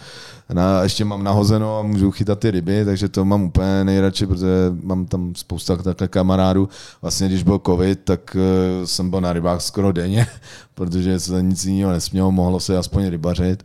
na, 0.53 0.83
ještě 0.83 1.05
mám 1.05 1.23
nahozeno 1.23 1.79
a 1.79 1.81
můžu 1.81 2.11
chytat 2.11 2.39
ty 2.39 2.51
ryby, 2.51 2.85
takže 2.85 3.09
to 3.09 3.25
mám 3.25 3.43
úplně 3.43 3.83
nejradši, 3.83 4.27
protože 4.27 4.47
mám 4.83 5.05
tam 5.05 5.35
spousta 5.35 5.75
takhle 5.75 6.07
kamarádů. 6.07 6.69
Vlastně 7.01 7.27
když 7.27 7.43
byl 7.43 7.61
covid, 7.65 7.99
tak 8.03 8.35
uh, 8.35 8.85
jsem 8.85 9.09
byl 9.09 9.21
na 9.21 9.33
rybách 9.33 9.61
skoro 9.61 9.91
denně, 9.91 10.27
protože 10.73 11.19
se 11.19 11.41
nic 11.41 11.65
jiného 11.65 11.91
nesmělo, 11.91 12.31
mohlo 12.31 12.59
se 12.59 12.77
aspoň 12.77 13.07
rybařit. 13.07 13.63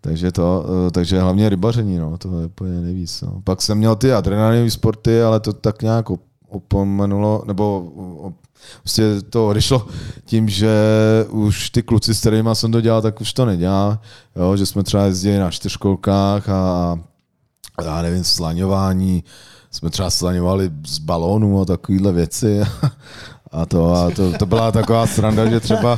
Takže 0.00 0.32
to, 0.32 0.66
uh, 0.68 0.90
takže 0.90 1.20
hlavně 1.20 1.48
rybaření, 1.48 1.98
no, 1.98 2.18
to 2.18 2.40
je 2.40 2.46
úplně 2.46 2.80
nejvíc. 2.80 3.22
No. 3.22 3.40
Pak 3.44 3.62
jsem 3.62 3.78
měl 3.78 3.96
ty 3.96 4.12
adrenalinové 4.12 4.70
sporty, 4.70 5.22
ale 5.22 5.40
to 5.40 5.52
tak 5.52 5.82
nějak 5.82 6.06
opomenulo, 6.48 7.42
nebo 7.46 7.92
prostě 8.80 9.02
to 9.30 9.48
odešlo 9.48 9.86
tím, 10.24 10.48
že 10.48 10.74
už 11.28 11.70
ty 11.70 11.82
kluci, 11.82 12.14
s 12.14 12.20
kterými 12.20 12.50
jsem 12.52 12.72
to 12.72 12.80
dělal, 12.80 13.02
tak 13.02 13.20
už 13.20 13.32
to 13.32 13.44
nedělá. 13.44 14.00
Jo, 14.36 14.56
že 14.56 14.66
jsme 14.66 14.82
třeba 14.82 15.04
jezdili 15.04 15.38
na 15.38 15.50
čtyřkolkách 15.50 16.48
a 16.48 16.98
já 17.84 18.02
nevím, 18.02 18.24
slaňování, 18.24 19.24
jsme 19.70 19.90
třeba 19.90 20.10
slaňovali 20.10 20.70
z 20.86 20.98
balónu 20.98 21.60
a 21.60 21.64
takovéhle 21.64 22.12
věci. 22.12 22.60
A 23.52 23.66
to, 23.66 23.94
a 23.94 24.10
to, 24.10 24.32
to 24.38 24.46
byla 24.46 24.72
taková 24.72 25.06
sranda, 25.06 25.46
že 25.46 25.60
třeba 25.60 25.96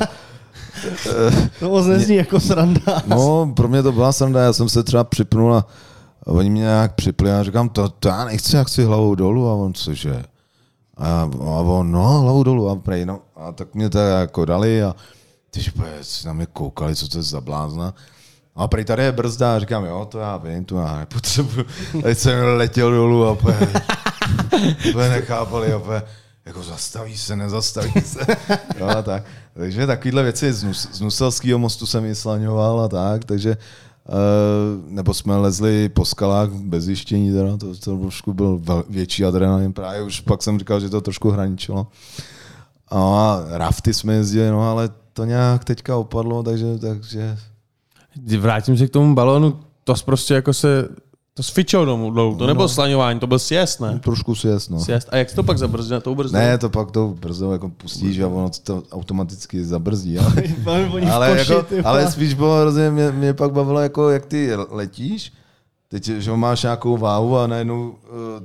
to 1.59 1.69
moc 1.69 1.85
nezní 1.85 2.15
jako 2.15 2.39
sranda. 2.39 3.01
No, 3.07 3.53
pro 3.55 3.67
mě 3.67 3.83
to 3.83 3.91
byla 3.91 4.11
sranda, 4.11 4.41
já 4.41 4.53
jsem 4.53 4.69
se 4.69 4.83
třeba 4.83 5.03
připnul 5.03 5.55
a 5.55 5.65
oni 6.25 6.49
mě 6.49 6.61
nějak 6.61 6.95
připli 6.95 7.31
a 7.31 7.43
říkám, 7.43 7.69
to, 7.69 7.89
to 7.89 8.07
já 8.07 8.25
nechci, 8.25 8.55
jak 8.55 8.69
si 8.69 8.83
hlavou 8.83 9.15
dolů 9.15 9.49
a 9.49 9.53
on 9.53 9.73
cože. 9.73 10.23
A, 10.99 11.21
a 11.21 11.59
on, 11.61 11.91
no, 11.91 12.21
hlavu 12.21 12.43
dolů 12.43 12.69
a 12.69 12.75
prej, 12.75 13.05
no. 13.05 13.19
A 13.35 13.51
tak 13.51 13.75
mě 13.75 13.89
to 13.89 13.97
jako 13.97 14.45
dali 14.45 14.83
a 14.83 14.95
ty 15.49 15.61
si 16.01 16.27
na 16.27 16.33
mě 16.33 16.45
koukali, 16.45 16.95
co 16.95 17.07
to 17.07 17.17
je 17.17 17.23
za 17.23 17.41
blázna. 17.41 17.93
A 18.55 18.67
prej 18.67 18.85
tady 18.85 19.03
je 19.03 19.11
brzda 19.11 19.55
a 19.55 19.59
říkám, 19.59 19.85
jo, 19.85 20.07
to 20.11 20.19
já 20.19 20.37
vím, 20.37 20.65
to 20.65 20.75
já 20.79 20.97
nepotřebuju. 20.97 21.65
Teď 22.03 22.17
jsem 22.17 22.45
letěl 22.45 22.91
dolů 22.91 23.25
a 23.25 23.31
úplně, 23.31 23.57
úplně 24.89 25.09
nechápali, 25.09 25.73
a 25.73 25.81
jako 26.45 26.63
zastaví 26.63 27.17
se, 27.17 27.35
nezastaví 27.35 27.93
se. 28.01 28.19
jo, 28.79 28.87
a 28.87 29.01
tak. 29.01 29.23
Takže 29.53 29.87
takovéhle 29.87 30.23
věci 30.23 30.53
z, 30.53 30.63
Nus, 30.63 30.87
z 30.91 31.01
Nuselského 31.01 31.59
mostu 31.59 31.85
jsem 31.85 32.03
vyslaňoval 32.03 32.81
a 32.81 32.87
tak, 32.87 33.25
takže 33.25 33.57
nebo 34.87 35.13
jsme 35.13 35.37
lezli 35.37 35.89
po 35.89 36.05
skalách 36.05 36.49
bez 36.49 36.83
zjištění, 36.83 37.31
teda, 37.31 37.57
to, 37.57 37.75
to 37.75 37.97
trošku 37.97 38.33
byl 38.33 38.61
větší 38.89 39.25
adrenalin, 39.25 39.73
právě 39.73 40.03
už 40.03 40.19
pak 40.19 40.43
jsem 40.43 40.59
říkal, 40.59 40.79
že 40.79 40.89
to 40.89 41.01
trošku 41.01 41.29
hraničilo. 41.29 41.87
A 42.91 43.39
rafty 43.49 43.93
jsme 43.93 44.13
jezdili, 44.13 44.49
no 44.49 44.71
ale 44.71 44.89
to 45.13 45.25
nějak 45.25 45.63
teďka 45.63 45.97
opadlo, 45.97 46.43
takže, 46.43 46.77
takže... 46.77 47.37
Vrátím 48.39 48.77
se 48.77 48.87
k 48.87 48.91
tomu 48.91 49.15
balónu, 49.15 49.59
to 49.83 49.93
prostě 50.05 50.33
jako 50.33 50.53
se 50.53 50.89
to 51.39 51.43
sfičou 51.43 51.85
domů, 51.85 52.11
dolů, 52.11 52.35
to 52.35 52.47
nebylo 52.47 52.63
no. 52.63 52.69
slaňování, 52.69 53.19
to 53.19 53.27
byl 53.27 53.39
sjezd, 53.39 53.81
ne? 53.81 53.99
Trošku 53.99 54.35
sjezd, 54.35 54.69
no. 54.71 54.79
Sjezd. 54.79 55.07
A 55.11 55.17
jak 55.17 55.33
to 55.33 55.43
pak 55.43 55.57
zabrzdí 55.57 55.91
na 55.91 55.99
tou 55.99 56.15
brzdou? 56.15 56.37
Ne, 56.37 56.57
to 56.57 56.69
pak 56.69 56.91
to 56.91 57.15
brzdou 57.19 57.51
jako 57.51 57.69
pustíš 57.69 58.19
a 58.19 58.27
ono 58.27 58.49
to 58.63 58.83
automaticky 58.91 59.63
zabrzdí. 59.65 60.19
Ale, 60.19 60.33
ale, 61.11 61.37
jako, 61.37 61.65
ale 61.83 62.11
spíš 62.11 62.33
bylo 62.33 62.61
hrozně, 62.61 62.91
mě, 62.91 63.11
mě, 63.11 63.33
pak 63.33 63.51
bavilo, 63.51 63.79
jako 63.79 64.09
jak 64.09 64.25
ty 64.25 64.51
letíš, 64.55 65.33
teď, 65.89 66.05
že 66.05 66.31
máš 66.31 66.63
nějakou 66.63 66.97
váhu 66.97 67.37
a 67.37 67.47
najednou 67.47 67.89
uh, 67.89 67.95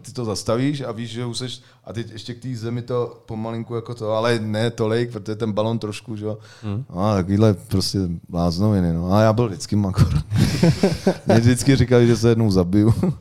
ty 0.02 0.12
to 0.12 0.24
zastavíš 0.24 0.80
a 0.80 0.92
víš, 0.92 1.10
že 1.10 1.24
už 1.24 1.38
seš, 1.38 1.62
a 1.84 1.92
teď 1.92 2.10
ještě 2.10 2.34
k 2.34 2.42
té 2.42 2.56
zemi 2.56 2.82
to 2.82 3.22
pomalinku 3.26 3.74
jako 3.74 3.94
to, 3.94 4.10
ale 4.12 4.38
ne 4.38 4.70
tolik, 4.70 5.12
protože 5.12 5.36
ten 5.36 5.52
balon 5.52 5.78
trošku, 5.78 6.16
že 6.16 6.24
jo. 6.24 6.38
Hmm. 6.62 6.84
No, 6.94 7.00
a 7.00 7.14
takovýhle 7.14 7.54
prostě 7.54 7.98
bláznoviny, 8.28 8.92
no. 8.92 9.12
A 9.12 9.20
já 9.20 9.32
byl 9.32 9.48
vždycky 9.48 9.76
makor. 9.76 10.22
mě 11.26 11.40
vždycky 11.40 11.76
říkali, 11.76 12.06
že 12.06 12.16
se 12.16 12.28
jednou 12.28 12.50
zabiju. 12.50 12.94
uh, 13.02 13.12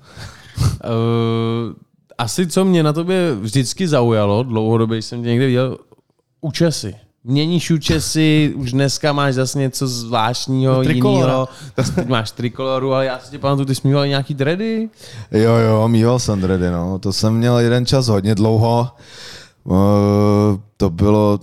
asi 2.17 2.47
co 2.47 2.65
mě 2.65 2.83
na 2.83 2.93
tobě 2.93 3.35
vždycky 3.35 3.87
zaujalo, 3.87 4.43
dlouhodobě 4.43 5.01
jsem 5.01 5.23
tě 5.23 5.29
někde 5.29 5.45
viděl, 5.45 5.77
účesy. 6.41 6.95
Měníš 7.25 7.71
účesy, 7.71 8.53
už 8.55 8.71
dneska 8.71 9.13
máš 9.13 9.33
zase 9.33 9.59
něco 9.59 9.87
zvláštního, 9.87 10.81
jiného. 10.81 11.49
Teď 11.95 12.07
máš 12.07 12.31
trikoloru, 12.31 12.93
ale 12.93 13.05
já 13.05 13.19
si 13.19 13.31
tě 13.31 13.39
pamatuju, 13.39 13.65
ty 13.65 13.75
jsi 13.75 13.87
mýval 13.87 14.07
nějaký 14.07 14.33
dready? 14.33 14.89
Jo, 15.31 15.55
jo, 15.55 15.87
mýval 15.87 16.19
jsem 16.19 16.41
dready, 16.41 16.71
no. 16.71 16.99
To 16.99 17.13
jsem 17.13 17.33
měl 17.33 17.59
jeden 17.59 17.85
čas 17.85 18.07
hodně 18.07 18.35
dlouho. 18.35 18.87
Uh, 19.63 19.75
to 20.77 20.89
bylo, 20.89 21.39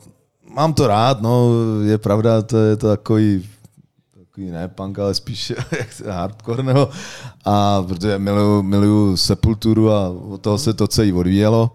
mám 0.55 0.74
to 0.74 0.87
rád, 0.87 1.22
no, 1.22 1.51
je 1.85 1.99
pravda, 1.99 2.43
to 2.43 2.57
je 2.57 2.76
to 2.76 2.89
takový 2.89 3.49
takový 4.18 4.51
ne 4.51 4.68
punk, 4.68 4.99
ale 4.99 5.14
spíš 5.14 5.53
hardcore, 6.09 6.62
nebo, 6.62 6.89
a 7.45 7.83
protože 7.83 8.18
miluju, 8.18 8.62
miluju 8.62 9.16
Sepulturu 9.16 9.91
a 9.91 10.09
od 10.09 10.41
toho 10.41 10.59
se 10.59 10.74
to 10.74 10.87
celý 10.87 11.12
odvíjelo. 11.12 11.70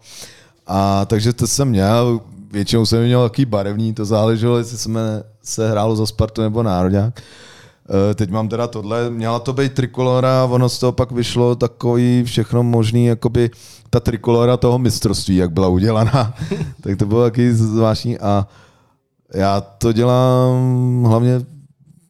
A 0.68 1.06
takže 1.06 1.34
to 1.34 1.48
jsem 1.48 1.68
měl, 1.68 2.20
většinou 2.56 2.86
jsem 2.86 3.04
měl 3.04 3.30
takový 3.30 3.46
barevný, 3.46 3.94
to 3.94 4.06
záleželo, 4.06 4.58
jestli 4.58 4.78
jsme 4.78 5.24
se 5.44 5.70
hrálo 5.70 5.96
za 5.96 6.06
Spartu 6.06 6.42
nebo 6.42 6.64
Národák. 6.64 7.22
Eh, 7.22 8.16
teď 8.16 8.30
mám 8.30 8.50
teda 8.50 8.68
tohle, 8.68 9.10
měla 9.10 9.40
to 9.40 9.54
být 9.54 9.74
trikolora, 9.74 10.46
ono 10.46 10.70
z 10.70 10.80
toho 10.80 10.92
pak 10.92 11.12
vyšlo 11.12 11.56
takový 11.56 12.24
všechno 12.24 12.64
možný, 12.64 13.06
jakoby 13.06 13.50
ta 13.90 14.00
trikolora 14.00 14.58
toho 14.58 14.80
mistrovství, 14.80 15.36
jak 15.36 15.52
byla 15.52 15.68
udělaná, 15.68 16.34
tak 16.82 16.98
to 16.98 17.06
bylo 17.06 17.24
taky 17.24 17.54
zvláštní 17.54 18.20
a 18.20 18.48
já 19.34 19.62
to 19.62 19.92
dělám 19.92 21.04
hlavně 21.04 21.42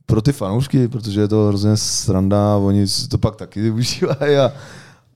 pro 0.05 0.21
ty 0.21 0.31
fanoušky, 0.31 0.87
protože 0.87 1.21
je 1.21 1.27
to 1.27 1.47
hrozně 1.47 1.77
sranda 1.77 2.57
oni 2.57 2.87
si 2.87 3.07
to 3.07 3.17
pak 3.17 3.35
taky 3.35 3.61
využívají 3.73 4.37
a 4.37 4.51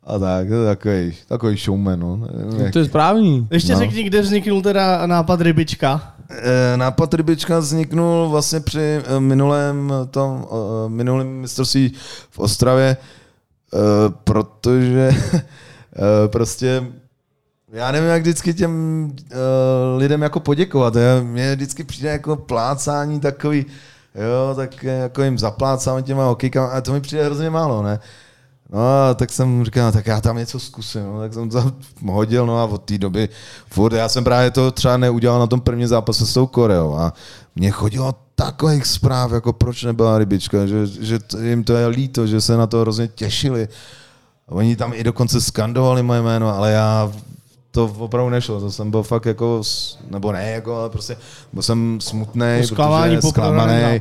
a 0.10 0.20
tak, 0.20 0.48
to 0.48 0.54
je 0.54 0.66
takový, 0.66 1.14
takový 1.28 1.58
showman. 1.58 2.00
No. 2.00 2.28
Jak... 2.58 2.74
To 2.74 2.80
je 2.80 2.86
správný. 2.86 3.48
Ještě 3.52 3.74
no. 3.74 3.80
řekni, 3.80 4.04
kde 4.04 4.22
vzniknul 4.22 4.62
teda 4.62 5.08
nápad 5.08 5.42
rybička. 5.42 6.14
E, 6.30 6.78
nápad 6.78 7.14
rybička 7.14 7.60
vzniknul 7.60 8.30
vlastně 8.30 8.60
při 8.60 9.02
e, 9.06 9.20
minulém, 9.20 9.94
tom, 10.12 10.46
e, 10.52 10.90
minulém 10.90 11.28
mistrovství 11.28 11.94
v 12.30 12.40
Ostravě, 12.40 12.98
protože 14.24 15.12
prostě 16.28 16.84
já 17.72 17.92
nevím, 17.92 18.10
jak 18.10 18.22
vždycky 18.22 18.54
těm 18.54 19.16
lidem 19.98 20.22
jako 20.22 20.40
poděkovat. 20.40 20.94
Mně 21.24 21.56
vždycky 21.56 21.84
přijde 21.84 22.10
jako 22.10 22.36
plácání 22.36 23.20
takový, 23.20 23.66
jo, 24.16 24.56
tak 24.56 24.84
jako 24.84 25.24
jim 25.24 25.38
zaplácám 25.38 26.04
těma 26.04 26.26
hokejkama, 26.26 26.68
a 26.68 26.82
to 26.82 26.94
mi 26.94 27.02
přijde 27.02 27.26
hrozně 27.26 27.50
málo, 27.50 27.84
ne? 27.84 28.00
No 28.74 28.80
a 28.80 29.14
tak 29.14 29.32
jsem 29.32 29.66
říkal, 29.66 29.86
no, 29.86 29.92
tak 29.92 30.08
já 30.08 30.22
tam 30.22 30.38
něco 30.38 30.60
zkusím, 30.60 31.04
no, 31.04 31.20
tak 31.20 31.34
jsem 31.34 31.50
to 31.50 31.72
hodil, 32.06 32.46
no 32.46 32.60
a 32.60 32.66
od 32.66 32.84
té 32.84 32.98
doby 32.98 33.30
furt, 33.68 33.94
já 33.94 34.10
jsem 34.10 34.24
právě 34.24 34.52
to 34.52 34.72
třeba 34.72 34.98
neudělal 34.98 35.40
na 35.40 35.48
tom 35.48 35.62
prvním 35.62 35.88
zápase 35.88 36.26
s 36.26 36.34
tou 36.34 36.48
Koreou 36.48 36.96
a 36.96 37.14
mě 37.56 37.72
chodilo 37.72 38.16
takových 38.36 38.86
zpráv, 38.86 39.32
jako 39.32 39.54
proč 39.54 39.84
nebyla 39.84 40.18
rybička, 40.18 40.66
že, 40.66 40.88
že 40.88 41.20
jim 41.42 41.64
to 41.64 41.74
je 41.74 41.88
líto, 41.88 42.28
že 42.28 42.42
se 42.42 42.58
na 42.58 42.68
to 42.68 42.82
hrozně 42.82 43.08
těšili. 43.08 43.68
Oni 44.48 44.76
tam 44.76 44.92
i 44.96 45.04
dokonce 45.04 45.42
skandovali 45.42 46.04
moje 46.04 46.22
jméno, 46.22 46.56
ale 46.56 46.72
já 46.72 47.12
to 47.72 47.96
opravdu 47.98 48.30
nešlo, 48.30 48.60
to 48.60 48.72
jsem 48.72 48.92
byl 48.92 49.04
fakt 49.04 49.26
jako, 49.26 49.62
nebo 50.10 50.32
ne, 50.32 50.52
jako, 50.52 50.76
ale 50.76 50.90
prostě 50.90 51.18
byl 51.54 51.64
jsem 51.64 52.02
smutný, 52.02 52.42
protože 52.62 53.22
zklamaný. 53.32 54.00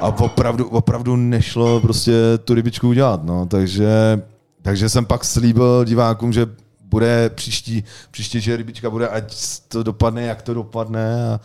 A 0.00 0.08
opravdu, 0.08 0.68
opravdu 0.68 1.16
nešlo 1.16 1.80
prostě 1.80 2.12
tu 2.44 2.54
rybičku 2.54 2.88
udělat, 2.88 3.24
no, 3.24 3.46
takže, 3.46 4.22
takže 4.62 4.88
jsem 4.88 5.04
pak 5.06 5.24
slíbil 5.24 5.84
divákům, 5.84 6.32
že 6.32 6.46
bude 6.80 7.30
příští, 7.34 7.84
příští 8.10 8.40
že 8.40 8.56
rybička 8.56 8.90
bude, 8.90 9.08
ať 9.08 9.34
to 9.68 9.82
dopadne, 9.82 10.22
jak 10.22 10.42
to 10.42 10.54
dopadne. 10.54 11.28
A, 11.34 11.40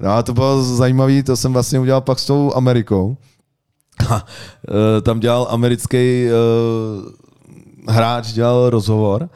no, 0.00 0.10
a 0.10 0.22
to 0.22 0.34
bylo 0.34 0.64
zajímavé, 0.64 1.22
to 1.22 1.36
jsem 1.36 1.52
vlastně 1.52 1.80
udělal 1.80 2.00
pak 2.00 2.18
s 2.18 2.26
tou 2.26 2.54
Amerikou. 2.54 3.16
E, 4.98 5.00
tam 5.00 5.20
dělal 5.20 5.46
americký 5.50 6.26
e, 6.26 6.32
hráč, 7.88 8.32
dělal 8.32 8.70
rozhovor 8.70 9.28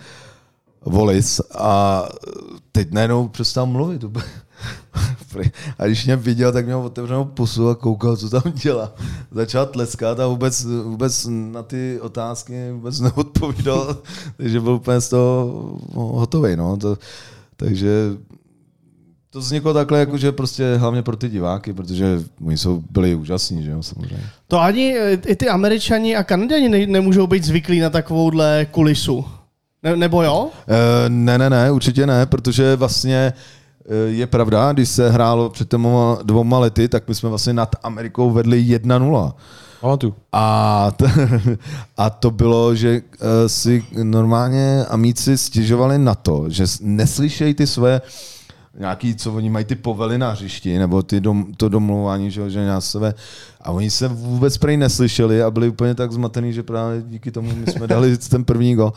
Volis 0.85 1.41
a 1.55 2.05
teď 2.73 2.91
najednou 2.91 3.29
přestal 3.29 3.67
mluvit. 3.67 4.05
A 5.79 5.87
když 5.87 6.05
mě 6.05 6.17
viděl, 6.17 6.53
tak 6.53 6.65
měl 6.65 6.79
otevřenou 6.79 7.25
pusu 7.25 7.69
a 7.69 7.75
koukal, 7.75 8.17
co 8.17 8.31
tam 8.31 8.53
dělá. 8.63 8.95
Začal 9.31 9.67
tleskat 9.67 10.21
a 10.21 10.27
vůbec, 10.27 10.65
vůbec 10.65 11.27
na 11.31 11.63
ty 11.63 12.01
otázky 12.01 12.73
vůbec 12.73 13.01
neodpovídal, 13.01 13.97
takže 14.37 14.61
byl 14.61 14.73
úplně 14.73 15.01
z 15.01 15.09
toho 15.09 15.79
hotový. 15.95 16.57
No. 16.57 16.77
To, 16.77 16.99
takže 17.57 18.17
to 19.31 19.39
vzniklo 19.39 19.75
takhle, 19.75 19.99
jakože 19.99 20.33
prostě 20.33 20.77
hlavně 20.77 21.03
pro 21.03 21.17
ty 21.17 21.29
diváky, 21.29 21.73
protože 21.73 22.23
oni 22.45 22.59
jsou 22.59 22.83
byli 22.91 23.15
úžasní, 23.15 23.63
že 23.63 23.71
jo, 23.71 23.83
samozřejmě. 23.83 24.25
To 24.49 24.61
ani 24.61 24.97
i 25.27 25.37
ty 25.37 25.49
američani 25.49 26.17
a 26.17 26.25
kanaděni 26.25 26.69
ne, 26.69 26.87
nemůžou 26.87 27.27
být 27.27 27.45
zvyklí 27.45 27.81
na 27.81 27.91
takovouhle 27.91 28.67
kulisu. 28.71 29.25
Ne, 29.83 29.97
nebo 29.97 30.23
jo? 30.23 30.51
E, 30.69 31.09
ne, 31.09 31.39
ne, 31.39 31.51
ne, 31.51 31.73
určitě 31.73 32.07
ne, 32.07 32.27
protože 32.27 32.77
vlastně 32.77 33.33
je 34.07 34.27
pravda, 34.27 34.73
když 34.73 34.89
se 34.89 35.11
hrálo 35.11 35.51
před 35.51 35.69
těma 35.71 36.19
dvoma 36.23 36.59
lety, 36.59 36.89
tak 36.89 37.09
my 37.09 37.15
jsme 37.15 37.29
vlastně 37.29 37.53
nad 37.53 37.77
Amerikou 37.83 38.31
vedli 38.31 38.63
1-0. 38.63 39.33
Pamatuju. 39.81 40.15
A, 40.33 40.91
t- 40.97 41.13
a 41.97 42.11
to 42.11 42.31
bylo, 42.31 42.75
že 42.75 43.01
uh, 43.01 43.27
si 43.47 43.85
normálně 44.03 44.85
amíci 44.89 45.39
stěžovali 45.39 45.99
na 45.99 46.15
to, 46.15 46.45
že 46.49 46.65
neslyšejí 46.81 47.55
ty 47.55 47.67
své 47.67 48.01
nějaký, 48.79 49.15
co 49.15 49.33
oni 49.33 49.51
mají 49.51 49.65
ty 49.65 49.75
povely 49.75 50.19
na 50.19 50.31
hřišti, 50.31 50.79
nebo 50.79 51.03
ty 51.03 51.21
dom, 51.21 51.47
to 51.57 51.69
domlouvání, 51.69 52.31
že, 52.31 52.51
že 52.51 52.67
na 52.67 52.81
sebe. 52.81 53.15
A 53.61 53.71
oni 53.71 53.91
se 53.91 54.09
vůbec 54.09 54.59
prej 54.59 54.77
neslyšeli 54.77 55.43
a 55.43 55.51
byli 55.51 55.69
úplně 55.69 55.95
tak 55.95 56.13
zmatený, 56.13 56.53
že 56.53 56.63
právě 56.63 57.03
díky 57.03 57.31
tomu 57.31 57.53
my 57.55 57.73
jsme 57.73 57.87
dali 57.87 58.19
ten 58.31 58.45
první 58.45 58.75
gol. 58.75 58.93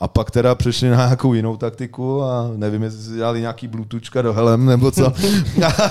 A 0.00 0.08
pak 0.08 0.30
teda 0.30 0.54
přešli 0.54 0.90
na 0.90 0.96
nějakou 0.96 1.34
jinou 1.34 1.56
taktiku 1.56 2.22
a 2.22 2.50
nevím, 2.56 2.82
jestli 2.82 3.02
si 3.02 3.14
dělali 3.14 3.40
nějaký 3.40 3.68
bluetoothka 3.68 4.22
do 4.22 4.32
helem 4.32 4.66
nebo 4.66 4.90
co. 4.90 5.02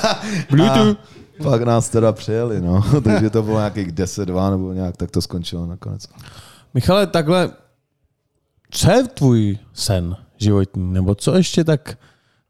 Bluetooth. 0.50 0.98
A 1.40 1.44
pak 1.44 1.62
nás 1.64 1.90
teda 1.90 2.12
přijeli, 2.12 2.62
no. 2.62 2.84
Takže 3.04 3.30
to 3.30 3.44
bylo 3.44 3.58
nějakých 3.58 3.88
10-2 3.88 4.52
nebo 4.52 4.74
nějak, 4.74 4.98
tak 4.98 5.12
to 5.12 5.22
skončilo 5.22 5.66
nakonec. 5.66 6.08
Michale, 6.74 7.08
takhle, 7.08 7.52
co 8.72 8.92
je 8.92 9.04
tvůj 9.04 9.58
sen 9.74 10.16
životní? 10.38 10.94
Nebo 10.94 11.16
co 11.16 11.38
ještě 11.38 11.64
tak, 11.64 11.98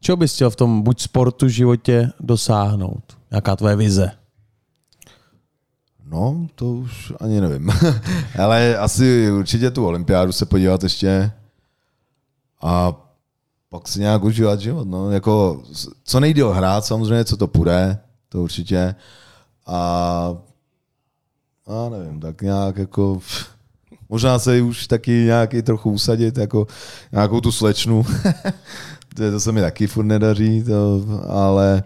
čeho 0.00 0.16
bys 0.16 0.34
chtěl 0.34 0.50
v 0.50 0.56
tom 0.56 0.82
buď 0.82 1.00
sportu, 1.00 1.48
životě 1.48 2.10
dosáhnout? 2.20 3.02
Jaká 3.30 3.56
tvoje 3.56 3.76
vize? 3.76 4.10
No, 6.06 6.46
to 6.54 6.66
už 6.66 7.12
ani 7.20 7.40
nevím. 7.40 7.70
Ale 8.38 8.76
asi 8.78 9.30
určitě 9.30 9.70
tu 9.70 9.86
olympiádu 9.86 10.32
se 10.32 10.46
podívat 10.46 10.82
ještě 10.82 11.32
a 12.64 12.96
pak 13.68 13.88
si 13.88 14.00
nějak 14.00 14.24
užívat 14.24 14.60
život. 14.60 14.88
No. 14.88 15.10
Jako, 15.10 15.62
co 16.04 16.20
nejdýl 16.20 16.52
hrát, 16.52 16.84
samozřejmě, 16.84 17.24
co 17.24 17.36
to 17.36 17.46
půjde, 17.46 17.98
to 18.28 18.42
určitě. 18.42 18.94
A, 19.66 20.36
a 21.66 21.88
nevím, 21.88 22.20
tak 22.20 22.42
nějak 22.42 22.76
jako... 22.76 23.20
Možná 24.08 24.38
se 24.38 24.62
už 24.62 24.86
taky 24.86 25.10
nějaký 25.10 25.62
trochu 25.62 25.90
usadit, 25.90 26.38
jako 26.38 26.66
nějakou 27.12 27.40
tu 27.40 27.52
slečnu. 27.52 28.06
to, 29.16 29.30
to 29.30 29.40
se 29.40 29.52
mi 29.52 29.60
taky 29.60 29.86
furt 29.86 30.04
nedaří, 30.04 30.62
to, 30.62 31.04
ale 31.28 31.82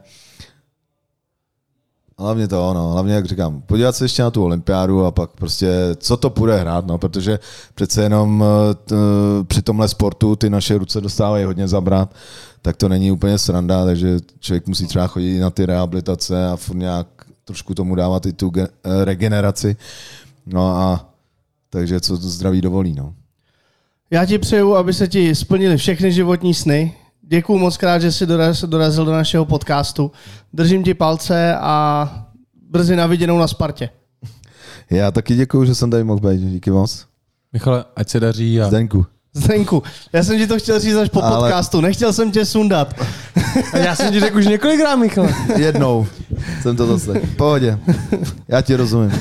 Hlavně 2.21 2.49
to, 2.49 2.75
no, 2.75 2.93
hlavně 2.93 3.15
jak 3.15 3.27
říkám, 3.27 3.63
podívat 3.63 3.97
se 3.97 4.05
ještě 4.05 4.23
na 4.23 4.31
tu 4.31 4.45
olympiádu 4.45 5.05
a 5.05 5.11
pak 5.11 5.31
prostě, 5.31 5.73
co 5.97 6.17
to 6.17 6.31
půjde 6.31 6.57
hrát, 6.57 6.87
no, 6.87 6.99
protože 6.99 7.39
přece 7.75 8.03
jenom 8.03 8.45
eh, 8.45 8.75
t, 8.75 8.95
při 9.47 9.63
tomhle 9.63 9.89
sportu 9.89 10.37
ty 10.37 10.51
naše 10.51 10.79
ruce 10.79 11.01
dostávají 11.01 11.45
hodně 11.45 11.69
zabrat, 11.69 12.15
tak 12.63 12.77
to 12.77 12.89
není 12.89 13.11
úplně 13.11 13.39
sranda, 13.39 13.85
takže 13.85 14.19
člověk 14.41 14.67
musí 14.67 14.87
třeba 14.87 15.07
chodit 15.07 15.41
na 15.41 15.51
ty 15.51 15.67
rehabilitace 15.67 16.49
a 16.49 16.57
furt 16.57 16.77
nějak 16.77 17.07
trošku 17.45 17.75
tomu 17.75 17.95
dávat 17.95 18.27
i 18.27 18.33
tu 18.33 18.53
eh, 18.57 18.69
regeneraci. 19.05 19.77
No 20.47 20.77
a 20.77 21.09
takže 21.71 22.01
co 22.01 22.19
to 22.19 22.29
zdraví 22.29 22.61
dovolí, 22.61 22.95
no. 22.95 23.15
Já 24.11 24.27
ti 24.27 24.39
přeju, 24.39 24.75
aby 24.75 24.93
se 24.93 25.09
ti 25.09 25.35
splnily 25.35 25.77
všechny 25.77 26.13
životní 26.13 26.55
sny. 26.55 26.95
Děkuju 27.31 27.59
moc 27.59 27.77
krát, 27.77 27.99
že 27.99 28.13
jsi 28.13 28.27
doraz, 28.27 28.65
dorazil 28.65 29.05
do 29.05 29.13
našeho 29.13 29.45
podcastu. 29.45 30.11
Držím 30.53 30.85
ti 30.85 30.95
palce 30.95 31.57
a 31.57 32.09
brzy 32.71 32.97
na 32.97 33.07
viděnou 33.07 33.39
na 33.39 33.49
Spartě. 33.49 33.89
Já 34.91 35.11
taky 35.11 35.35
děkuju, 35.35 35.65
že 35.65 35.75
jsem 35.75 35.91
tady 35.91 36.05
mohl 36.05 36.21
být, 36.21 36.41
díky 36.41 36.71
moc. 36.71 37.05
Michale, 37.53 37.85
ať 37.97 38.09
se 38.09 38.21
daří 38.21 38.61
a 38.61 38.69
Zdenku. 38.69 39.07
Zdenku, 39.35 39.83
já 40.13 40.25
jsem 40.25 40.39
ti 40.39 40.47
to 40.47 40.59
chtěl 40.59 40.81
říct 40.81 40.95
až 40.97 41.09
po 41.09 41.23
Ale- 41.25 41.39
podcastu, 41.39 41.81
nechtěl 41.81 42.13
jsem 42.13 42.31
tě 42.33 42.45
sundat. 42.45 42.95
A 43.73 43.79
já 43.79 43.95
jsem 43.97 44.13
ti 44.13 44.21
řekl 44.21 44.39
už 44.39 44.47
několikrát, 44.47 44.97
Michale. 44.97 45.35
Jednou 45.57 46.07
jsem 46.63 46.77
to 46.77 46.87
zase. 46.99 47.21
V 47.21 47.37
pohodě. 47.37 47.79
Já 48.49 48.63
ti 48.63 48.77
rozumím. 48.77 49.13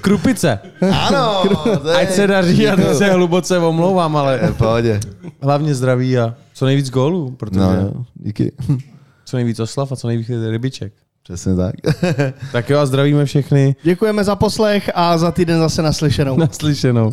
Krupice. 0.00 0.58
Ano, 0.92 1.42
Ať 2.00 2.10
se 2.10 2.26
daří 2.26 2.68
a 2.68 2.76
to 2.76 2.94
se 2.94 3.10
hluboce 3.12 3.58
omlouvám, 3.58 4.16
ale 4.16 4.38
V 4.52 4.56
pohodě. 4.56 5.00
hlavně 5.42 5.74
zdraví 5.74 6.18
a 6.18 6.34
co 6.58 6.64
nejvíc 6.66 6.90
gólů, 6.90 7.30
protože 7.30 7.60
No, 7.60 7.72
jo, 7.74 7.92
díky. 8.14 8.52
co 9.24 9.36
nejvíc 9.36 9.60
oslav 9.60 9.92
a 9.92 9.96
co 9.96 10.08
nejvíc 10.08 10.28
rybiček. 10.50 10.92
Přesně 11.22 11.54
tak. 11.56 11.74
Tak 12.52 12.70
jo 12.70 12.78
a 12.78 12.86
zdravíme 12.86 13.24
všechny. 13.24 13.76
Děkujeme 13.82 14.24
za 14.24 14.36
poslech 14.36 14.90
a 14.94 15.18
za 15.18 15.30
týden 15.30 15.58
zase 15.58 15.82
naslyšenou. 15.82 16.36
Naslyšenou. 16.36 17.10